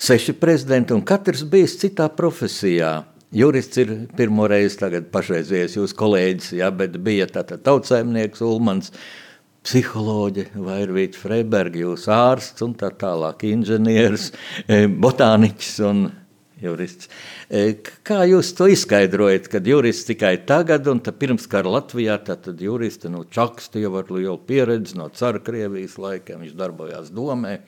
seši 0.00 0.34
prezidenti 0.40 0.94
un 0.96 1.04
katrs 1.06 1.44
bijis 1.48 1.76
citā 1.80 2.08
profesijā. 2.16 3.00
Jurists 3.36 3.78
ir 3.78 3.92
pirmo 4.18 4.48
reizi 4.50 4.80
tagad 4.80 5.10
pašreizies 5.14 5.76
jūs 5.76 5.92
kolēģis, 5.94 6.54
ja, 6.58 6.70
bet 6.74 6.96
bija 7.04 7.28
tātad 7.30 7.62
tautsēmnieks 7.62 8.42
Ulmans, 8.42 8.90
psiholoģi, 9.62 10.48
Vairvīts 10.56 11.20
Freibergi, 11.20 11.84
jūs 11.84 12.08
ārsts 12.10 12.64
un 12.64 12.72
tā 12.80 12.90
tālāk, 12.98 13.44
inženieris, 13.46 14.30
eh, 14.66 14.88
botāniķis 14.88 15.74
un 15.86 16.08
jurists. 16.62 17.10
E, 17.48 17.76
Kā 18.06 18.22
jūs 18.28 18.52
to 18.56 18.68
izskaidrojat, 18.70 19.50
kad 19.52 19.66
jurists 19.66 20.08
tikai 20.08 20.36
tagad, 20.48 20.88
un 20.90 21.00
pirms 21.00 21.48
kara 21.50 21.76
Latvijā, 21.76 22.18
tad 22.24 22.48
juristi 22.60 23.12
no 23.12 23.24
Čaksta 23.24 23.82
jau 23.82 23.94
ar 24.00 24.10
lielu 24.12 24.38
pieredzi 24.46 24.98
no 24.98 25.08
cara 25.14 25.42
Krievijas 25.42 25.98
laikiem, 26.00 26.44
viņš 26.44 26.58
darbojās 26.58 27.14
domē. 27.14 27.58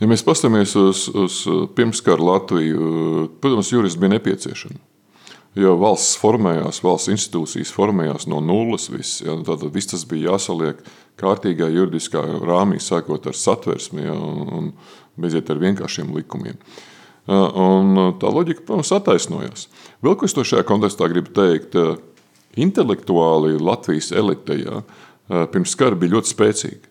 Ja 0.00 0.08
mēs 0.08 0.24
paskatāmies 0.24 0.72
uz, 0.80 1.08
uz 1.12 1.42
pirmskara 1.76 2.24
Latviju, 2.24 3.26
protams, 3.42 3.72
jurists 3.74 4.00
bija 4.00 4.14
nepieciešams. 4.16 4.86
Jo 5.58 5.72
valsts 5.74 6.14
formējās, 6.20 6.78
valsts 6.84 7.10
institūcijas 7.10 7.72
formējās 7.74 8.28
no 8.30 8.38
nulles. 8.44 8.86
Viss, 8.92 9.18
ja, 9.24 9.34
tad 9.46 9.64
viss 9.74 9.90
tas 9.90 10.04
bija 10.06 10.36
jāsaliek 10.36 10.78
kārtīgā 11.18 11.66
juridiskā 11.74 12.22
rāmī, 12.38 12.78
sākot 12.78 13.26
ar 13.26 13.34
satversmi 13.34 14.06
ja, 14.06 14.14
un, 14.14 14.52
un 14.54 14.70
beidziet 15.18 15.50
ar 15.50 15.58
vienkāršiem 15.58 16.14
likumiem. 16.14 16.60
Un 17.28 17.98
tā 18.20 18.30
loģika, 18.32 18.64
protams, 18.66 18.92
attaisnojās. 18.96 19.66
Vēl 20.02 20.16
ko 20.18 20.26
es 20.26 20.34
to 20.34 20.44
šajā 20.46 20.64
kontekstā 20.66 21.10
gribu 21.12 21.34
teikt, 21.36 21.76
intelektuāli 22.58 23.58
Latvijas 23.60 24.10
elite 24.16 24.56
ja, 24.58 24.80
pirms 25.52 25.76
kara 25.78 25.98
bija 25.98 26.16
ļoti 26.16 26.32
spēcīga. 26.32 26.90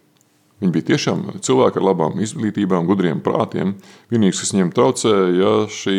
Viņi 0.60 0.76
bija 0.76 0.90
tiešām 0.92 1.26
cilvēki 1.44 1.80
ar 1.80 1.86
labām 1.88 2.20
izglītībām, 2.24 2.88
gudriem 2.88 3.22
prātiem. 3.24 3.78
Vienīgais, 4.12 4.42
kas 4.44 4.52
viņiem 4.54 4.74
traucēja, 4.76 5.28
ja 5.40 5.52
šī 5.72 5.98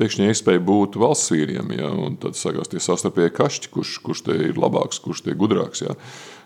pēkšņi 0.00 0.30
iespēja 0.32 0.62
būt 0.66 0.98
valsts 0.98 1.30
vīriem, 1.30 1.70
ja, 1.76 1.90
un 1.92 2.16
tad 2.20 2.38
sākās 2.38 2.70
tie 2.72 2.82
sastarpēji 2.82 3.34
kašķi, 3.36 3.70
kurš, 3.74 3.96
kurš 4.02 4.24
te 4.26 4.38
ir 4.48 4.58
labāks, 4.58 4.98
kurš 5.04 5.22
te 5.22 5.34
ir 5.34 5.38
gudrāks. 5.38 5.84
Ja. 5.84 5.94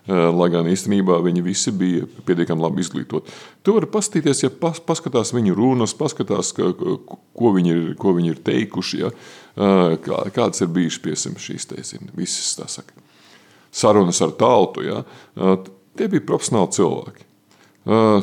Lai 0.07 0.47
gan 0.55 0.69
īstenībā 0.71 1.17
viņi 1.25 1.43
visi 1.43 1.73
bija 1.75 2.05
pietiekami 2.29 2.63
labi 2.63 2.85
izglītoti. 2.85 3.33
Tu 3.67 3.73
vari 3.75 3.89
paskatīties, 3.91 4.45
ja 4.45 4.51
pas, 4.55 4.79
paskatās 4.79 5.33
viņu 5.35 5.57
runas, 5.59 5.97
paskatās, 5.99 6.53
ka, 6.55 6.69
ko, 6.79 7.51
viņi 7.57 7.73
ir, 7.73 7.81
ko 7.99 8.15
viņi 8.15 8.31
ir 8.31 8.39
teikuši, 8.47 9.01
ja, 9.03 9.11
kā, 10.07 10.21
kādas 10.37 10.63
ir 10.63 10.71
bijušas 10.77 11.03
piesim 11.03 11.35
šīs 11.43 11.67
teizina, 11.73 12.13
visas 12.15 12.55
tā 12.55 12.69
saka. 12.71 12.95
Sarunas 13.75 14.23
ar 14.23 14.37
tautu, 14.39 14.87
ja, 14.87 15.03
tie 15.99 16.07
bija 16.13 16.29
profesionāli 16.29 16.79
cilvēki. 16.79 17.27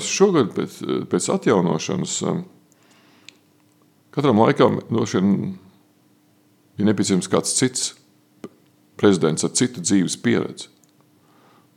Šogad 0.07 0.55
pēc, 0.55 0.79
pēc 1.11 1.29
atjaunošanas 1.35 2.15
katram 4.13 4.39
laikam 4.43 4.79
droši 4.87 5.19
vien 5.19 5.35
ir 6.79 6.87
nepieciešams 6.87 7.29
kāds 7.31 7.55
cits 7.57 7.91
prezidents 8.99 9.43
ar 9.43 9.53
citu 9.57 9.83
dzīves 9.83 10.17
pieredzi. 10.23 10.69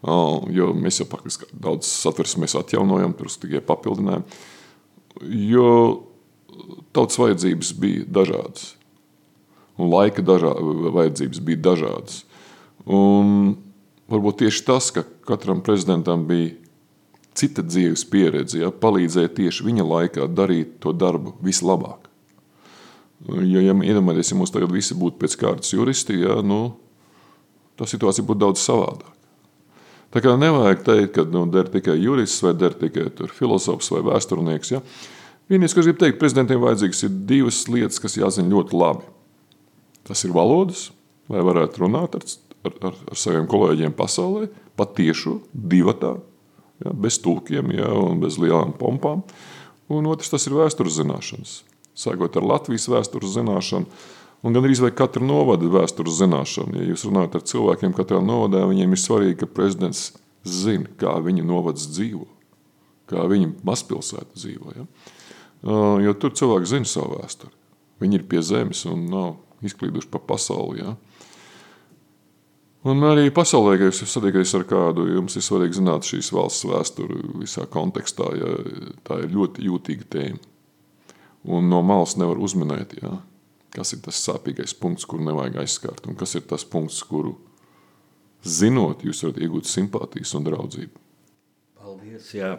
Jo 0.04 0.72
mēs 0.76 1.00
jau 1.00 1.06
faktiski 1.10 1.48
daudz 1.52 1.88
satversmes 1.88 2.54
atjaunojam, 2.58 3.14
tur 3.16 3.30
tikai 3.32 3.62
papildinājam. 3.64 4.26
Jo 5.24 5.70
tautas 6.96 7.18
vajadzības 7.20 7.72
bija 7.80 8.04
dažādas. 8.18 8.74
Un 9.76 9.90
laika 9.92 10.24
dažā, 10.24 10.52
vajadzības 10.94 11.40
bija 11.44 11.62
dažādas. 11.70 12.22
Un 12.86 13.56
varbūt 14.08 14.44
tieši 14.44 14.64
tas, 14.68 14.92
ka 14.94 15.04
katram 15.28 15.60
prezidentam 15.64 16.24
bija 16.28 16.54
cita 17.36 17.64
dzīves 17.66 18.06
pieredze, 18.08 18.62
ja, 18.62 18.70
palīdzēja 18.72 19.34
tieši 19.36 19.66
viņa 19.66 19.84
laikā 19.84 20.28
darīt 20.32 20.78
to 20.80 20.94
darbu 20.96 21.34
vislabāk. 21.44 22.06
Jo, 23.26 23.60
ja 23.60 23.74
iedomājieties, 23.74 24.32
ja 24.32 24.38
mums 24.38 24.52
tagad 24.54 24.72
visi 24.72 24.96
būtu 24.96 25.20
pēc 25.20 25.36
kārtas 25.40 25.74
juristi, 25.74 26.20
ja, 26.22 26.38
nu, 26.44 26.76
tā 27.76 27.88
situācija 27.88 28.24
būtu 28.24 28.44
daudz 28.44 28.62
savādāka. 28.64 29.12
Tā 30.16 30.22
kā 30.24 30.32
nevajag 30.40 30.80
teikt, 30.80 31.10
ka 31.12 31.26
nu, 31.28 31.42
der 31.52 31.66
tikai 31.68 31.98
jurists 32.00 32.40
vai 32.40 32.54
der 32.56 32.72
tikai 32.72 33.10
filozofs 33.36 33.90
vai 33.92 33.98
vēsturnieks. 34.06 34.70
Ja. 34.72 34.78
Vienīgais, 35.52 35.74
ko 35.76 35.82
es 35.82 35.88
gribu 35.90 36.00
teikt, 36.00 36.16
prezidentiem 36.22 36.62
vajadzīgs 36.62 37.04
ir 37.04 37.18
divas 37.28 37.58
lietas, 37.68 38.00
kas 38.00 38.16
jāzina 38.16 38.48
ļoti 38.54 38.78
labi. 38.80 39.04
Tas 40.08 40.24
ir 40.24 40.32
valodas, 40.32 40.86
lai 41.28 41.42
varētu 41.44 41.82
runāt 41.84 42.16
ar, 42.16 42.24
ar, 42.64 42.78
ar, 42.88 42.96
ar 43.12 43.20
saviem 43.20 43.44
kolēģiem 43.50 43.92
pasaulē, 43.98 44.48
patiešu 44.80 45.36
divatā, 45.52 46.14
ja, 46.80 46.96
bez 46.96 47.20
tūkiem 47.20 47.76
ja, 47.76 47.92
un 48.00 48.24
bez 48.24 48.40
lielām 48.40 48.72
pompām. 48.80 49.20
Un 49.92 50.08
otrs, 50.08 50.32
tas 50.32 50.48
ir 50.48 50.56
vēstures 50.56 50.96
zināšanas. 50.96 51.58
Sākot 51.92 52.40
ar 52.40 52.48
Latvijas 52.56 52.88
vēstures 52.88 53.36
zināšanu, 53.36 54.00
un 54.42 54.56
gan 54.56 54.66
arī 54.66 54.92
katra 54.94 55.24
novada 55.24 55.68
vēstures 55.70 56.18
zināšanu. 56.20 56.80
Ja 56.80 56.90
jūs 56.90 57.06
runājat 57.08 57.38
ar 57.38 57.44
cilvēkiem 57.52 57.94
katrā 57.96 58.20
novadā, 58.24 58.66
viņiem 58.68 58.92
ir 58.92 59.02
svarīgi, 59.02 59.38
ka 59.42 59.50
prezidents 59.50 60.10
zina, 60.44 60.88
kā 61.00 61.16
viņa 61.22 61.44
novads 61.46 61.88
dzīvo, 61.90 62.26
kā 63.10 63.26
viņa 63.30 63.54
mazpilsēta 63.66 64.36
dzīvo. 64.36 64.74
Ja? 64.76 64.86
Jo 66.04 66.14
tur 66.20 66.36
cilvēki 66.36 66.72
zina 66.76 66.88
savu 66.88 67.20
vēsturi. 67.20 67.54
Viņi 68.02 68.20
ir 68.20 68.26
pie 68.28 68.42
zemes 68.44 68.84
un 68.86 69.06
nav 69.10 69.36
izklīduši 69.64 70.10
pa 70.12 70.20
pasauli. 70.20 70.84
Ja? 70.84 70.96
Un 72.86 73.02
arī 73.08 73.32
pasaulē, 73.34 73.78
kad 73.80 73.88
jūs 73.88 74.04
satiekaties 74.12 74.52
ar 74.58 74.66
kādu, 74.68 75.08
jums 75.10 75.34
ir 75.38 75.42
svarīgi 75.42 75.80
zināt 75.80 76.06
šīs 76.06 76.28
valsts 76.34 76.68
vēsturi 76.68 77.16
visā 77.40 77.64
kontekstā. 77.72 78.28
Ja, 78.38 78.52
tā 79.08 79.24
ir 79.24 79.32
ļoti 79.34 79.64
jūtīga 79.66 80.06
tēma. 80.12 80.52
Un 81.56 81.70
no 81.70 81.80
malas 81.86 82.16
nevar 82.18 82.38
uzminēt, 82.42 82.96
ja, 83.00 83.16
kas 83.76 83.92
ir 83.92 84.02
tas 84.04 84.20
sāpīgais 84.24 84.74
punkts, 84.80 85.06
kuru 85.08 85.26
nevajag 85.28 85.60
aizskārt, 85.62 86.08
un 86.08 86.16
kas 86.18 86.34
ir 86.38 86.46
tas 86.48 86.64
punkts, 86.64 87.02
kuru 87.06 87.36
zinot, 88.46 89.04
jūs 89.04 89.24
varat 89.26 89.40
iegūt 89.42 89.68
simpātijas 89.68 90.34
un 90.38 90.46
draudzību. 90.48 91.02
Paldies! 91.82 92.32
Jā. 92.36 92.56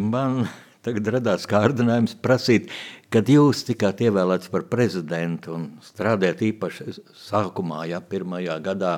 Man 0.00 0.46
tagad 0.86 1.10
radās 1.16 1.46
kārdinājums 1.50 2.14
prasīt, 2.22 2.70
kad 3.12 3.28
jūs 3.30 3.64
tikāt 3.66 4.00
ievēlēts 4.06 4.50
par 4.52 4.66
prezidentu 4.70 5.56
un 5.56 5.66
strādājat 5.84 6.44
īpaši 6.50 6.96
sākumā, 7.26 7.84
ja 7.90 8.00
pirmajā 8.00 8.58
gadā, 8.64 8.94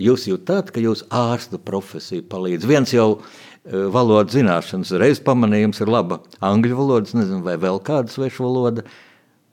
jūs 0.00 0.26
jūtāt, 0.30 0.72
ka 0.74 0.82
jūs 0.82 1.04
ārsta 1.14 1.60
profesija 1.62 2.24
palīdz. 2.28 2.66
Viens 2.68 2.94
jau 2.94 3.08
e, 3.18 3.22
valodas 3.92 4.34
zināšanas 4.36 4.94
reiz 5.02 5.22
pamanījums 5.22 5.82
ir 5.82 5.92
laba 5.92 6.22
angļu 6.42 6.78
valodas, 6.80 7.14
nezinu, 7.18 7.42
vai 7.46 7.58
vēl 7.60 7.80
kāda 7.86 8.12
svešu 8.12 8.46
valoda, 8.46 8.86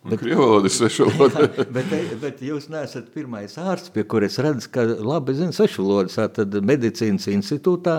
Bet, 0.04 0.20
Krievu 0.20 0.42
valoda 0.42 0.70
ir 0.70 0.72
svešu 0.72 1.10
valoda. 1.10 1.48
bet, 1.76 1.90
bet 2.22 2.44
jūs 2.44 2.70
neesat 2.72 3.10
pirmais 3.12 3.58
ārsts, 3.60 3.92
pie 3.92 4.06
kur 4.08 4.24
es 4.24 4.38
redzu, 4.40 4.70
ka 4.72 4.86
labi 4.88 5.36
zina 5.36 5.52
svešu 5.56 5.84
valodas, 5.84 6.16
tad 6.36 6.54
medicīnas 6.64 7.28
institūtā, 7.34 7.96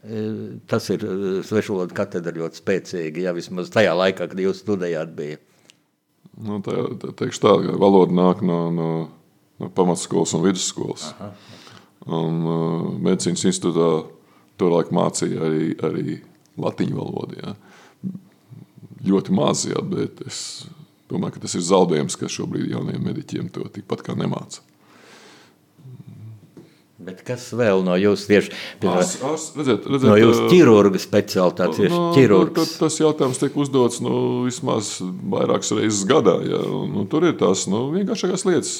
e, 0.00 0.22
tas 0.70 0.88
ir 0.94 1.04
e, 1.04 1.18
svešvalodu 1.44 1.96
katedra 1.96 2.32
ļoti 2.38 2.62
spēcīga, 2.62 3.26
ja 3.26 3.34
vismaz 3.36 3.68
tajā 3.74 3.92
laikā, 3.92 4.30
kad 4.30 4.40
jūs 4.40 4.62
studējāt 4.64 5.12
bija. 5.18 5.42
Nu, 6.36 6.62
tā, 6.64 6.78
tā, 7.02 7.12
teikšu 7.20 7.44
tā, 7.44 7.52
ka 7.66 7.76
valoda 7.80 8.16
nāk 8.16 8.40
no, 8.44 8.58
no, 8.72 8.88
no 9.60 9.70
pamatskolas 9.76 10.32
un 10.36 10.46
vidusskolas. 10.46 11.10
Aha. 11.12 11.28
Un 12.16 12.40
uh, 12.40 12.88
medicīnas 13.02 13.44
institūtā 13.50 13.90
tolaik 14.60 14.94
mācīja 14.96 15.44
arī, 15.44 15.70
arī 15.84 16.18
latiņu 16.56 16.96
valodu. 16.96 17.40
Ja. 17.42 17.54
Ļoti 19.06 19.36
maz, 19.36 19.66
ja, 19.68 19.84
bet 19.84 20.24
es 20.24 20.40
domāju, 21.10 21.36
ka 21.36 21.44
tas 21.46 21.56
ir 21.58 21.66
zaudējums, 21.66 22.16
ka 22.20 22.30
šobrīd 22.32 22.72
jauniem 22.72 23.04
mediķiem 23.10 23.52
to 23.54 23.66
tikpat 23.72 24.04
kā 24.06 24.16
nemāca. 24.18 24.64
Bet 27.06 27.20
kas 27.26 27.50
vēl 27.54 27.82
no 27.84 27.94
jūsu 28.00 28.24
tieši 28.30 28.52
Ars, 28.88 29.10
ars, 29.22 29.42
redziet, 29.54 29.84
redziet, 29.84 30.08
no 30.08 30.14
jūsu 30.16 30.46
ķirurga 30.48 30.98
speciālitātes, 30.98 31.78
tieši 31.78 31.92
Nu, 31.92 32.06
ķirurgs? 32.16 32.54
tad 32.56 32.72
Tas 32.80 32.96
jautājums 32.98 33.40
tiek 33.42 33.58
uzdots 33.60 34.00
nu, 34.02 34.14
vismaz 34.46 34.96
vairākas 35.04 35.74
reizes 35.76 36.06
gadā. 36.08 36.38
Ja, 36.48 36.62
nu, 36.64 37.04
tur 37.10 37.28
ir 37.28 37.36
tās 37.38 37.66
nu, 37.70 37.84
vienkāršākās 37.92 38.46
lietas. 38.48 38.72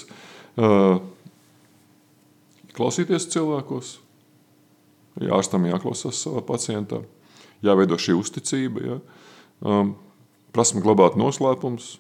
Klausīties 2.77 3.29
cilvēkos, 3.37 3.93
ja 5.20 5.37
ārstam 5.37 5.68
jāklausās 5.68 6.24
savā 6.27 6.41
pacientā, 6.49 7.03
jāveido 7.64 8.01
šī 8.01 8.16
uzticība, 8.16 8.89
ja. 8.91 8.99
prasme 10.57 10.83
glabāt 10.85 11.20
noslēpums. 11.20 11.99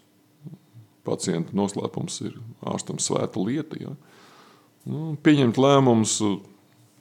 Pacienta 1.06 1.54
noslēpums 1.56 2.20
ir 2.26 2.36
ārstam 2.66 3.00
svēta 3.02 3.42
lieta. 3.42 3.78
Ja. 3.80 3.94
Nu, 4.86 5.14
pieņemt 5.22 5.58
lēmumus, 5.60 6.18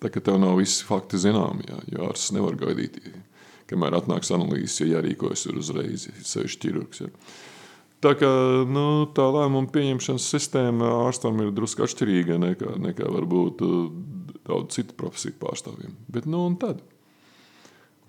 tā 0.01 0.11
kā 0.13 0.23
tev 0.23 0.39
nav 0.41 0.59
visi 0.61 0.85
fakti 0.87 1.19
zināmi, 1.21 1.67
ja, 1.69 1.81
jo 1.91 2.07
ārsts 2.09 2.33
nevar 2.35 2.57
gaidīt, 2.59 3.01
kamēr 3.69 3.97
atnāks 3.99 4.31
analīzes, 4.35 4.79
ja 4.81 4.95
jārīkojas 4.97 5.47
uzreiz, 5.53 6.07
sevišķi 6.25 6.63
ķirurgs. 6.63 7.03
Ja. 7.05 7.11
Tā 8.05 8.11
kā 8.19 8.29
nu, 8.69 8.87
tā 9.17 9.25
lēmuma 9.33 9.71
pieņemšanas 9.73 10.25
sistēma 10.35 10.89
ārstam 11.07 11.39
ir 11.41 11.53
drusku 11.55 11.85
atšķirīga 11.85 12.37
nekā, 12.41 12.75
nekā 12.83 13.07
varbūt 13.09 13.63
uh, 13.65 13.87
daudz 14.45 14.75
citu 14.77 14.97
profesiju 14.99 15.37
pārstāvjiem. 15.41 15.95
Bet 16.11 16.27
nu 16.29 16.43
un 16.49 16.57
tad? 16.61 16.83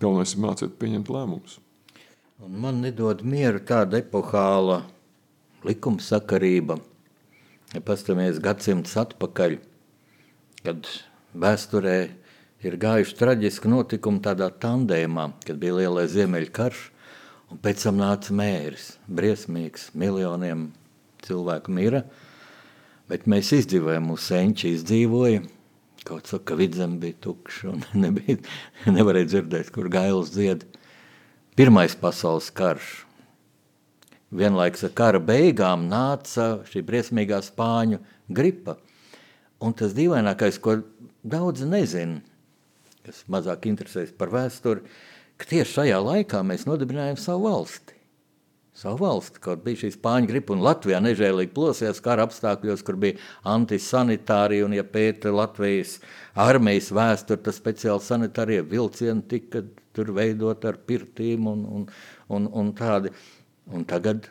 Galvenais 0.02 0.34
ir 0.36 0.42
mācīt 0.44 0.74
pieņemt 0.80 1.08
lēmumus. 1.12 1.56
Man 2.44 2.82
nedod 2.84 3.22
mieru 3.24 3.62
tāda 3.64 4.02
epohāla 4.02 4.82
likumsakarība. 5.64 6.78
Ja 7.74 7.82
paskatāmies 7.84 8.38
gadsimtus 8.42 8.94
atpakaļ, 9.00 9.56
kad 10.66 10.90
vēsturē 11.36 11.96
ir 12.66 12.76
gājuši 12.82 13.16
traģiski 13.18 13.70
notikumi 13.70 14.22
tādā 14.24 14.48
tandēmā, 14.62 15.30
kad 15.46 15.58
bija 15.60 15.80
lielais 15.80 16.12
ziemeļkarš, 16.14 16.84
un 17.52 17.60
pēc 17.62 17.86
tam 17.86 18.00
nāca 18.00 18.34
mērs, 18.36 18.94
briesmīgs, 19.06 19.90
miljoniem 19.98 20.70
cilvēku 21.26 21.74
mira, 21.74 22.04
bet 23.10 23.26
mēs 23.30 23.52
izdzīvojam, 23.60 24.08
mūsu 24.10 24.32
senči 24.32 24.72
izdzīvoja, 24.76 25.44
kaut 26.06 26.30
saka, 26.30 26.52
ka 26.52 26.60
vidzem 26.60 26.98
bija 27.02 27.18
tukšs 27.26 27.64
un 27.72 27.82
nebija, 28.04 28.38
nevarēja 28.90 29.32
dzirdēt, 29.34 29.72
kur 29.74 29.90
gails 29.92 30.32
dzied. 30.34 30.66
Pirmais 31.56 31.94
pasaules 31.96 32.50
karš, 32.54 33.05
vienlaiks 34.34 34.84
ar 34.86 34.94
kara 34.96 35.20
beigām 35.22 35.86
nāca 35.90 36.62
šī 36.70 36.82
briesmīgā 36.86 37.40
spāņu 37.44 38.00
gripa. 38.28 38.76
Un 39.62 39.72
tas 39.76 39.94
dīvainākais, 39.96 40.58
ko 40.60 40.80
daudzi 41.24 41.68
nezina, 41.68 42.20
kas 43.06 43.22
mazāk 43.32 43.68
interesēs 43.70 44.12
par 44.16 44.32
vēsturi, 44.34 44.82
ka 45.38 45.48
tieši 45.48 45.78
šajā 45.78 46.00
laikā 46.02 46.42
mēs 46.44 46.66
nodibinājām 46.68 47.20
savu 47.20 47.48
valsti. 47.50 47.94
Savu 48.76 49.06
valsti, 49.06 49.40
kaut 49.40 49.62
bija 49.64 49.86
šī 49.86 49.94
spāņu 49.94 50.28
gripa, 50.28 50.52
un 50.52 50.60
Latvijā 50.60 50.98
nežēlīgi 51.00 51.54
plosījās 51.56 52.02
kara 52.04 52.26
apstākļos, 52.26 52.82
kur 52.84 52.98
bija 53.00 53.16
antisanitārija, 53.48 54.66
un 54.66 54.74
ja 54.76 54.84
pēta 54.84 55.32
Latvijas 55.32 55.94
armijas 56.36 56.90
vēsturi, 56.92 57.40
tad 57.46 57.56
speciāli 57.56 58.04
sanitārie 58.04 58.60
vilcieni 58.68 59.24
tika 59.30 59.64
tur 59.96 60.12
veidot 60.12 60.68
ar 60.68 60.76
pirtīm 60.84 61.48
un, 61.48 61.64
un, 61.78 61.88
un, 62.36 62.50
un 62.52 62.74
tādi. 62.76 63.14
Un 63.66 63.82
tagad 63.88 64.28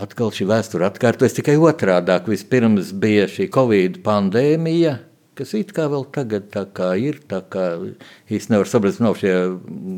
atkal 0.00 0.32
šī 0.34 0.46
vēsture 0.50 0.84
atkārtojas 0.88 1.36
tikai 1.38 1.56
otrādāk. 1.56 2.28
Vispirms 2.28 2.92
bija 3.00 3.26
šī 3.30 3.48
Covid 3.54 4.02
pandēmija, 4.04 4.98
kas 5.38 5.54
it 5.56 5.72
kā 5.76 5.86
vēl 5.90 6.06
tagad 6.14 6.50
tā 6.52 6.66
kā 6.76 6.92
ir, 7.00 7.22
tā 7.30 7.40
kā 7.50 7.66
īsti 8.28 8.54
nevar 8.54 8.70
saprast, 8.70 9.02
nav 9.02 9.16
šie 9.20 9.34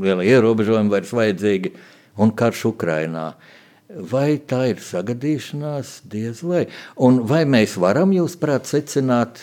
lielie 0.04 0.28
ierobežojumi 0.30 0.92
vairs 0.92 1.12
vajadzīgi, 1.16 1.74
un 2.22 2.32
karš 2.36 2.66
Ukrainā. 2.72 3.32
Vai 3.86 4.38
tā 4.42 4.64
ir 4.72 4.80
sagadīšanās, 4.82 6.00
diez 6.10 6.42
vai? 6.46 6.64
Un 6.98 7.22
vai 7.28 7.44
mēs 7.48 7.76
varam, 7.78 8.14
jūs 8.14 8.34
prāt, 8.40 8.66
secināt, 8.70 9.38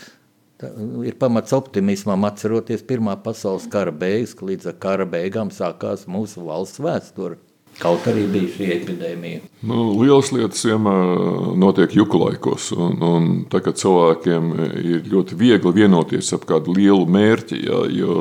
ir 1.04 1.16
pamats 1.20 1.56
optimismam 1.56 2.28
atceroties 2.28 2.84
Pirmā 2.88 3.16
pasaules 3.24 3.70
kara 3.72 3.91
beigas, 3.91 4.36
ka 4.36 4.48
līdz 4.52 4.72
ar 4.74 4.78
kara 4.84 5.08
beigām 5.08 5.52
sākās 5.52 6.08
mūsu 6.12 6.44
valsts 6.48 6.84
vēsture? 6.84 7.39
Kaut 7.82 8.05
arī 8.09 8.28
bija 8.30 8.51
šī 8.53 8.67
epidēmija. 8.76 9.39
Nu, 9.65 9.88
lielas 9.97 10.30
lietas 10.34 10.61
vienmēr 10.67 11.55
notiek 11.59 11.95
juku 11.97 12.19
laikos. 12.21 12.69
Un, 12.76 12.99
un 13.01 13.32
tā, 13.49 13.63
cilvēkiem 13.65 14.51
ir 14.84 15.09
ļoti 15.09 15.38
viegli 15.39 15.74
vienoties 15.82 16.30
ap 16.38 16.45
kādu 16.49 16.76
lielu 16.78 17.07
mērķi, 17.09 17.59
ja, 17.65 17.82
jo 17.89 18.15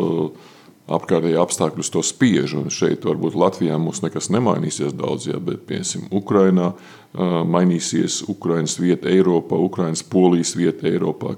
apkārtējie 0.93 1.39
apstākļi 1.43 1.89
to 1.93 2.03
spiež. 2.07 2.57
Šeit 2.73 3.05
varbūt 3.09 3.37
Latvijā 3.39 3.77
mums 3.81 4.03
nekas 4.05 4.33
nemainīsies 4.33 4.97
daudz, 4.97 5.29
ja, 5.29 5.41
bet 5.43 5.67
piemēram 5.69 6.09
Ukrainā 6.17 6.73
uh, 6.73 7.41
mainīsies 7.45 8.23
Ukrainas 8.33 8.79
vieta 8.81 9.13
Eiropā, 9.13 9.61
Ukrainas 9.61 10.03
polijas 10.03 10.57
vieta 10.57 10.89
Eiropā. 10.89 11.37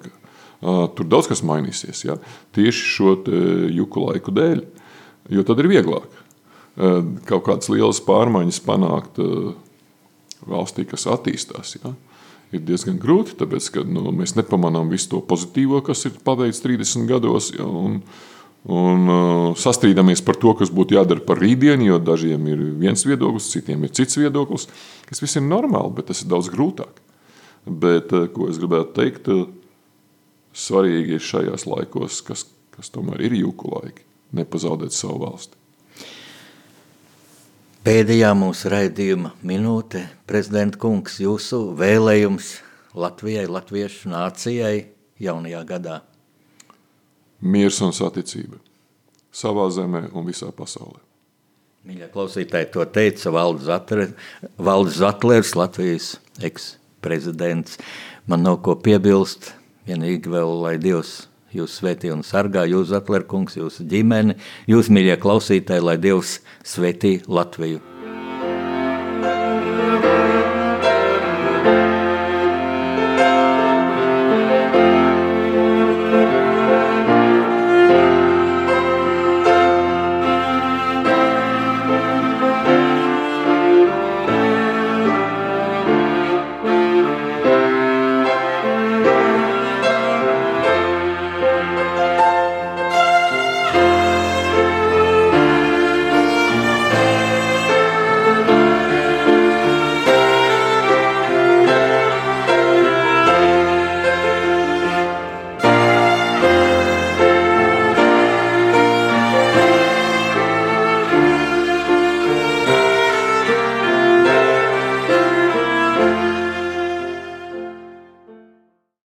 Tur 0.65 1.05
daudz 1.05 1.27
kas 1.29 1.43
mainīsies 1.45 2.07
ja, 2.07 2.15
tieši 2.57 2.87
šo 2.95 3.11
juku 3.75 4.07
laiku 4.07 4.33
dēļ, 4.33 4.63
jo 5.35 5.43
tad 5.45 5.61
ir 5.61 5.69
vieglāk 5.69 6.07
kaut 6.75 7.45
kādas 7.47 7.71
lielas 7.71 8.01
pārmaiņas 8.03 8.61
panākt 8.67 9.21
valstī, 10.49 10.85
kas 10.89 11.07
attīstās. 11.11 11.77
Ja? 11.81 11.95
Ir 12.55 12.63
diezgan 12.67 13.01
grūti, 13.03 13.37
tāpēc 13.41 13.71
ka 13.75 13.85
nu, 13.89 14.05
mēs 14.15 14.37
nepamanām 14.39 14.93
visu 14.93 15.11
to 15.15 15.23
pozitīvo, 15.27 15.81
kas 15.87 16.05
ir 16.09 16.21
paveikts 16.27 16.63
30 16.65 17.09
gados. 17.11 17.51
Ja? 17.57 17.67
Un, 17.67 17.99
un 18.71 19.11
uh, 19.11 19.49
sastrīdamies 19.59 20.23
par 20.25 20.39
to, 20.41 20.55
kas 20.59 20.73
būtu 20.75 20.99
jādara 20.99 21.25
par 21.25 21.41
rītdienu, 21.43 21.89
jo 21.91 21.99
dažiem 22.03 22.47
ir 22.53 22.63
viens 22.85 23.07
viedoklis, 23.07 23.51
citiem 23.55 23.87
ir 23.87 23.95
cits 23.97 24.21
viedoklis. 24.21 24.69
Tas 25.09 25.25
viss 25.25 25.41
ir 25.41 25.47
normāli, 25.47 25.97
bet 25.99 26.11
tas 26.13 26.23
ir 26.23 26.31
daudz 26.33 26.53
grūtāk. 26.53 27.03
Bet, 27.65 28.13
uh, 28.13 28.29
ko 28.33 28.51
es 28.53 28.61
gribētu 28.61 28.97
teikt, 29.01 29.33
uh, 29.33 29.47
svarīgi 30.55 31.19
ir 31.19 31.27
šajos 31.27 31.67
laikos, 31.67 32.23
kas, 32.27 32.47
kas 32.77 32.93
tomēr 32.95 33.25
ir 33.25 33.41
jūku 33.41 33.73
laiki, 33.75 34.07
nepazaudēt 34.37 34.95
savu 34.95 35.25
valsti. 35.25 35.64
Pēdējā 37.85 38.31
mūsu 38.33 38.71
raidījuma 38.73 39.35
minūte, 39.45 40.07
prezidenta 40.25 40.79
kungs, 40.81 41.19
jūsu 41.21 41.59
vēlējums 41.77 42.47
Latvijai, 42.97 43.43
latviešu 43.45 44.09
nācijai 44.09 44.87
jaunajā 45.21 45.61
gadā. 45.69 45.99
Miers 47.45 47.83
un 47.85 47.93
saticība 47.93 48.57
savā 49.37 49.67
zemē 49.69 50.07
un 50.17 50.25
visā 50.25 50.49
pasaulē. 50.57 50.97
Mīļie 51.85 52.09
klausītāji, 52.15 52.71
to 52.73 52.89
teica 52.89 53.35
Valdis 53.37 54.97
Zatlers 54.97 55.53
Latvijas 55.53 56.15
eksprezidents. 56.41 57.77
Man 58.25 58.49
nav 58.49 58.63
ko 58.65 58.79
piebilst, 58.81 59.51
vienīgi 59.85 60.33
vēl, 60.33 60.57
lai 60.65 60.79
Dievs 60.81 61.27
jūs 61.55 61.79
svētī 61.81 62.13
un 62.15 62.27
sargā, 62.27 62.67
jūs 62.71 62.91
Zatlerkungs, 62.93 63.59
jūsu 63.61 63.87
ģimeni, 63.91 64.39
jūs, 64.71 64.93
mīļie 64.93 65.19
klausītāji, 65.23 65.89
lai 65.89 65.99
Dievs 66.03 66.39
svētī 66.67 67.21
Latviju. 67.29 67.94